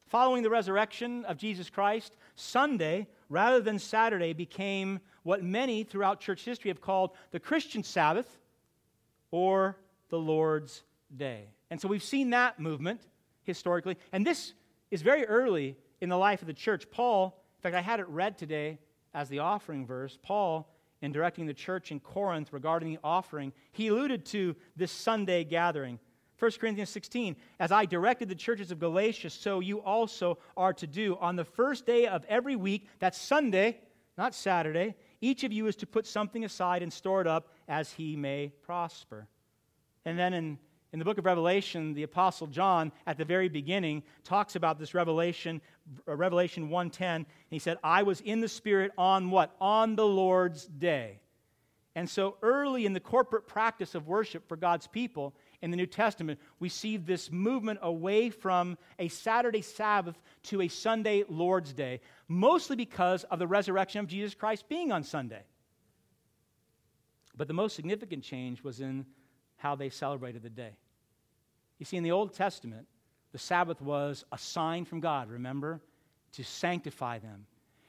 Following 0.09 0.43
the 0.43 0.51
resurrection 0.51 1.25
of 1.25 1.39
Jesus 1.39 1.71
Christ, 1.71 2.19
Sunday, 2.37 3.09
rather 3.31 3.61
than 3.61 3.79
Saturday, 3.79 4.35
became 4.35 5.01
what 5.23 5.43
many 5.43 5.85
throughout 5.85 6.21
church 6.21 6.45
history 6.45 6.71
have 6.71 6.83
called 6.83 7.13
the 7.31 7.41
Christian 7.41 7.83
Sabbath 7.83 8.29
or 9.31 9.79
the 10.11 10.19
Lord's 10.19 10.83
Day. 11.17 11.47
And 11.71 11.81
so 11.81 11.89
we've 11.89 12.03
seen 12.03 12.31
that 12.31 12.61
movement 12.61 13.01
historically. 13.45 13.97
And 14.13 14.27
this 14.27 14.53
is 14.93 15.03
very 15.03 15.25
early 15.25 15.77
in 16.01 16.11
the 16.11 16.19
life 16.19 16.43
of 16.43 16.47
the 16.47 16.53
church. 16.53 16.89
Paul, 16.91 17.43
in 17.57 17.63
fact, 17.63 17.75
I 17.75 17.81
had 17.81 17.99
it 17.99 18.07
read 18.09 18.37
today 18.37 18.79
as 19.15 19.29
the 19.29 19.41
offering 19.41 19.87
verse. 19.87 20.19
Paul 20.23 20.69
in 21.01 21.11
directing 21.11 21.47
the 21.47 21.55
church 21.55 21.91
in 21.91 21.99
Corinth 21.99 22.53
regarding 22.53 22.93
the 22.93 23.01
offering, 23.03 23.53
he 23.73 23.89
alluded 23.89 24.25
to 24.27 24.55
this 24.77 24.93
Sunday 24.93 25.45
gathering. 25.45 25.99
1 26.39 26.51
Corinthians 26.61 26.91
16, 26.91 27.37
as 27.59 27.73
I 27.73 27.87
directed 27.87 28.29
the 28.29 28.35
churches 28.35 28.71
of 28.71 28.79
Galatia, 28.79 29.31
so 29.31 29.61
you 29.61 29.81
also 29.81 30.39
are 30.57 30.73
to 30.75 30.87
do. 30.87 31.17
On 31.21 31.37
the 31.37 31.45
first 31.45 31.87
day 31.87 32.07
of 32.07 32.25
every 32.29 32.57
week, 32.57 32.87
that's 32.99 33.21
Sunday, 33.21 33.81
not 34.19 34.35
Saturday, 34.35 34.95
each 35.21 35.43
of 35.43 35.53
you 35.53 35.67
is 35.69 35.77
to 35.77 35.87
put 35.87 36.07
something 36.07 36.45
aside 36.45 36.83
and 36.83 36.93
store 36.93 37.21
it 37.21 37.27
up 37.27 37.49
as 37.67 37.93
he 37.93 38.15
may 38.15 38.53
prosper. 38.63 39.27
And 40.05 40.19
then 40.19 40.35
in 40.35 40.59
in 40.93 40.99
the 40.99 41.05
book 41.07 41.17
of 41.17 41.25
Revelation, 41.25 41.95
the 41.95 42.03
apostle 42.03 42.47
John 42.47 42.93
at 43.07 43.17
the 43.17 43.25
very 43.25 43.49
beginning 43.49 44.03
talks 44.25 44.57
about 44.57 44.79
this 44.79 44.93
revelation, 44.93 45.63
uh, 46.07 46.15
Revelation 46.15 46.69
1:10. 46.69 47.27
He 47.49 47.59
said, 47.59 47.79
"I 47.83 48.03
was 48.03 48.21
in 48.21 48.41
the 48.41 48.49
spirit 48.49 48.93
on 48.99 49.31
what? 49.31 49.57
On 49.59 49.97
the 49.97 50.07
Lord's 50.07 50.67
day." 50.67 51.21
And 51.95 52.09
so 52.09 52.39
early 52.43 52.87
in 52.87 52.93
the 52.93 53.01
corporate 53.01 53.47
practice 53.47 53.95
of 53.95 54.07
worship 54.07 54.47
for 54.49 54.57
God's 54.57 54.87
people 54.87 55.35
in 55.61 55.71
the 55.71 55.77
New 55.77 55.87
Testament, 55.87 56.41
we 56.59 56.69
see 56.69 56.97
this 56.97 57.31
movement 57.31 57.81
away 57.83 58.31
from 58.31 58.79
a 58.99 59.09
Saturday 59.09 59.61
Sabbath 59.61 60.19
to 60.45 60.63
a 60.63 60.69
Sunday 60.69 61.25
Lord's 61.29 61.73
Day, 61.73 62.01
mostly 62.29 62.77
because 62.77 63.25
of 63.25 63.39
the 63.39 63.47
resurrection 63.47 64.01
of 64.01 64.07
Jesus 64.07 64.35
Christ 64.35 64.69
being 64.69 64.91
on 64.91 65.05
Sunday. 65.05 65.45
But 67.37 67.47
the 67.49 67.55
most 67.55 67.77
significant 67.77 68.25
change 68.25 68.63
was 68.63 68.81
in 68.81 69.07
how 69.57 69.75
they 69.75 69.91
celebrated 69.91 70.43
the 70.43 70.51
day. 70.51 70.77
You 71.83 71.87
see, 71.87 71.97
in 71.97 72.05
the 72.05 72.13
Old 72.13 72.33
Testament, 72.33 72.87
the 73.33 73.41
Sabbath 73.41 73.83
was 73.83 74.25
a 74.31 74.39
sign 74.39 74.85
from 74.85 75.01
God, 75.01 75.29
remember, 75.29 75.81
to 76.35 76.45
sanctify 76.45 77.19
them. 77.19 77.45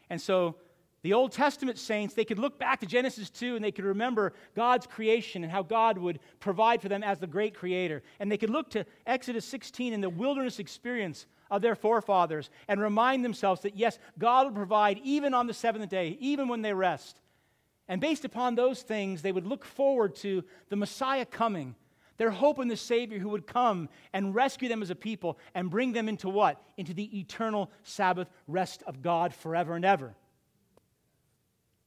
And 0.09 0.19
so 0.19 0.55
the 1.03 1.13
Old 1.13 1.31
Testament 1.31 1.77
saints, 1.77 2.15
they 2.15 2.25
could 2.25 2.39
look 2.39 2.57
back 2.57 2.79
to 2.79 2.87
Genesis 2.87 3.29
2 3.29 3.55
and 3.55 3.63
they 3.63 3.71
could 3.71 3.85
remember 3.85 4.33
God's 4.55 4.87
creation 4.87 5.43
and 5.43 5.51
how 5.51 5.61
God 5.61 5.99
would 5.99 6.21
provide 6.39 6.81
for 6.81 6.89
them 6.89 7.03
as 7.03 7.19
the 7.19 7.27
great 7.27 7.53
creator. 7.53 8.01
And 8.19 8.31
they 8.31 8.37
could 8.37 8.49
look 8.49 8.71
to 8.71 8.83
Exodus 9.05 9.45
16 9.45 9.93
and 9.93 10.03
the 10.03 10.09
wilderness 10.09 10.57
experience 10.57 11.27
of 11.51 11.61
their 11.61 11.75
forefathers 11.75 12.49
and 12.67 12.81
remind 12.81 13.23
themselves 13.23 13.61
that, 13.61 13.77
yes, 13.77 13.99
God 14.17 14.47
will 14.47 14.55
provide 14.55 15.01
even 15.03 15.35
on 15.35 15.45
the 15.45 15.53
seventh 15.53 15.87
day, 15.87 16.17
even 16.19 16.47
when 16.47 16.63
they 16.63 16.73
rest. 16.73 17.21
And 17.87 18.01
based 18.01 18.25
upon 18.25 18.55
those 18.55 18.81
things, 18.81 19.21
they 19.21 19.31
would 19.31 19.45
look 19.45 19.63
forward 19.63 20.15
to 20.15 20.43
the 20.69 20.75
Messiah 20.75 21.27
coming. 21.27 21.75
Their 22.23 22.31
hope 22.31 22.59
in 22.59 22.69
the 22.69 22.77
Savior 22.77 23.19
who 23.19 23.27
would 23.27 23.45
come 23.45 23.89
and 24.13 24.33
rescue 24.33 24.69
them 24.69 24.81
as 24.81 24.89
a 24.89 24.95
people 24.95 25.37
and 25.53 25.69
bring 25.69 25.91
them 25.91 26.07
into 26.07 26.29
what? 26.29 26.63
Into 26.77 26.93
the 26.93 27.19
eternal 27.19 27.69
Sabbath 27.83 28.29
rest 28.47 28.81
of 28.87 29.01
God 29.01 29.33
forever 29.33 29.75
and 29.75 29.83
ever. 29.83 30.15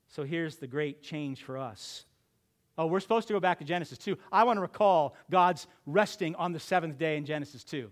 So 0.08 0.24
here's 0.24 0.56
the 0.56 0.66
great 0.66 1.00
change 1.00 1.42
for 1.42 1.56
us. 1.56 2.04
Oh, 2.76 2.84
we're 2.84 3.00
supposed 3.00 3.28
to 3.28 3.32
go 3.32 3.40
back 3.40 3.60
to 3.60 3.64
Genesis 3.64 3.96
2. 3.96 4.18
I 4.30 4.44
want 4.44 4.58
to 4.58 4.60
recall 4.60 5.16
God's 5.30 5.66
resting 5.86 6.34
on 6.34 6.52
the 6.52 6.60
seventh 6.60 6.98
day 6.98 7.16
in 7.16 7.24
Genesis 7.24 7.64
2. 7.64 7.90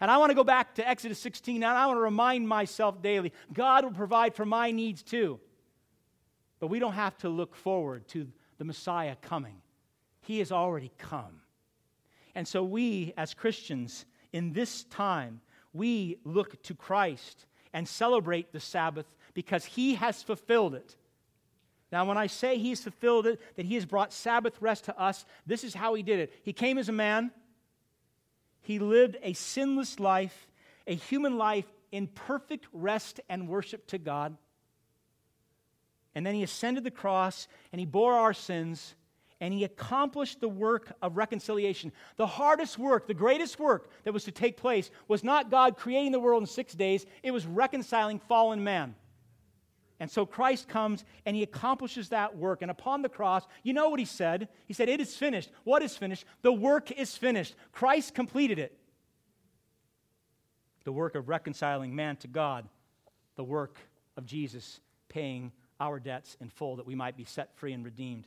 And 0.00 0.10
I 0.10 0.16
want 0.16 0.30
to 0.30 0.34
go 0.34 0.42
back 0.42 0.74
to 0.74 0.88
Exodus 0.88 1.20
16 1.20 1.54
and 1.54 1.64
I 1.66 1.86
want 1.86 1.98
to 1.98 2.02
remind 2.02 2.48
myself 2.48 3.00
daily 3.00 3.32
God 3.52 3.84
will 3.84 3.92
provide 3.92 4.34
for 4.34 4.44
my 4.44 4.72
needs 4.72 5.04
too. 5.04 5.38
But 6.58 6.66
we 6.66 6.80
don't 6.80 6.94
have 6.94 7.16
to 7.18 7.28
look 7.28 7.54
forward 7.54 8.08
to 8.08 8.26
the 8.58 8.64
Messiah 8.64 9.14
coming. 9.22 9.62
He 10.22 10.40
has 10.40 10.50
already 10.50 10.90
come. 10.98 11.42
And 12.36 12.46
so 12.46 12.62
we, 12.62 13.14
as 13.16 13.32
Christians, 13.32 14.04
in 14.30 14.52
this 14.52 14.84
time, 14.84 15.40
we 15.72 16.18
look 16.22 16.62
to 16.64 16.74
Christ 16.74 17.46
and 17.72 17.88
celebrate 17.88 18.52
the 18.52 18.60
Sabbath 18.60 19.06
because 19.32 19.64
he 19.64 19.94
has 19.94 20.22
fulfilled 20.22 20.74
it. 20.74 20.96
Now, 21.90 22.04
when 22.04 22.18
I 22.18 22.26
say 22.26 22.58
he's 22.58 22.82
fulfilled 22.82 23.26
it, 23.26 23.40
that 23.56 23.64
he 23.64 23.74
has 23.74 23.86
brought 23.86 24.12
Sabbath 24.12 24.60
rest 24.60 24.84
to 24.84 25.00
us, 25.00 25.24
this 25.46 25.64
is 25.64 25.72
how 25.72 25.94
he 25.94 26.02
did 26.02 26.18
it. 26.20 26.32
He 26.42 26.52
came 26.52 26.76
as 26.76 26.90
a 26.90 26.92
man, 26.92 27.30
he 28.60 28.80
lived 28.80 29.16
a 29.22 29.32
sinless 29.32 29.98
life, 29.98 30.46
a 30.86 30.94
human 30.94 31.38
life 31.38 31.72
in 31.90 32.06
perfect 32.06 32.66
rest 32.70 33.18
and 33.30 33.48
worship 33.48 33.86
to 33.86 33.98
God. 33.98 34.36
And 36.14 36.26
then 36.26 36.34
he 36.34 36.42
ascended 36.42 36.84
the 36.84 36.90
cross 36.90 37.48
and 37.72 37.80
he 37.80 37.86
bore 37.86 38.12
our 38.12 38.34
sins 38.34 38.94
and 39.40 39.52
he 39.52 39.64
accomplished 39.64 40.40
the 40.40 40.48
work 40.48 40.92
of 41.02 41.16
reconciliation. 41.16 41.92
The 42.16 42.26
hardest 42.26 42.78
work, 42.78 43.06
the 43.06 43.14
greatest 43.14 43.58
work 43.58 43.90
that 44.04 44.14
was 44.14 44.24
to 44.24 44.32
take 44.32 44.56
place 44.56 44.90
was 45.08 45.22
not 45.22 45.50
God 45.50 45.76
creating 45.76 46.12
the 46.12 46.20
world 46.20 46.42
in 46.42 46.46
six 46.46 46.74
days, 46.74 47.04
it 47.22 47.30
was 47.30 47.46
reconciling 47.46 48.18
fallen 48.18 48.64
man. 48.64 48.94
And 49.98 50.10
so 50.10 50.26
Christ 50.26 50.68
comes 50.68 51.04
and 51.24 51.34
he 51.34 51.42
accomplishes 51.42 52.10
that 52.10 52.36
work. 52.36 52.60
And 52.62 52.70
upon 52.70 53.02
the 53.02 53.08
cross, 53.08 53.46
you 53.62 53.72
know 53.72 53.88
what 53.88 53.98
he 53.98 54.04
said? 54.04 54.48
He 54.66 54.74
said, 54.74 54.88
It 54.88 55.00
is 55.00 55.16
finished. 55.16 55.50
What 55.64 55.82
is 55.82 55.96
finished? 55.96 56.24
The 56.42 56.52
work 56.52 56.90
is 56.90 57.16
finished. 57.16 57.54
Christ 57.72 58.14
completed 58.14 58.58
it. 58.58 58.76
The 60.84 60.92
work 60.92 61.14
of 61.14 61.28
reconciling 61.28 61.94
man 61.94 62.16
to 62.16 62.28
God, 62.28 62.68
the 63.36 63.44
work 63.44 63.78
of 64.16 64.26
Jesus 64.26 64.80
paying 65.08 65.50
our 65.80 65.98
debts 65.98 66.36
in 66.40 66.48
full 66.48 66.76
that 66.76 66.86
we 66.86 66.94
might 66.94 67.16
be 67.16 67.24
set 67.24 67.56
free 67.56 67.72
and 67.72 67.84
redeemed, 67.84 68.26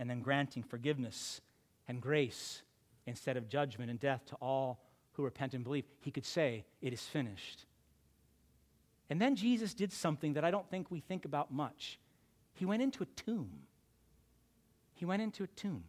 and 0.00 0.08
then 0.08 0.22
granting 0.22 0.62
forgiveness 0.62 1.42
and 1.86 2.00
grace 2.00 2.62
instead 3.06 3.36
of 3.36 3.50
judgment 3.50 3.90
and 3.90 4.00
death 4.00 4.24
to 4.24 4.34
all 4.36 4.80
who 5.12 5.22
repent 5.22 5.52
and 5.52 5.62
believe. 5.62 5.84
He 6.00 6.10
could 6.10 6.24
say, 6.24 6.64
It 6.80 6.92
is 6.94 7.02
finished. 7.02 7.66
And 9.10 9.20
then 9.20 9.36
Jesus 9.36 9.74
did 9.74 9.92
something 9.92 10.32
that 10.32 10.44
I 10.44 10.50
don't 10.50 10.68
think 10.70 10.90
we 10.90 11.00
think 11.00 11.26
about 11.26 11.52
much. 11.52 11.98
He 12.54 12.64
went 12.64 12.82
into 12.82 13.02
a 13.02 13.06
tomb. 13.06 13.50
He 14.94 15.04
went 15.04 15.20
into 15.20 15.44
a 15.44 15.48
tomb. 15.48 15.84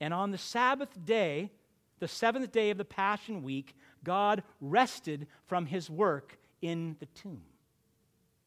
And 0.00 0.14
on 0.14 0.30
the 0.30 0.38
Sabbath 0.38 1.04
day, 1.04 1.50
the 1.98 2.08
seventh 2.08 2.52
day 2.52 2.70
of 2.70 2.78
the 2.78 2.84
Passion 2.84 3.42
Week, 3.42 3.74
God 4.04 4.42
rested 4.60 5.26
from 5.46 5.66
his 5.66 5.90
work 5.90 6.38
in 6.62 6.96
the 7.00 7.06
tomb. 7.06 7.42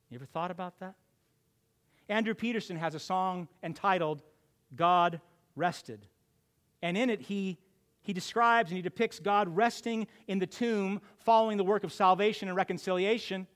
You 0.10 0.16
ever 0.16 0.26
thought 0.26 0.52
about 0.52 0.80
that? 0.80 0.96
Andrew 2.08 2.34
Peterson 2.34 2.78
has 2.78 2.96
a 2.96 3.00
song 3.00 3.48
entitled 3.64 4.22
God 4.76 5.22
Rested. 5.56 6.06
And 6.82 6.98
in 6.98 7.10
it, 7.10 7.22
he, 7.22 7.60
he 8.02 8.14
describes 8.14 8.72
and 8.72 8.76
he 8.76 8.82
depicts 8.82 9.20
God 9.20 9.56
resting 9.56 10.08
in 10.28 10.40
the 10.40 10.48
tomb 10.48 11.00
following 11.20 11.58
the 11.58 11.64
work 11.64 11.84
of 11.84 11.94
salvation 11.94 12.48
and 12.48 12.58
reconciliation, 12.58 13.48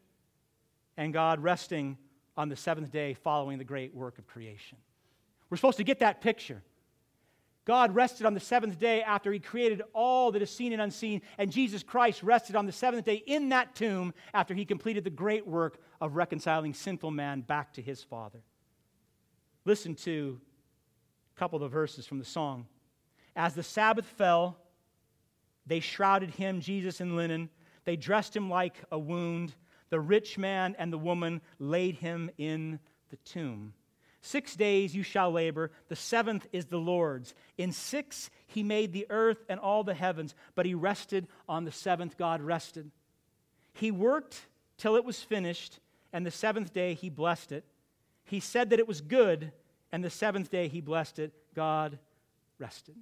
and 0.95 1.11
God 1.11 1.39
resting 1.39 1.97
on 2.35 2.49
the 2.49 2.55
seventh 2.55 2.91
day 2.91 3.15
following 3.15 3.57
the 3.57 3.63
great 3.63 3.95
work 3.95 4.19
of 4.19 4.27
creation. 4.27 4.77
We're 5.49 5.57
supposed 5.57 5.77
to 5.77 5.83
get 5.83 5.99
that 5.99 6.21
picture. 6.21 6.61
God 7.65 7.95
rested 7.95 8.25
on 8.25 8.33
the 8.33 8.39
seventh 8.39 8.79
day 8.79 9.01
after 9.01 9.33
he 9.33 9.39
created 9.39 9.81
all 9.93 10.31
that 10.31 10.41
is 10.41 10.49
seen 10.49 10.71
and 10.71 10.81
unseen, 10.81 11.21
and 11.37 11.51
Jesus 11.51 11.83
Christ 11.83 12.23
rested 12.23 12.55
on 12.55 12.65
the 12.65 12.71
seventh 12.71 13.05
day 13.05 13.23
in 13.25 13.49
that 13.49 13.75
tomb 13.75 14.13
after 14.33 14.53
he 14.53 14.65
completed 14.65 15.03
the 15.03 15.09
great 15.09 15.45
work 15.45 15.79
of 15.99 16.15
reconciling 16.15 16.73
sinful 16.73 17.11
man 17.11 17.41
back 17.41 17.73
to 17.73 17.81
his 17.81 18.03
Father. 18.03 18.39
Listen 19.65 19.95
to 19.95 20.39
couple 21.37 21.57
of 21.57 21.61
the 21.61 21.67
verses 21.67 22.05
from 22.05 22.19
the 22.19 22.25
song. 22.25 22.65
As 23.35 23.53
the 23.53 23.63
Sabbath 23.63 24.05
fell, 24.05 24.57
they 25.65 25.79
shrouded 25.79 26.31
him, 26.31 26.61
Jesus, 26.61 27.01
in 27.01 27.15
linen. 27.15 27.49
They 27.85 27.95
dressed 27.95 28.35
him 28.35 28.49
like 28.49 28.75
a 28.91 28.97
wound. 28.97 29.53
The 29.89 29.99
rich 29.99 30.37
man 30.37 30.75
and 30.79 30.91
the 30.91 30.97
woman 30.97 31.41
laid 31.59 31.95
him 31.95 32.29
in 32.37 32.79
the 33.09 33.17
tomb. 33.17 33.73
Six 34.21 34.55
days 34.55 34.95
you 34.95 35.03
shall 35.03 35.31
labor, 35.31 35.71
the 35.87 35.95
seventh 35.95 36.47
is 36.51 36.65
the 36.65 36.77
Lord's. 36.77 37.33
In 37.57 37.71
six 37.71 38.29
he 38.47 38.63
made 38.63 38.91
the 38.91 39.05
earth 39.09 39.45
and 39.47 39.59
all 39.59 39.83
the 39.83 39.93
heavens, 39.93 40.35
but 40.55 40.65
he 40.65 40.73
rested 40.73 41.27
on 41.47 41.63
the 41.63 41.71
seventh. 41.71 42.17
God 42.17 42.41
rested. 42.41 42.91
He 43.73 43.91
worked 43.91 44.47
till 44.77 44.95
it 44.95 45.05
was 45.05 45.21
finished, 45.21 45.79
and 46.11 46.25
the 46.25 46.31
seventh 46.31 46.73
day 46.73 46.93
he 46.93 47.09
blessed 47.09 47.51
it. 47.51 47.63
He 48.25 48.39
said 48.39 48.71
that 48.71 48.79
it 48.79 48.87
was 48.87 48.99
good, 48.99 49.53
and 49.91 50.03
the 50.03 50.09
seventh 50.09 50.49
day 50.49 50.67
he 50.67 50.81
blessed 50.81 51.19
it. 51.19 51.33
God 51.55 51.97
rested. 52.59 52.95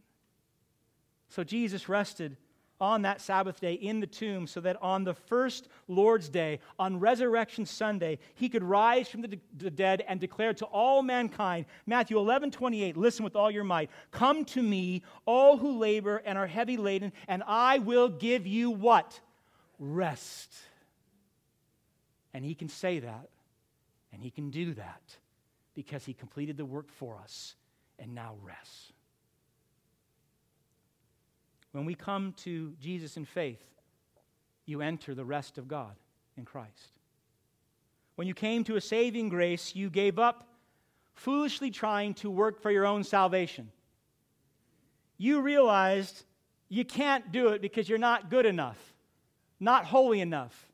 So 1.30 1.44
Jesus 1.44 1.90
rested 1.90 2.38
on 2.80 3.04
that 3.04 3.22
Sabbath 3.22 3.62
day 3.62 3.74
in 3.74 4.02
the 4.02 4.08
tomb 4.08 4.48
so 4.48 4.60
that 4.60 4.82
on 4.82 5.04
the 5.04 5.14
first 5.14 5.70
Lord's 5.88 6.28
Day, 6.28 6.60
on 6.78 7.00
Resurrection 7.00 7.66
Sunday, 7.66 8.20
he 8.36 8.50
could 8.50 8.64
rise 8.64 9.08
from 9.08 9.22
the, 9.22 9.40
the, 9.58 9.72
dead 9.72 10.04
and 10.08 10.20
declare 10.20 10.54
to 10.56 10.66
all 10.66 11.02
mankind, 11.02 11.66
Matthew 11.86 12.18
11, 12.18 12.52
28, 12.52 12.98
listen 12.98 13.24
with 13.24 13.36
all 13.36 13.50
your 13.50 13.64
might, 13.64 13.90
come 14.12 14.44
to 14.46 14.62
me, 14.62 15.04
all 15.26 15.58
who 15.58 15.78
labor 15.78 16.22
and 16.26 16.38
are 16.38 16.48
heavy 16.48 16.76
laden, 16.76 17.14
and 17.28 17.44
I 17.48 17.80
will 17.80 18.10
give 18.10 18.46
you 18.46 18.72
what? 18.72 19.20
Rest. 19.80 20.54
And 22.34 22.44
he 22.44 22.56
can 22.56 22.68
say 22.68 23.00
that, 23.00 23.30
and 24.12 24.22
he 24.22 24.32
can 24.32 24.50
do 24.50 24.74
that 24.74 25.18
because 25.76 26.05
he 26.05 26.13
completed 26.13 26.57
the 26.57 26.65
work 26.65 26.89
for 26.89 27.17
us 27.17 27.55
and 27.99 28.15
now 28.15 28.36
rests. 28.41 28.93
When 31.73 31.86
we 31.86 31.93
come 31.93 32.34
to 32.38 32.73
Jesus 32.80 33.17
in 33.17 33.26
faith, 33.26 33.61
you 34.65 34.82
enter 34.82 35.13
the 35.13 35.26
rest 35.26 35.57
of 35.57 35.67
God 35.67 35.95
in 36.38 36.45
Christ. 36.45 36.99
When 38.15 38.28
you 38.28 38.34
came 38.34 38.63
to 38.63 38.78
a 38.78 38.82
saving 38.82 39.30
grace, 39.30 39.76
you 39.76 39.89
gave 39.89 40.17
up 40.17 40.47
foolishly 41.13 41.71
trying 41.71 42.13
to 42.15 42.30
work 42.30 42.61
for 42.61 42.71
your 42.71 42.86
own 42.86 43.03
salvation. 43.03 43.71
You 45.17 45.41
realized 45.41 46.23
you 46.69 46.86
can't 46.86 47.32
do 47.32 47.49
it 47.49 47.61
because 47.61 47.88
you're 47.89 47.97
not 47.97 48.30
good 48.30 48.45
enough, 48.45 48.93
not 49.59 49.86
holy 49.86 50.21
enough. 50.21 50.71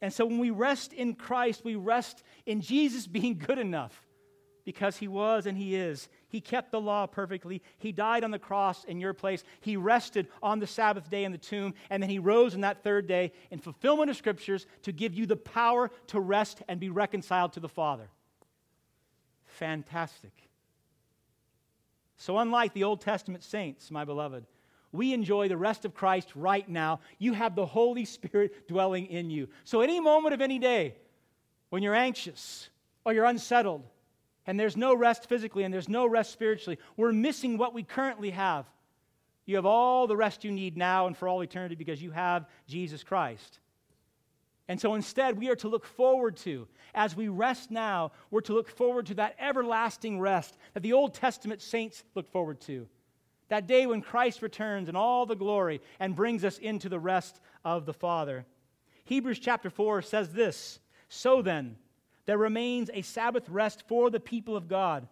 And 0.00 0.12
so 0.12 0.26
when 0.26 0.38
we 0.38 0.50
rest 0.50 0.92
in 0.92 1.14
Christ, 1.14 1.64
we 1.64 1.76
rest 1.76 2.22
in 2.46 2.60
Jesus 2.60 3.06
being 3.08 3.38
good 3.38 3.58
enough 3.58 4.03
because 4.64 4.96
he 4.96 5.08
was 5.08 5.46
and 5.46 5.56
he 5.56 5.74
is. 5.74 6.08
He 6.28 6.40
kept 6.40 6.72
the 6.72 6.80
law 6.80 7.06
perfectly. 7.06 7.62
He 7.78 7.92
died 7.92 8.24
on 8.24 8.30
the 8.30 8.38
cross 8.38 8.84
in 8.84 9.00
your 9.00 9.12
place. 9.12 9.44
He 9.60 9.76
rested 9.76 10.28
on 10.42 10.58
the 10.58 10.66
Sabbath 10.66 11.10
day 11.10 11.24
in 11.24 11.32
the 11.32 11.38
tomb, 11.38 11.74
and 11.90 12.02
then 12.02 12.10
he 12.10 12.18
rose 12.18 12.54
on 12.54 12.62
that 12.62 12.82
third 12.82 13.06
day 13.06 13.32
in 13.50 13.58
fulfillment 13.58 14.10
of 14.10 14.16
scriptures 14.16 14.66
to 14.82 14.92
give 14.92 15.14
you 15.14 15.26
the 15.26 15.36
power 15.36 15.90
to 16.08 16.20
rest 16.20 16.62
and 16.68 16.80
be 16.80 16.90
reconciled 16.90 17.52
to 17.54 17.60
the 17.60 17.68
Father. 17.68 18.08
Fantastic. 19.44 20.32
So, 22.16 22.38
unlike 22.38 22.72
the 22.72 22.84
Old 22.84 23.00
Testament 23.00 23.44
saints, 23.44 23.90
my 23.90 24.04
beloved, 24.04 24.46
we 24.92 25.12
enjoy 25.12 25.48
the 25.48 25.56
rest 25.56 25.84
of 25.84 25.94
Christ 25.94 26.30
right 26.34 26.68
now. 26.68 27.00
You 27.18 27.32
have 27.32 27.54
the 27.54 27.66
Holy 27.66 28.04
Spirit 28.04 28.68
dwelling 28.68 29.06
in 29.06 29.28
you. 29.28 29.48
So, 29.64 29.80
any 29.80 30.00
moment 30.00 30.34
of 30.34 30.40
any 30.40 30.58
day, 30.58 30.94
when 31.70 31.82
you're 31.82 31.94
anxious 31.94 32.68
or 33.04 33.12
you're 33.12 33.24
unsettled, 33.24 33.82
and 34.46 34.58
there's 34.58 34.76
no 34.76 34.94
rest 34.94 35.28
physically 35.28 35.64
and 35.64 35.72
there's 35.72 35.88
no 35.88 36.06
rest 36.06 36.32
spiritually. 36.32 36.78
We're 36.96 37.12
missing 37.12 37.58
what 37.58 37.74
we 37.74 37.82
currently 37.82 38.30
have. 38.30 38.66
You 39.46 39.56
have 39.56 39.66
all 39.66 40.06
the 40.06 40.16
rest 40.16 40.44
you 40.44 40.50
need 40.50 40.76
now 40.76 41.06
and 41.06 41.16
for 41.16 41.28
all 41.28 41.42
eternity 41.42 41.74
because 41.74 42.02
you 42.02 42.10
have 42.10 42.46
Jesus 42.66 43.02
Christ. 43.02 43.60
And 44.68 44.80
so 44.80 44.94
instead, 44.94 45.38
we 45.38 45.50
are 45.50 45.56
to 45.56 45.68
look 45.68 45.84
forward 45.84 46.36
to, 46.38 46.66
as 46.94 47.14
we 47.14 47.28
rest 47.28 47.70
now, 47.70 48.12
we're 48.30 48.40
to 48.42 48.54
look 48.54 48.68
forward 48.68 49.06
to 49.06 49.14
that 49.14 49.36
everlasting 49.38 50.20
rest 50.20 50.56
that 50.72 50.82
the 50.82 50.94
Old 50.94 51.12
Testament 51.12 51.60
saints 51.60 52.02
look 52.14 52.30
forward 52.30 52.60
to. 52.62 52.88
That 53.48 53.66
day 53.66 53.86
when 53.86 54.00
Christ 54.00 54.40
returns 54.40 54.88
in 54.88 54.96
all 54.96 55.26
the 55.26 55.36
glory 55.36 55.82
and 56.00 56.16
brings 56.16 56.44
us 56.44 56.56
into 56.56 56.88
the 56.88 56.98
rest 56.98 57.40
of 57.62 57.84
the 57.84 57.92
Father. 57.92 58.46
Hebrews 59.04 59.38
chapter 59.38 59.68
4 59.68 60.00
says 60.00 60.32
this 60.32 60.78
So 61.10 61.42
then, 61.42 61.76
there 62.26 62.38
remains 62.38 62.90
a 62.92 63.02
Sabbath 63.02 63.48
rest 63.48 63.84
for 63.86 64.10
the 64.10 64.20
people 64.20 64.56
of 64.56 64.68
God. 64.68 65.06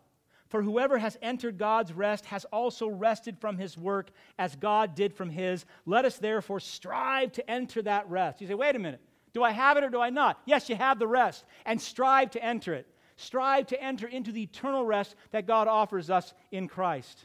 For 0.48 0.62
whoever 0.62 0.98
has 0.98 1.16
entered 1.22 1.56
God's 1.56 1.92
rest 1.92 2.26
has 2.26 2.44
also 2.46 2.86
rested 2.86 3.38
from 3.38 3.56
his 3.56 3.78
work 3.78 4.10
as 4.38 4.54
God 4.54 4.94
did 4.94 5.14
from 5.14 5.30
his. 5.30 5.64
Let 5.86 6.04
us 6.04 6.18
therefore 6.18 6.60
strive 6.60 7.32
to 7.32 7.50
enter 7.50 7.80
that 7.82 8.08
rest. 8.10 8.40
You 8.40 8.46
say, 8.46 8.54
wait 8.54 8.76
a 8.76 8.78
minute. 8.78 9.00
Do 9.32 9.42
I 9.42 9.50
have 9.50 9.78
it 9.78 9.84
or 9.84 9.88
do 9.88 10.00
I 10.00 10.10
not? 10.10 10.40
Yes, 10.44 10.68
you 10.68 10.76
have 10.76 10.98
the 10.98 11.06
rest, 11.06 11.44
and 11.64 11.80
strive 11.80 12.30
to 12.32 12.44
enter 12.44 12.74
it. 12.74 12.86
Strive 13.16 13.66
to 13.68 13.82
enter 13.82 14.06
into 14.06 14.30
the 14.30 14.42
eternal 14.42 14.84
rest 14.84 15.14
that 15.30 15.46
God 15.46 15.68
offers 15.68 16.10
us 16.10 16.34
in 16.50 16.68
Christ. 16.68 17.24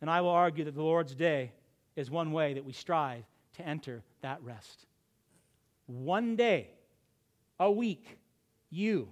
And 0.00 0.08
I 0.08 0.20
will 0.20 0.30
argue 0.30 0.64
that 0.64 0.74
the 0.74 0.82
Lord's 0.82 1.14
day 1.14 1.52
is 1.96 2.10
one 2.10 2.32
way 2.32 2.54
that 2.54 2.64
we 2.64 2.72
strive 2.72 3.24
to 3.54 3.66
enter 3.66 4.02
that 4.22 4.42
rest. 4.42 4.86
One 5.86 6.36
day, 6.36 6.70
a 7.58 7.70
week, 7.70 8.18
you, 8.74 9.08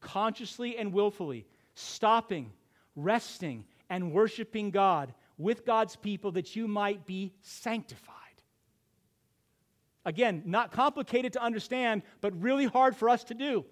consciously 0.00 0.76
and 0.76 0.92
willfully, 0.92 1.46
stopping, 1.74 2.52
resting, 2.96 3.64
and 3.88 4.12
worshiping 4.12 4.70
God 4.70 5.14
with 5.38 5.64
God's 5.64 5.96
people 5.96 6.32
that 6.32 6.56
you 6.56 6.68
might 6.68 7.06
be 7.06 7.32
sanctified. 7.40 8.14
Again, 10.04 10.42
not 10.46 10.72
complicated 10.72 11.34
to 11.34 11.42
understand, 11.42 12.02
but 12.20 12.40
really 12.40 12.66
hard 12.66 12.96
for 12.96 13.08
us 13.08 13.24
to 13.24 13.34
do. 13.34 13.64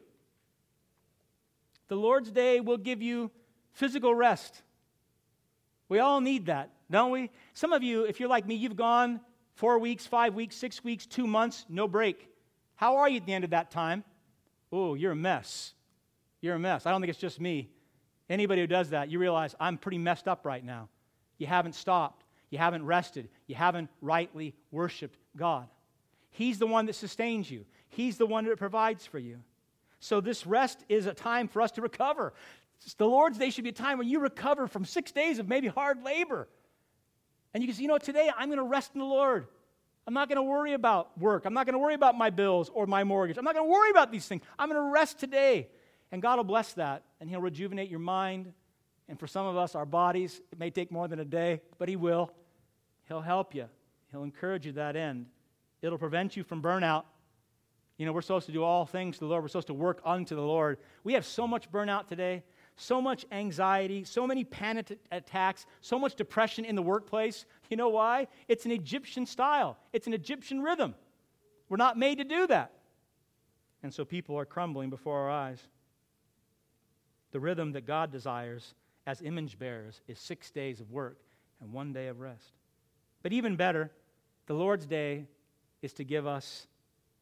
The 1.88 1.96
Lord's 1.96 2.30
Day 2.30 2.60
will 2.60 2.76
give 2.76 3.02
you 3.02 3.30
physical 3.72 4.14
rest. 4.14 4.62
We 5.88 5.98
all 5.98 6.20
need 6.20 6.46
that, 6.46 6.70
don't 6.90 7.10
we? 7.10 7.30
Some 7.54 7.72
of 7.72 7.82
you, 7.82 8.04
if 8.04 8.18
you're 8.20 8.28
like 8.28 8.46
me, 8.46 8.54
you've 8.54 8.76
gone 8.76 9.20
four 9.54 9.78
weeks, 9.78 10.06
five 10.06 10.34
weeks, 10.34 10.56
six 10.56 10.82
weeks, 10.82 11.06
two 11.06 11.26
months, 11.26 11.64
no 11.68 11.86
break. 11.88 12.28
How 12.74 12.96
are 12.96 13.08
you 13.08 13.18
at 13.18 13.26
the 13.26 13.32
end 13.32 13.44
of 13.44 13.50
that 13.50 13.70
time? 13.70 14.04
Oh, 14.72 14.94
you're 14.94 15.12
a 15.12 15.16
mess. 15.16 15.74
You're 16.40 16.56
a 16.56 16.58
mess. 16.58 16.86
I 16.86 16.90
don't 16.90 17.00
think 17.00 17.10
it's 17.10 17.18
just 17.18 17.40
me. 17.40 17.70
Anybody 18.28 18.60
who 18.60 18.66
does 18.66 18.90
that, 18.90 19.08
you 19.08 19.18
realize 19.18 19.54
I'm 19.60 19.78
pretty 19.78 19.98
messed 19.98 20.26
up 20.26 20.44
right 20.44 20.64
now. 20.64 20.88
You 21.38 21.46
haven't 21.46 21.74
stopped. 21.74 22.24
You 22.50 22.58
haven't 22.58 22.84
rested. 22.84 23.28
You 23.46 23.54
haven't 23.54 23.90
rightly 24.00 24.54
worshiped 24.70 25.18
God. 25.36 25.68
He's 26.30 26.58
the 26.58 26.66
one 26.66 26.86
that 26.86 26.94
sustains 26.94 27.50
you, 27.50 27.64
He's 27.88 28.18
the 28.18 28.26
one 28.26 28.44
that 28.44 28.58
provides 28.58 29.06
for 29.06 29.18
you. 29.18 29.38
So, 30.00 30.20
this 30.20 30.46
rest 30.46 30.84
is 30.88 31.06
a 31.06 31.14
time 31.14 31.48
for 31.48 31.62
us 31.62 31.72
to 31.72 31.82
recover. 31.82 32.34
The 32.98 33.06
Lord's 33.06 33.38
Day 33.38 33.50
should 33.50 33.64
be 33.64 33.70
a 33.70 33.72
time 33.72 33.96
when 33.96 34.08
you 34.08 34.20
recover 34.20 34.66
from 34.66 34.84
six 34.84 35.10
days 35.10 35.38
of 35.38 35.48
maybe 35.48 35.66
hard 35.66 36.02
labor. 36.02 36.46
And 37.54 37.62
you 37.62 37.68
can 37.68 37.76
say, 37.76 37.82
you 37.82 37.88
know, 37.88 37.96
today 37.96 38.30
I'm 38.36 38.48
going 38.48 38.58
to 38.58 38.64
rest 38.64 38.90
in 38.94 39.00
the 39.00 39.06
Lord. 39.06 39.46
I'm 40.06 40.14
not 40.14 40.28
going 40.28 40.36
to 40.36 40.42
worry 40.42 40.72
about 40.72 41.18
work. 41.18 41.46
I'm 41.46 41.54
not 41.54 41.66
going 41.66 41.74
to 41.74 41.78
worry 41.78 41.94
about 41.94 42.16
my 42.16 42.30
bills 42.30 42.70
or 42.72 42.86
my 42.86 43.02
mortgage. 43.02 43.38
I'm 43.38 43.44
not 43.44 43.54
going 43.54 43.66
to 43.66 43.72
worry 43.72 43.90
about 43.90 44.12
these 44.12 44.26
things. 44.26 44.42
I'm 44.58 44.68
going 44.68 44.80
to 44.80 44.92
rest 44.92 45.18
today. 45.18 45.68
And 46.12 46.22
God 46.22 46.36
will 46.36 46.44
bless 46.44 46.74
that, 46.74 47.02
and 47.20 47.28
He'll 47.28 47.40
rejuvenate 47.40 47.90
your 47.90 47.98
mind. 47.98 48.52
And 49.08 49.18
for 49.18 49.26
some 49.26 49.46
of 49.46 49.56
us, 49.56 49.74
our 49.74 49.86
bodies, 49.86 50.40
it 50.52 50.58
may 50.58 50.70
take 50.70 50.92
more 50.92 51.08
than 51.08 51.18
a 51.18 51.24
day, 51.24 51.60
but 51.78 51.88
He 51.88 51.96
will. 51.96 52.30
He'll 53.08 53.20
help 53.20 53.54
you, 53.54 53.66
He'll 54.12 54.22
encourage 54.22 54.66
you 54.66 54.72
to 54.72 54.76
that 54.76 54.94
end. 54.94 55.26
It'll 55.82 55.98
prevent 55.98 56.36
you 56.36 56.44
from 56.44 56.62
burnout. 56.62 57.04
You 57.98 58.06
know, 58.06 58.12
we're 58.12 58.22
supposed 58.22 58.46
to 58.46 58.52
do 58.52 58.62
all 58.62 58.86
things 58.86 59.16
to 59.16 59.20
the 59.20 59.26
Lord, 59.26 59.42
we're 59.42 59.48
supposed 59.48 59.66
to 59.68 59.74
work 59.74 60.00
unto 60.04 60.36
the 60.36 60.42
Lord. 60.42 60.78
We 61.02 61.14
have 61.14 61.26
so 61.26 61.48
much 61.48 61.70
burnout 61.72 62.06
today 62.06 62.44
so 62.76 63.00
much 63.00 63.24
anxiety, 63.32 64.04
so 64.04 64.26
many 64.26 64.44
panic 64.44 64.98
attacks, 65.10 65.66
so 65.80 65.98
much 65.98 66.14
depression 66.14 66.64
in 66.64 66.76
the 66.76 66.82
workplace. 66.82 67.46
You 67.70 67.76
know 67.76 67.88
why? 67.88 68.28
It's 68.48 68.64
an 68.64 68.72
Egyptian 68.72 69.26
style, 69.26 69.78
it's 69.92 70.06
an 70.06 70.14
Egyptian 70.14 70.62
rhythm. 70.62 70.94
We're 71.68 71.76
not 71.76 71.98
made 71.98 72.18
to 72.18 72.24
do 72.24 72.46
that. 72.46 72.70
And 73.82 73.92
so 73.92 74.04
people 74.04 74.38
are 74.38 74.44
crumbling 74.44 74.90
before 74.90 75.18
our 75.18 75.30
eyes. 75.30 75.60
The 77.32 77.40
rhythm 77.40 77.72
that 77.72 77.86
God 77.86 78.12
desires 78.12 78.74
as 79.06 79.20
image 79.20 79.58
bearers 79.58 80.00
is 80.08 80.18
six 80.18 80.50
days 80.50 80.80
of 80.80 80.90
work 80.90 81.18
and 81.60 81.72
one 81.72 81.92
day 81.92 82.08
of 82.08 82.20
rest. 82.20 82.52
But 83.22 83.32
even 83.32 83.56
better, 83.56 83.90
the 84.46 84.54
Lord's 84.54 84.86
day 84.86 85.26
is 85.82 85.92
to 85.94 86.04
give 86.04 86.26
us 86.26 86.66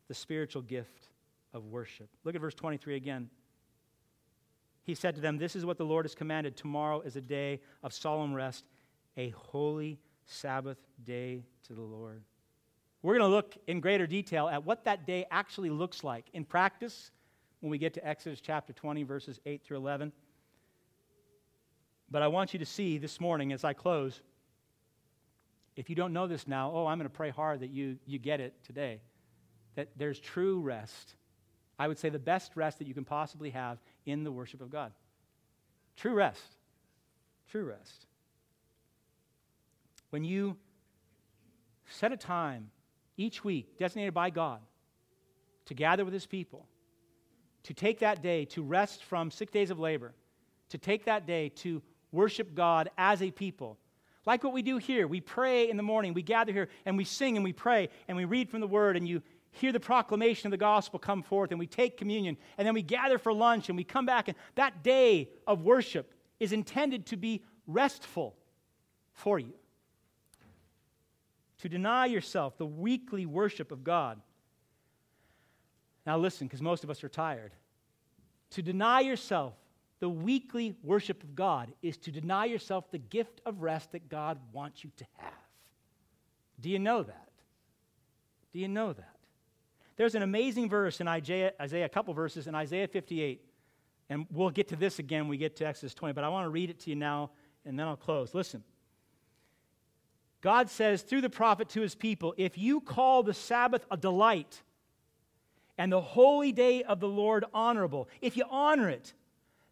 the 0.09 0.15
spiritual 0.15 0.63
gift 0.63 1.09
of 1.53 1.65
worship. 1.67 2.09
Look 2.25 2.35
at 2.35 2.41
verse 2.41 2.55
23 2.55 2.97
again. 2.97 3.31
He 4.83 4.95
said 4.95 5.15
to 5.15 5.21
them, 5.21 5.39
This 5.39 5.57
is 5.57 5.65
what 5.65 5.79
the 5.79 5.85
Lord 5.85 6.05
has 6.05 6.15
commanded. 6.15 6.57
Tomorrow 6.57 7.01
is 7.03 7.17
a 7.17 7.21
day 7.21 7.61
of 7.83 7.93
solemn 7.93 8.35
rest, 8.35 8.65
a 9.17 9.31
holy 9.31 9.99
Sabbath 10.27 10.79
day 11.05 11.45
to 11.67 11.75
the 11.75 11.83
Lord. 11.83 12.23
We're 13.03 13.19
going 13.19 13.31
to 13.31 13.35
look 13.35 13.57
in 13.67 13.81
greater 13.81 14.07
detail 14.07 14.49
at 14.49 14.65
what 14.65 14.85
that 14.85 15.07
day 15.07 15.27
actually 15.31 15.71
looks 15.71 16.03
like 16.03 16.27
in 16.33 16.45
practice 16.45 17.11
when 17.61 17.71
we 17.71 17.79
get 17.79 17.95
to 17.95 18.07
Exodus 18.07 18.41
chapter 18.41 18.73
20, 18.73 19.03
verses 19.03 19.41
8 19.45 19.63
through 19.63 19.77
11. 19.77 20.13
But 22.11 22.23
I 22.23 22.29
want 22.29 22.53
you 22.53 22.59
to 22.61 22.67
see 22.67 22.99
this 22.99 23.21
morning 23.21 23.53
as 23.53 23.65
I 23.65 23.73
close, 23.73 24.21
if 25.77 25.91
you 25.91 25.97
don't 25.97 26.13
know 26.13 26.27
this 26.27 26.47
now, 26.47 26.71
oh, 26.73 26.87
I'm 26.87 26.99
going 26.99 27.09
to 27.09 27.15
pray 27.15 27.31
hard 27.31 27.61
that 27.61 27.71
you, 27.71 27.99
you 28.07 28.19
get 28.19 28.41
it 28.41 28.55
today, 28.65 29.01
that 29.75 29.89
there's 29.97 30.21
true 30.21 30.61
rest. 30.61 31.15
I 31.79 31.89
would 31.89 31.99
say 31.99 32.09
the 32.09 32.19
best 32.19 32.53
rest 32.55 32.79
that 32.79 32.87
you 32.87 32.95
can 32.95 33.05
possibly 33.05 33.51
have 33.51 33.79
in 34.07 34.25
the 34.25 34.31
worship 34.33 34.61
of 34.61 34.71
God. 34.71 34.93
True 35.97 36.15
rest. 36.15 36.57
True 37.51 37.65
rest. 37.65 38.07
When 40.15 40.23
you 40.23 40.57
set 41.87 42.13
a 42.13 42.17
time 42.17 42.71
each 43.17 43.43
week 43.43 43.77
designated 43.79 44.15
by 44.15 44.31
God 44.31 44.61
to 45.65 45.75
gather 45.75 46.05
with 46.05 46.15
his 46.15 46.25
people, 46.25 46.69
to 47.65 47.75
take 47.75 47.99
that 47.99 48.23
day 48.23 48.45
to 48.45 48.63
rest 48.63 49.03
from 49.03 49.33
six 49.33 49.51
days 49.51 49.73
of 49.73 49.81
labor, 49.81 50.15
to 50.69 50.79
take 50.79 51.07
that 51.07 51.27
day 51.27 51.49
to 51.57 51.83
worship 52.13 52.55
God 52.55 52.91
as 52.97 53.23
a 53.23 53.33
people. 53.33 53.77
Like 54.25 54.45
what 54.45 54.53
we 54.53 54.63
do 54.63 54.77
here. 54.77 55.09
We 55.09 55.21
pray 55.21 55.69
in 55.69 55.77
the 55.77 55.83
morning, 55.83 56.15
we 56.15 56.23
gather 56.23 56.53
here 56.53 56.69
and 56.87 56.97
we 56.97 57.03
sing 57.03 57.37
and 57.37 57.43
we 57.43 57.53
pray 57.53 57.89
and 58.07 58.17
we 58.17 58.25
read 58.25 58.49
from 58.49 58.61
the 58.61 58.69
word 58.69 58.97
and 58.97 59.09
you 59.09 59.21
hear 59.51 59.73
the 59.73 59.81
proclamation 59.81 60.47
of 60.47 60.53
the 60.53 60.59
gospel 60.59 61.01
come 61.01 61.25
forth 61.25 61.51
and 61.51 61.59
we 61.59 61.67
take 61.67 61.97
communion 61.97 62.37
and 62.57 62.65
then 62.65 62.75
we 62.75 62.83
gather 62.83 63.19
for 63.19 63.33
lunch 63.33 63.69
and 63.69 63.77
we 63.77 63.83
come 63.83 64.07
back 64.07 64.29
and 64.29 64.37
that 64.55 64.85
day 64.85 65.29
of 65.45 65.63
worship 65.63 66.15
is 66.39 66.53
intended 66.53 67.07
to 67.07 67.17
be 67.17 67.43
restful 67.67 68.37
for 69.13 69.41
you. 69.41 69.55
To 71.65 71.69
deny 71.71 72.05
yourself 72.05 72.59
the 72.59 72.67
weekly 72.67 73.25
worship 73.25 73.73
of 73.73 73.83
God. 73.83 74.21
Now, 76.05 76.19
listen, 76.19 76.47
because 76.47 76.61
most 76.61 76.85
of 76.85 76.91
us 76.91 77.03
are 77.03 77.09
tired. 77.09 77.53
To 78.51 78.61
deny 78.61 79.01
yourself 79.01 79.55
the 79.99 80.11
weekly 80.11 80.77
worship 80.83 81.23
of 81.23 81.35
God 81.35 81.73
is 81.81 81.97
to 81.97 82.13
deny 82.13 82.45
yourself 82.45 82.91
the 82.91 82.99
gift 82.99 83.41
of 83.47 83.63
rest 83.63 83.93
that 83.93 84.11
God 84.11 84.37
wants 84.53 84.85
you 84.85 84.91
to 84.99 85.07
have. 85.17 85.33
Do 86.61 86.69
you 86.69 86.79
know 86.79 87.03
that? 87.03 87.31
Do 88.53 88.59
you 88.59 88.69
know 88.69 88.93
that? 88.93 89.17
There's 89.97 90.15
an 90.15 90.23
amazing 90.23 90.69
verse 90.69 91.01
in 91.01 91.09
Isaiah, 91.09 91.55
Isaiah, 91.59 91.87
a 91.87 91.89
couple 91.89 92.13
verses 92.13 92.47
in 92.47 92.55
Isaiah 92.55 92.89
58, 92.89 93.41
and 94.11 94.27
we'll 94.31 94.51
get 94.51 94.69
to 94.69 94.77
this 94.77 94.99
again 94.99 95.23
when 95.23 95.31
we 95.31 95.39
get 95.39 95.57
to 95.57 95.67
Exodus 95.67 95.95
20, 95.95 96.13
but 96.13 96.25
I 96.25 96.29
want 96.29 96.45
to 96.45 96.51
read 96.51 96.69
it 96.69 96.79
to 96.81 96.91
you 96.91 96.97
now, 96.97 97.31
and 97.65 97.79
then 97.79 97.89
I'll 97.89 97.97
close. 97.97 98.35
Listen. 98.35 98.63
God 100.45 100.69
says 100.69 101.01
through 101.01 101.23
the 101.23 101.31
prophet 101.31 101.71
to 101.71 101.81
his 101.81 101.95
people, 101.95 102.35
if 102.37 102.59
you 102.59 102.83
call 102.83 103.23
the 103.23 103.33
Sabbath 103.33 103.87
a 103.91 103.97
delight 103.97 104.61
and 105.79 105.91
the 105.91 106.03
holy 106.03 106.53
day 106.53 106.83
of 106.83 107.01
the 107.01 107.09
Lord 107.09 107.47
honorable, 107.55 108.11
if 108.21 108.37
you 108.37 108.45
honor 108.51 108.91
it, 108.91 109.15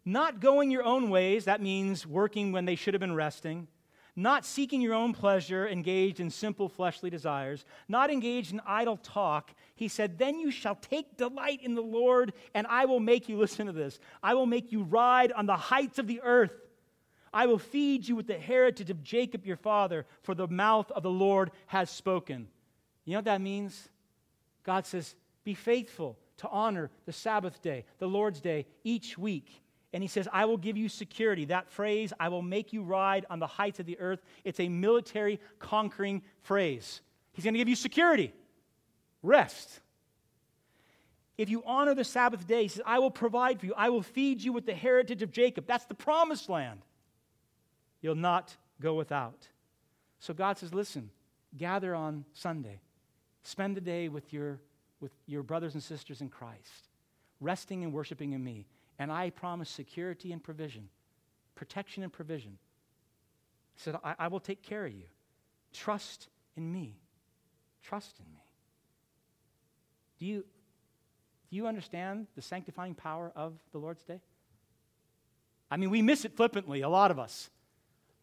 not 0.03 0.39
going 0.39 0.71
your 0.71 0.83
own 0.83 1.11
ways, 1.11 1.45
that 1.45 1.61
means 1.61 2.07
working 2.07 2.51
when 2.51 2.65
they 2.65 2.73
should 2.73 2.95
have 2.95 3.01
been 3.01 3.13
resting. 3.13 3.67
Not 4.15 4.47
seeking 4.47 4.81
your 4.81 4.95
own 4.95 5.13
pleasure, 5.13 5.67
engaged 5.67 6.19
in 6.19 6.31
simple 6.31 6.67
fleshly 6.67 7.11
desires. 7.11 7.65
Not 7.87 8.09
engaged 8.09 8.51
in 8.51 8.59
idle 8.65 8.97
talk. 8.97 9.53
He 9.75 9.87
said, 9.87 10.17
Then 10.17 10.39
you 10.39 10.49
shall 10.49 10.75
take 10.75 11.17
delight 11.17 11.61
in 11.61 11.75
the 11.75 11.81
Lord, 11.81 12.33
and 12.55 12.65
I 12.65 12.85
will 12.85 12.99
make 12.99 13.29
you, 13.29 13.37
listen 13.43 13.67
to 13.67 13.73
this, 13.73 13.99
I 14.23 14.33
will 14.33 14.47
make 14.47 14.71
you 14.71 14.81
ride 14.81 15.31
on 15.33 15.45
the 15.45 15.55
heights 15.55 15.99
of 15.99 16.07
the 16.07 16.21
earth. 16.23 16.62
I 17.33 17.47
will 17.47 17.57
feed 17.57 18.07
you 18.07 18.15
with 18.15 18.27
the 18.27 18.37
heritage 18.37 18.89
of 18.89 19.03
Jacob 19.03 19.45
your 19.45 19.57
father, 19.57 20.05
for 20.21 20.35
the 20.35 20.47
mouth 20.47 20.91
of 20.91 21.03
the 21.03 21.09
Lord 21.09 21.51
has 21.67 21.89
spoken. 21.89 22.47
You 23.05 23.13
know 23.13 23.19
what 23.19 23.25
that 23.25 23.41
means? 23.41 23.89
God 24.63 24.85
says, 24.85 25.15
Be 25.43 25.53
faithful 25.53 26.17
to 26.37 26.49
honor 26.49 26.91
the 27.05 27.13
Sabbath 27.13 27.61
day, 27.61 27.85
the 27.99 28.07
Lord's 28.07 28.41
day, 28.41 28.65
each 28.83 29.17
week 29.17 29.63
and 29.93 30.01
he 30.01 30.07
says, 30.07 30.27
I 30.33 30.45
will 30.45 30.57
give 30.57 30.75
you 30.75 30.89
security. 30.89 31.45
That 31.45 31.69
phrase, 31.69 32.11
I 32.19 32.29
will 32.29 32.41
make 32.41 32.73
you 32.73 32.81
ride 32.81 33.27
on 33.29 33.39
the 33.39 33.47
heights 33.47 33.79
of 33.79 33.85
the 33.85 33.99
earth, 33.99 34.21
it's 34.43 34.59
a 34.59 34.67
military 34.67 35.39
conquering 35.59 36.23
phrase. 36.41 37.01
He's 37.33 37.43
going 37.43 37.53
to 37.53 37.59
give 37.59 37.69
you 37.69 37.75
security, 37.75 38.33
rest. 39.21 39.79
If 41.37 41.49
you 41.49 41.63
honor 41.65 41.93
the 41.95 42.03
Sabbath 42.03 42.47
day, 42.47 42.63
he 42.63 42.67
says, 42.67 42.81
I 42.85 42.99
will 42.99 43.11
provide 43.11 43.59
for 43.59 43.67
you. 43.67 43.73
I 43.77 43.89
will 43.89 44.03
feed 44.03 44.41
you 44.41 44.51
with 44.51 44.65
the 44.65 44.73
heritage 44.73 45.21
of 45.21 45.31
Jacob. 45.31 45.65
That's 45.67 45.85
the 45.85 45.95
promised 45.95 46.49
land. 46.49 46.81
You'll 48.03 48.13
not 48.13 48.55
go 48.79 48.93
without. 48.93 49.47
So 50.19 50.35
God 50.35 50.59
says, 50.59 50.71
listen, 50.71 51.09
gather 51.57 51.95
on 51.95 52.25
Sunday. 52.33 52.81
Spend 53.41 53.75
the 53.75 53.81
day 53.81 54.07
with 54.09 54.31
your, 54.31 54.59
with 54.99 55.11
your 55.25 55.41
brothers 55.41 55.73
and 55.73 55.81
sisters 55.81 56.21
in 56.21 56.29
Christ, 56.29 56.89
resting 57.41 57.83
and 57.83 57.91
worshiping 57.91 58.33
in 58.33 58.43
me 58.43 58.67
and 58.99 59.11
I 59.11 59.29
promise 59.31 59.69
security 59.69 60.31
and 60.31 60.43
provision, 60.43 60.89
protection 61.55 62.03
and 62.03 62.13
provision. 62.13 62.57
He 63.75 63.81
said, 63.81 63.95
I, 64.03 64.15
I 64.19 64.27
will 64.27 64.39
take 64.39 64.61
care 64.61 64.85
of 64.85 64.93
you. 64.93 65.05
Trust 65.73 66.29
in 66.55 66.71
me. 66.71 66.95
Trust 67.81 68.19
in 68.19 68.31
me. 68.31 68.39
Do 70.19 70.25
you, 70.25 70.45
do 71.49 71.55
you 71.55 71.67
understand 71.67 72.27
the 72.35 72.41
sanctifying 72.41 72.93
power 72.93 73.31
of 73.35 73.53
the 73.71 73.79
Lord's 73.79 74.03
Day? 74.03 74.21
I 75.71 75.77
mean, 75.77 75.89
we 75.89 76.01
miss 76.01 76.23
it 76.23 76.37
flippantly, 76.37 76.81
a 76.81 76.89
lot 76.89 77.09
of 77.09 77.17
us. 77.17 77.49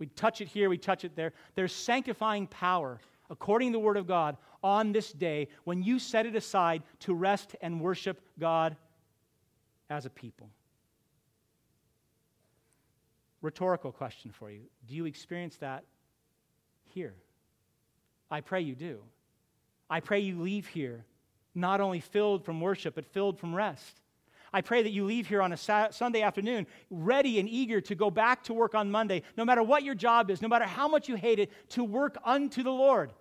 We 0.00 0.06
touch 0.06 0.40
it 0.40 0.48
here, 0.48 0.68
we 0.68 0.78
touch 0.78 1.04
it 1.04 1.14
there. 1.14 1.32
There's 1.54 1.72
sanctifying 1.72 2.48
power, 2.48 2.98
according 3.28 3.68
to 3.68 3.72
the 3.74 3.84
Word 3.84 3.98
of 3.98 4.08
God, 4.08 4.36
on 4.64 4.92
this 4.92 5.12
day 5.12 5.48
when 5.64 5.82
you 5.82 5.98
set 5.98 6.26
it 6.26 6.34
aside 6.34 6.82
to 7.00 7.14
rest 7.14 7.54
and 7.60 7.80
worship 7.80 8.20
God 8.38 8.76
as 9.88 10.06
a 10.06 10.10
people. 10.10 10.50
Rhetorical 13.42 13.92
question 13.92 14.30
for 14.32 14.50
you 14.50 14.62
Do 14.88 14.94
you 14.94 15.04
experience 15.04 15.56
that 15.58 15.84
here? 16.86 17.14
I 18.30 18.40
pray 18.40 18.62
you 18.62 18.74
do. 18.74 19.00
I 19.88 20.00
pray 20.00 20.20
you 20.20 20.40
leave 20.40 20.66
here 20.66 21.04
not 21.54 21.80
only 21.80 22.00
filled 22.00 22.44
from 22.44 22.60
worship, 22.60 22.94
but 22.94 23.04
filled 23.04 23.38
from 23.38 23.54
rest. 23.54 23.99
I 24.52 24.62
pray 24.62 24.82
that 24.82 24.90
you 24.90 25.04
leave 25.04 25.28
here 25.28 25.42
on 25.42 25.52
a 25.52 25.56
Sunday 25.56 26.22
afternoon 26.22 26.66
ready 26.90 27.38
and 27.38 27.48
eager 27.48 27.80
to 27.82 27.94
go 27.94 28.10
back 28.10 28.44
to 28.44 28.54
work 28.54 28.74
on 28.74 28.90
Monday, 28.90 29.22
no 29.36 29.44
matter 29.44 29.62
what 29.62 29.84
your 29.84 29.94
job 29.94 30.30
is, 30.30 30.42
no 30.42 30.48
matter 30.48 30.64
how 30.64 30.88
much 30.88 31.08
you 31.08 31.14
hate 31.14 31.38
it, 31.38 31.52
to 31.70 31.84
work 31.84 32.16
unto 32.24 32.62
the 32.62 32.72
Lord 32.72 33.12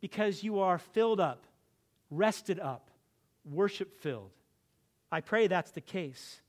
because 0.00 0.42
you 0.42 0.60
are 0.60 0.78
filled 0.78 1.20
up, 1.20 1.44
rested 2.10 2.58
up, 2.58 2.90
worship 3.44 4.00
filled. 4.00 4.30
I 5.12 5.20
pray 5.20 5.46
that's 5.46 5.72
the 5.72 5.80
case. 5.80 6.40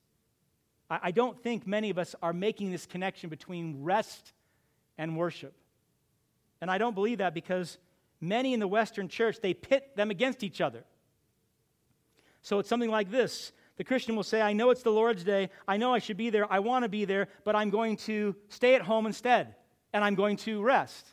I, 0.90 1.00
I 1.04 1.12
don't 1.12 1.38
think 1.42 1.68
many 1.68 1.90
of 1.90 1.98
us 1.98 2.16
are 2.22 2.34
making 2.34 2.72
this 2.72 2.86
connection 2.86 3.30
between 3.30 3.84
rest 3.84 4.34
and 4.98 5.18
worship. 5.18 5.54
And 6.62 6.72
I 6.72 6.78
don't 6.78 6.96
believe 6.96 7.20
that 7.20 7.34
because 7.34 7.78
many 8.22 8.54
in 8.54 8.60
the 8.60 8.68
Western 8.68 9.10
church, 9.10 9.40
they 9.42 9.54
pit 9.54 9.96
them 9.96 10.12
against 10.12 10.44
each 10.44 10.62
other. 10.62 10.84
So 12.42 12.60
it's 12.60 12.70
something 12.70 12.90
like 12.90 13.12
this 13.12 13.52
the 13.78 13.84
Christian 13.84 14.16
will 14.16 14.24
say, 14.24 14.42
I 14.42 14.54
know 14.54 14.72
it's 14.72 14.82
the 14.82 14.92
Lord's 14.92 15.24
day. 15.24 15.50
I 15.68 15.78
know 15.78 15.94
I 15.94 16.00
should 16.00 16.18
be 16.18 16.30
there. 16.30 16.52
I 16.52 16.60
want 16.60 16.84
to 16.84 16.90
be 16.90 17.06
there, 17.06 17.28
but 17.44 17.56
I'm 17.56 17.70
going 17.70 17.98
to 17.98 18.36
stay 18.50 18.76
at 18.76 18.82
home 18.82 19.06
instead, 19.06 19.56
and 19.94 20.04
I'm 20.04 20.16
going 20.16 20.38
to 20.38 20.62
rest. 20.62 21.08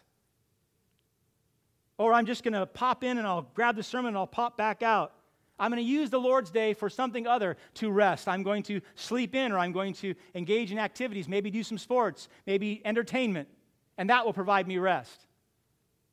Or 1.99 2.13
I'm 2.13 2.27
just 2.27 2.43
going 2.43 2.55
to 2.55 2.67
pop 2.67 3.05
in 3.05 3.19
and 3.19 3.27
I'll 3.27 3.43
grab 3.55 3.77
the 3.77 3.83
sermon 3.83 4.09
and 4.09 4.17
I'll 4.17 4.27
pop 4.27 4.57
back 4.57 4.83
out. 4.83 5.13
I'm 5.59 5.71
going 5.71 5.83
to 5.83 5.89
use 5.89 6.11
the 6.11 6.19
Lord's 6.19 6.51
day 6.51 6.75
for 6.75 6.91
something 6.91 7.27
other 7.27 7.57
to 7.75 7.91
rest. 7.91 8.27
I'm 8.27 8.43
going 8.43 8.65
to 8.65 8.81
sleep 8.97 9.37
in 9.37 9.53
or 9.53 9.59
I'm 9.59 9.71
going 9.71 9.93
to 9.95 10.15
engage 10.35 10.73
in 10.73 10.79
activities, 10.79 11.29
maybe 11.29 11.51
do 11.51 11.63
some 11.63 11.79
sports, 11.79 12.29
maybe 12.47 12.83
entertainment, 12.85 13.49
and 13.97 14.11
that 14.11 14.25
will 14.25 14.33
provide 14.33 14.67
me 14.67 14.79
rest. 14.79 15.27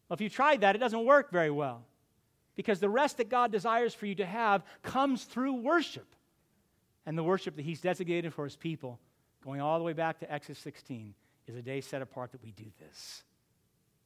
Well, 0.08 0.16
if 0.16 0.22
you 0.22 0.30
tried 0.30 0.62
that, 0.62 0.76
it 0.76 0.80
doesn't 0.80 1.04
work 1.04 1.32
very 1.32 1.50
well 1.50 1.84
because 2.56 2.80
the 2.80 2.90
rest 2.90 3.18
that 3.18 3.30
God 3.30 3.52
desires 3.52 3.96
for 3.96 4.06
you 4.06 4.16
to 4.16 4.26
have 4.26 4.64
comes 4.84 5.24
through 5.24 5.54
worship. 5.54 6.16
And 7.06 7.18
the 7.18 7.24
worship 7.24 7.56
that 7.56 7.64
He's 7.64 7.82
designated 7.82 8.34
for 8.34 8.44
His 8.44 8.56
people, 8.56 9.00
going 9.44 9.62
all 9.62 9.78
the 9.78 9.84
way 9.84 9.94
back 9.94 10.20
to 10.20 10.32
Exodus 10.32 10.60
16, 10.60 11.14
is 11.48 11.56
a 11.56 11.62
day 11.62 11.82
set 11.82 12.02
apart 12.02 12.32
that 12.32 12.44
we 12.44 12.52
do 12.52 12.66
this, 12.80 13.24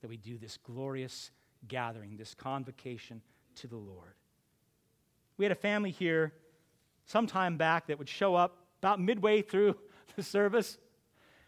that 0.02 0.10
we 0.10 0.18
do 0.18 0.38
this 0.38 0.58
glorious 0.58 1.32
gathering, 1.68 2.18
this 2.18 2.34
convocation 2.34 3.22
to 3.56 3.68
the 3.68 3.76
Lord. 3.76 4.14
We 5.38 5.46
had 5.46 5.52
a 5.52 5.56
family 5.56 5.92
here 5.92 6.34
some 7.06 7.28
time 7.28 7.58
back 7.58 7.88
that 7.88 8.00
would 8.00 8.10
show 8.10 8.36
up 8.36 8.58
about 8.82 9.00
midway 9.00 9.42
through 9.42 9.76
the 10.16 10.24
service. 10.24 10.78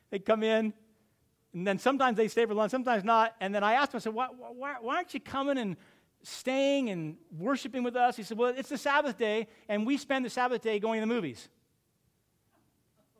They'd 0.09 0.25
come 0.25 0.43
in, 0.43 0.73
and 1.53 1.65
then 1.65 1.79
sometimes 1.79 2.17
they 2.17 2.27
stay 2.27 2.45
for 2.45 2.53
lunch, 2.53 2.71
sometimes 2.71 3.03
not. 3.03 3.35
And 3.39 3.53
then 3.53 3.63
I 3.63 3.73
asked 3.73 3.99
said, 3.99 4.13
why, 4.13 4.27
why, 4.27 4.75
why 4.79 4.95
aren't 4.97 5.13
you 5.13 5.19
coming 5.19 5.57
and 5.57 5.75
staying 6.27 6.89
and 6.89 7.15
worshiping 7.37 7.83
with 7.83 7.95
us? 7.95 8.17
He 8.17 8.23
said, 8.23 8.37
Well, 8.37 8.53
it's 8.55 8.69
the 8.69 8.77
Sabbath 8.77 9.17
day, 9.17 9.47
and 9.69 9.85
we 9.85 9.97
spend 9.97 10.25
the 10.25 10.29
Sabbath 10.29 10.61
day 10.61 10.79
going 10.79 11.01
to 11.01 11.07
the 11.07 11.13
movies. 11.13 11.47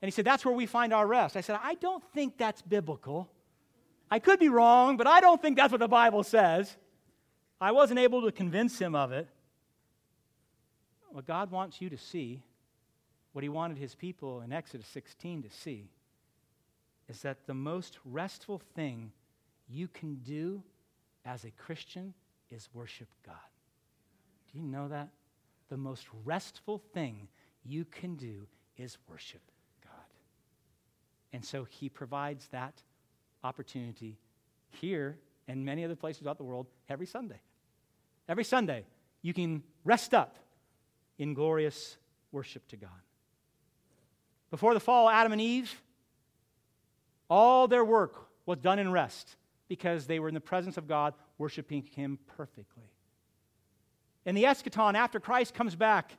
And 0.02 0.08
he 0.08 0.12
said, 0.12 0.26
That's 0.26 0.46
where 0.46 0.54
we 0.54 0.66
find 0.66 0.94
our 0.94 1.08
rest. 1.08 1.38
I 1.38 1.42
said, 1.42 1.60
I 1.64 1.76
don't 1.76 2.04
think 2.14 2.38
that's 2.38 2.62
biblical. 2.62 3.30
I 4.10 4.20
could 4.20 4.40
be 4.40 4.50
wrong, 4.50 4.98
but 4.98 5.08
I 5.08 5.20
don't 5.20 5.42
think 5.42 5.58
that's 5.58 5.72
what 5.72 5.80
the 5.80 5.88
Bible 5.88 6.24
says. 6.24 6.76
I 7.60 7.72
wasn't 7.72 8.00
able 8.00 8.22
to 8.22 8.32
convince 8.32 8.80
him 8.80 8.96
of 8.96 9.12
it. 9.12 9.28
What 11.10 11.26
God 11.26 11.52
wants 11.52 11.82
you 11.82 11.90
to 11.90 11.98
see, 11.98 12.44
what 13.34 13.44
he 13.44 13.50
wanted 13.50 13.78
his 13.78 13.96
people 13.96 14.42
in 14.42 14.54
Exodus 14.54 14.88
16 14.88 15.44
to 15.44 15.50
see, 15.50 15.90
is 17.10 17.22
that 17.22 17.48
the 17.48 17.54
most 17.54 17.98
restful 18.06 18.62
thing 18.76 19.12
you 19.68 19.88
can 19.88 20.16
do 20.16 20.62
as 21.26 21.44
a 21.44 21.52
Christian 21.52 22.14
is 22.52 22.70
worship 22.74 23.08
God. 23.26 23.36
Do 24.52 24.60
you 24.60 24.64
know 24.64 24.88
that? 24.88 25.10
The 25.70 25.78
most 25.78 26.08
restful 26.24 26.82
thing 26.94 27.28
you 27.66 27.86
can 27.86 28.16
do 28.16 28.48
is 28.78 28.98
worship 29.10 29.42
God. 29.84 29.92
And 31.34 31.44
so 31.44 31.66
he 31.66 31.90
provides 31.90 32.48
that 32.50 32.82
opportunity 33.44 34.18
here 34.70 35.18
and 35.48 35.66
many 35.66 35.84
other 35.84 35.96
places 35.96 36.22
throughout 36.22 36.38
the 36.38 36.44
world 36.44 36.68
every 36.90 37.06
Sunday. 37.06 37.40
Every 38.30 38.44
Sunday, 38.44 38.86
you 39.22 39.34
can 39.34 39.64
rest 39.84 40.14
up 40.14 40.36
in 41.18 41.34
glorious 41.34 41.98
worship 42.32 42.68
to 42.70 42.78
God. 42.78 42.90
Before 44.52 44.74
the 44.74 44.80
fall, 44.80 45.10
Adam 45.10 45.32
and 45.32 45.42
Eve, 45.42 45.82
all 47.30 47.68
their 47.68 47.84
work 47.84 48.28
was 48.46 48.60
done 48.60 48.80
in 48.80 48.92
rest 48.92 49.36
because 49.68 50.08
they 50.08 50.20
were 50.20 50.28
in 50.28 50.34
the 50.34 50.42
presence 50.42 50.78
of 50.78 50.88
God, 50.88 51.14
worshiping 51.38 51.84
Him 51.96 52.20
perfectly. 52.38 52.92
In 54.26 54.36
the 54.36 54.44
eschaton, 54.44 54.96
after 54.96 55.20
Christ 55.20 55.54
comes 55.54 55.76
back 55.76 56.18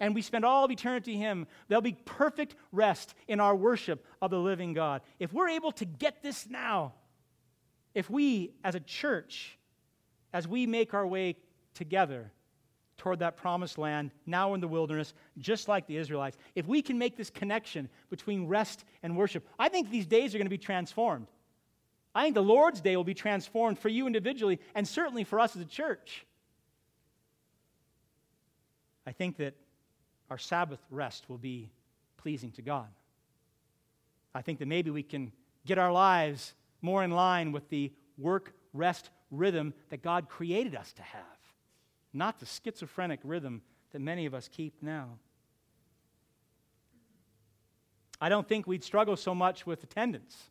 and 0.00 0.14
we 0.14 0.22
spend 0.22 0.44
all 0.44 0.64
of 0.64 0.70
eternity 0.70 1.16
Him, 1.16 1.46
there'll 1.68 1.82
be 1.82 1.96
perfect 2.04 2.54
rest 2.72 3.14
in 3.28 3.40
our 3.40 3.54
worship 3.54 4.04
of 4.20 4.30
the 4.30 4.38
living 4.38 4.72
God. 4.72 5.02
If 5.18 5.32
we're 5.32 5.48
able 5.48 5.72
to 5.72 5.84
get 5.84 6.22
this 6.22 6.48
now, 6.48 6.94
if 7.94 8.10
we 8.10 8.52
as 8.62 8.74
a 8.74 8.80
church, 8.80 9.58
as 10.32 10.46
we 10.46 10.66
make 10.66 10.92
our 10.92 11.06
way 11.06 11.36
together 11.72 12.30
toward 12.98 13.20
that 13.20 13.36
promised 13.36 13.78
land, 13.78 14.10
now 14.26 14.54
in 14.54 14.60
the 14.60 14.68
wilderness, 14.68 15.14
just 15.38 15.68
like 15.68 15.86
the 15.86 15.96
Israelites, 15.96 16.36
if 16.54 16.66
we 16.66 16.82
can 16.82 16.98
make 16.98 17.16
this 17.16 17.30
connection 17.30 17.88
between 18.10 18.46
rest 18.46 18.84
and 19.02 19.16
worship, 19.16 19.46
I 19.58 19.68
think 19.68 19.90
these 19.90 20.06
days 20.06 20.34
are 20.34 20.38
going 20.38 20.46
to 20.46 20.50
be 20.50 20.58
transformed. 20.58 21.26
I 22.16 22.22
think 22.22 22.34
the 22.34 22.42
Lord's 22.42 22.80
day 22.80 22.96
will 22.96 23.04
be 23.04 23.12
transformed 23.12 23.78
for 23.78 23.90
you 23.90 24.06
individually 24.06 24.58
and 24.74 24.88
certainly 24.88 25.22
for 25.22 25.38
us 25.38 25.54
as 25.54 25.60
a 25.60 25.66
church. 25.66 26.24
I 29.06 29.12
think 29.12 29.36
that 29.36 29.52
our 30.30 30.38
Sabbath 30.38 30.80
rest 30.90 31.28
will 31.28 31.36
be 31.36 31.68
pleasing 32.16 32.52
to 32.52 32.62
God. 32.62 32.88
I 34.34 34.40
think 34.40 34.60
that 34.60 34.66
maybe 34.66 34.90
we 34.90 35.02
can 35.02 35.30
get 35.66 35.76
our 35.76 35.92
lives 35.92 36.54
more 36.80 37.04
in 37.04 37.10
line 37.10 37.52
with 37.52 37.68
the 37.68 37.92
work 38.16 38.54
rest 38.72 39.10
rhythm 39.30 39.74
that 39.90 40.00
God 40.00 40.30
created 40.30 40.74
us 40.74 40.94
to 40.94 41.02
have, 41.02 41.20
not 42.14 42.40
the 42.40 42.46
schizophrenic 42.46 43.20
rhythm 43.24 43.60
that 43.92 44.00
many 44.00 44.24
of 44.24 44.32
us 44.32 44.48
keep 44.48 44.72
now. 44.80 45.18
I 48.22 48.30
don't 48.30 48.48
think 48.48 48.66
we'd 48.66 48.82
struggle 48.82 49.16
so 49.16 49.34
much 49.34 49.66
with 49.66 49.84
attendance. 49.84 50.48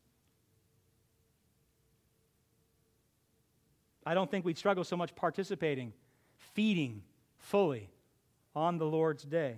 I 4.05 4.13
don't 4.13 4.29
think 4.29 4.45
we'd 4.45 4.57
struggle 4.57 4.83
so 4.83 4.95
much 4.95 5.15
participating, 5.15 5.93
feeding 6.53 7.01
fully 7.37 7.89
on 8.55 8.77
the 8.77 8.85
Lord's 8.85 9.23
day. 9.23 9.55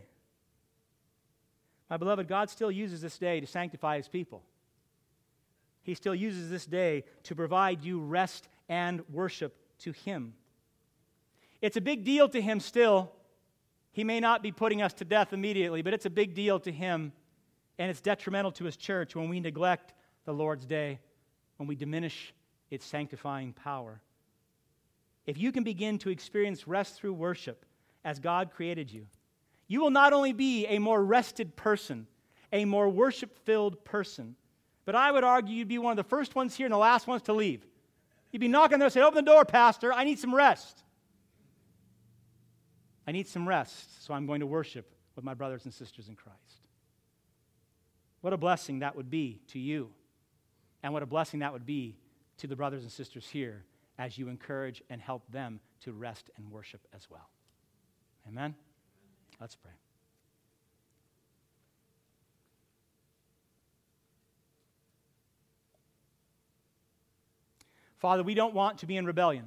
My 1.90 1.98
beloved, 1.98 2.28
God 2.28 2.50
still 2.50 2.72
uses 2.72 3.02
this 3.02 3.18
day 3.18 3.40
to 3.40 3.48
sanctify 3.48 3.98
his 3.98 4.08
people. 4.08 4.44
He 5.84 5.94
still 5.94 6.16
uses 6.16 6.50
this 6.50 6.66
day 6.66 7.06
to 7.24 7.36
provide 7.36 7.84
you 7.84 8.02
rest 8.02 8.50
and 8.68 9.04
worship 9.10 9.56
to 9.80 9.92
him. 9.92 10.34
It's 11.62 11.78
a 11.78 11.82
big 11.82 12.04
deal 12.04 12.28
to 12.30 12.42
him 12.42 12.60
still. 12.60 13.12
He 13.94 14.04
may 14.04 14.20
not 14.20 14.44
be 14.44 14.52
putting 14.52 14.82
us 14.82 14.94
to 14.94 15.06
death 15.06 15.34
immediately, 15.34 15.82
but 15.82 15.94
it's 15.94 16.06
a 16.06 16.10
big 16.10 16.34
deal 16.34 16.60
to 16.60 16.72
him, 16.72 17.14
and 17.80 17.90
it's 17.90 18.02
detrimental 18.02 18.52
to 18.54 18.66
his 18.66 18.78
church 18.78 19.16
when 19.16 19.30
we 19.30 19.40
neglect 19.40 19.94
the 20.26 20.34
Lord's 20.34 20.66
day, 20.66 21.00
when 21.56 21.68
we 21.68 21.76
diminish 21.76 22.34
its 22.70 22.86
sanctifying 22.86 23.54
power. 23.54 24.02
If 25.28 25.38
you 25.38 25.52
can 25.52 25.64
begin 25.64 26.00
to 26.00 26.10
experience 26.10 26.68
rest 26.68 26.96
through 26.96 27.14
worship 27.14 27.66
as 28.06 28.18
God 28.18 28.52
created 28.52 28.90
you, 28.90 29.06
you 29.68 29.82
will 29.82 29.90
not 29.90 30.14
only 30.14 30.32
be 30.32 30.66
a 30.68 30.80
more 30.80 31.04
rested 31.04 31.58
person, 31.58 32.08
a 32.54 32.64
more 32.64 32.88
worship 32.88 33.38
filled 33.46 33.84
person, 33.84 34.38
but 34.86 34.96
I 34.96 35.12
would 35.12 35.26
argue 35.26 35.54
you'd 35.54 35.68
be 35.68 35.78
one 35.78 35.92
of 35.92 35.98
the 35.98 36.10
first 36.10 36.34
ones 36.34 36.56
here 36.56 36.66
and 36.66 36.74
the 36.74 36.78
last 36.78 37.08
ones 37.08 37.22
to 37.24 37.34
leave. 37.34 37.66
You'd 38.32 38.40
be 38.40 38.48
knocking 38.48 38.80
there 38.80 38.86
and 38.86 38.94
say, 38.94 39.02
Open 39.02 39.26
the 39.26 39.30
door, 39.30 39.44
Pastor. 39.44 39.92
I 39.92 40.06
need 40.06 40.18
some 40.18 40.34
rest. 40.34 40.84
I 43.06 43.12
need 43.12 43.28
some 43.28 43.48
rest, 43.48 44.06
so 44.06 44.14
I'm 44.14 44.26
going 44.26 44.40
to 44.40 44.46
worship 44.46 44.94
with 45.16 45.26
my 45.26 45.34
brothers 45.34 45.66
and 45.66 45.74
sisters 45.74 46.08
in 46.08 46.16
Christ. 46.16 46.38
What 48.22 48.32
a 48.32 48.38
blessing 48.38 48.80
that 48.80 48.96
would 48.96 49.10
be 49.10 49.42
to 49.50 49.60
you, 49.60 49.90
and 50.84 50.94
what 50.94 51.04
a 51.04 51.06
blessing 51.06 51.42
that 51.42 51.52
would 51.52 51.66
be 51.66 51.98
to 52.38 52.48
the 52.48 52.56
brothers 52.56 52.84
and 52.84 52.92
sisters 52.92 53.28
here 53.28 53.66
as 53.98 54.18
you 54.18 54.28
encourage 54.28 54.84
and 54.90 55.02
help 55.02 55.24
them 55.32 55.60
to 55.82 55.92
rest 55.92 56.30
and 56.38 56.50
worship 56.52 56.82
as 56.94 57.10
well. 57.10 57.30
Amen? 58.28 58.56
Let's 59.40 59.56
pray. 59.56 59.72
Father, 67.98 68.22
we 68.22 68.36
don't 68.36 68.54
want 68.54 68.80
to 68.80 68.86
be 68.86 68.96
in 68.96 69.06
rebellion. 69.06 69.46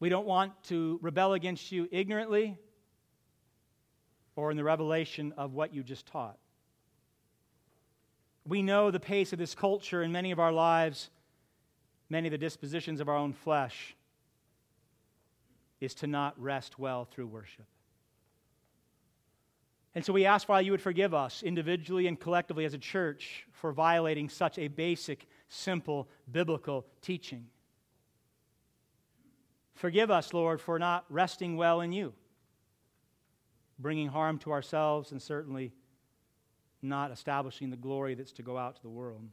We 0.00 0.10
don't 0.10 0.26
want 0.26 0.52
to 0.64 0.98
rebel 1.00 1.32
against 1.32 1.72
you 1.72 1.88
ignorantly 1.90 2.58
or 4.36 4.50
in 4.50 4.56
the 4.56 4.64
revelation 4.64 5.32
of 5.38 5.54
what 5.54 5.72
you 5.72 5.82
just 5.82 6.06
taught. 6.06 6.36
We 8.46 8.60
know 8.62 8.90
the 8.90 9.00
pace 9.00 9.32
of 9.32 9.38
this 9.38 9.54
culture 9.54 10.02
in 10.02 10.12
many 10.12 10.30
of 10.30 10.38
our 10.38 10.52
lives 10.52 11.08
many 12.14 12.28
of 12.28 12.30
the 12.30 12.38
dispositions 12.38 13.00
of 13.00 13.08
our 13.08 13.16
own 13.16 13.32
flesh 13.32 13.96
is 15.80 15.94
to 15.94 16.06
not 16.06 16.40
rest 16.40 16.78
well 16.78 17.04
through 17.04 17.26
worship. 17.26 17.66
And 19.96 20.04
so 20.04 20.12
we 20.12 20.24
ask, 20.24 20.46
Father, 20.46 20.62
you 20.62 20.70
would 20.70 20.80
forgive 20.80 21.12
us 21.12 21.42
individually 21.42 22.06
and 22.06 22.18
collectively 22.18 22.64
as 22.66 22.72
a 22.72 22.78
church 22.78 23.46
for 23.50 23.72
violating 23.72 24.28
such 24.28 24.60
a 24.60 24.68
basic, 24.68 25.26
simple, 25.48 26.08
biblical 26.30 26.86
teaching. 27.02 27.46
Forgive 29.74 30.08
us, 30.08 30.32
Lord, 30.32 30.60
for 30.60 30.78
not 30.78 31.04
resting 31.08 31.56
well 31.56 31.80
in 31.80 31.90
you, 31.90 32.12
bringing 33.80 34.06
harm 34.06 34.38
to 34.38 34.52
ourselves, 34.52 35.10
and 35.10 35.20
certainly 35.20 35.72
not 36.80 37.10
establishing 37.10 37.70
the 37.70 37.76
glory 37.76 38.14
that's 38.14 38.30
to 38.34 38.42
go 38.42 38.56
out 38.56 38.76
to 38.76 38.82
the 38.82 38.88
world. 38.88 39.24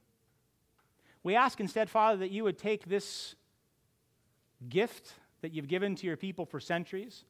We 1.24 1.36
ask 1.36 1.60
instead, 1.60 1.90
Father, 1.90 2.18
that 2.18 2.32
you 2.32 2.44
would 2.44 2.58
take 2.58 2.86
this 2.86 3.36
gift 4.70 5.14
that 5.42 5.54
you've 5.54 5.68
given 5.68 5.96
to 5.96 6.08
your 6.08 6.18
people 6.18 6.46
for 6.46 6.60
centuries 6.60 7.24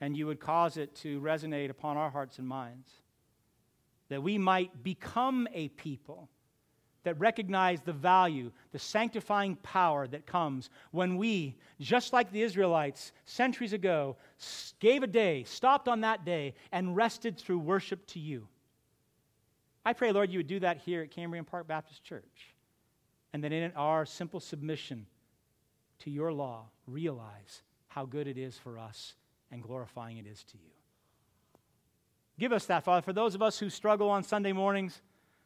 and 0.00 0.16
you 0.16 0.26
would 0.26 0.40
cause 0.40 0.76
it 0.76 0.94
to 0.96 1.20
resonate 1.20 1.70
upon 1.70 1.96
our 1.96 2.10
hearts 2.10 2.38
and 2.38 2.46
minds. 2.46 2.90
That 4.08 4.22
we 4.22 4.38
might 4.38 4.82
become 4.82 5.48
a 5.52 5.68
people 5.68 6.28
that 7.02 7.18
recognize 7.20 7.80
the 7.82 7.92
value, 7.92 8.50
the 8.72 8.78
sanctifying 8.78 9.56
power 9.56 10.06
that 10.08 10.26
comes 10.26 10.70
when 10.90 11.16
we, 11.16 11.56
just 11.80 12.12
like 12.12 12.32
the 12.32 12.42
Israelites 12.42 13.12
centuries 13.24 13.72
ago, 13.72 14.16
gave 14.80 15.02
a 15.02 15.06
day, 15.06 15.44
stopped 15.44 15.88
on 15.88 16.00
that 16.00 16.24
day, 16.24 16.54
and 16.72 16.96
rested 16.96 17.38
through 17.38 17.58
worship 17.58 18.04
to 18.06 18.18
you. 18.18 18.48
I 19.86 19.92
pray, 19.92 20.10
Lord, 20.10 20.32
you 20.32 20.40
would 20.40 20.48
do 20.48 20.58
that 20.58 20.78
here 20.78 21.02
at 21.02 21.12
Cambrian 21.12 21.44
Park 21.44 21.68
Baptist 21.68 22.02
Church. 22.02 22.54
And 23.32 23.44
that 23.44 23.52
in 23.52 23.70
our 23.76 24.04
simple 24.04 24.40
submission 24.40 25.06
to 26.00 26.10
your 26.10 26.32
law, 26.32 26.64
realize 26.88 27.62
how 27.86 28.04
good 28.04 28.26
it 28.26 28.36
is 28.36 28.58
for 28.58 28.80
us 28.80 29.14
and 29.52 29.62
glorifying 29.62 30.18
it 30.18 30.26
is 30.26 30.42
to 30.42 30.58
you. 30.58 30.72
Give 32.36 32.52
us 32.52 32.66
that, 32.66 32.82
Father. 32.82 33.00
For 33.00 33.12
those 33.12 33.36
of 33.36 33.42
us 33.42 33.60
who 33.60 33.70
struggle 33.70 34.10
on 34.10 34.24
Sunday 34.24 34.52
mornings, 34.52 35.00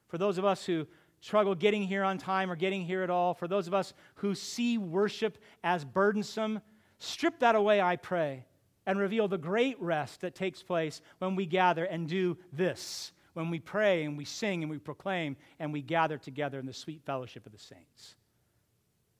for 0.08 0.16
those 0.16 0.38
of 0.38 0.46
us 0.46 0.64
who 0.64 0.86
struggle 1.20 1.54
getting 1.54 1.82
here 1.82 2.02
on 2.02 2.16
time 2.16 2.50
or 2.50 2.56
getting 2.56 2.82
here 2.86 3.02
at 3.02 3.10
all, 3.10 3.34
for 3.34 3.46
those 3.46 3.66
of 3.66 3.74
us 3.74 3.92
who 4.16 4.34
see 4.34 4.78
worship 4.78 5.36
as 5.62 5.84
burdensome, 5.84 6.62
strip 6.98 7.40
that 7.40 7.56
away, 7.56 7.82
I 7.82 7.96
pray, 7.96 8.46
and 8.86 8.98
reveal 8.98 9.28
the 9.28 9.36
great 9.36 9.78
rest 9.82 10.22
that 10.22 10.34
takes 10.34 10.62
place 10.62 11.02
when 11.18 11.36
we 11.36 11.44
gather 11.44 11.84
and 11.84 12.08
do 12.08 12.38
this, 12.54 13.12
when 13.34 13.50
we 13.50 13.58
pray 13.58 14.04
and 14.04 14.16
we 14.16 14.24
sing 14.24 14.62
and 14.62 14.70
we 14.70 14.78
proclaim 14.78 15.36
and 15.58 15.72
we 15.72 15.82
gather 15.82 16.18
together 16.18 16.58
in 16.58 16.66
the 16.66 16.72
sweet 16.72 17.02
fellowship 17.04 17.46
of 17.46 17.52
the 17.52 17.58
saints. 17.58 18.16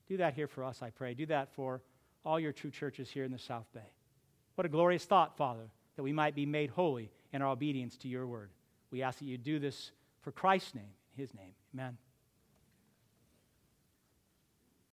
Do 0.09 0.17
that 0.19 0.35
here 0.35 0.49
for 0.49 0.65
us, 0.65 0.83
I 0.83 0.91
pray. 0.91 1.15
Do 1.15 1.27
that 1.27 1.53
for 1.55 1.83
all 2.25 2.41
your 2.41 2.53
true 2.53 2.71
churches 2.71 3.09
here 3.09 3.25
in 3.25 3.33
the 3.33 3.39
South 3.39 3.67
Bay. 3.73 3.93
What 4.57 4.67
a 4.67 4.69
glorious 4.69 5.05
thought, 5.05 5.37
Father, 5.37 5.71
that 5.97 6.03
we 6.03 6.13
might 6.13 6.35
be 6.35 6.47
made 6.47 6.71
holy 6.71 7.11
in 7.33 7.43
our 7.43 7.49
obedience 7.49 7.97
to 7.99 8.09
your 8.09 8.27
word. 8.27 8.51
We 8.91 9.03
ask 9.03 9.21
that 9.21 9.27
you 9.27 9.39
do 9.39 9.59
this 9.59 9.93
for 10.23 10.33
Christ's 10.33 10.75
name, 10.75 10.93
his 11.17 11.33
name. 11.35 11.53
Amen. 11.75 11.97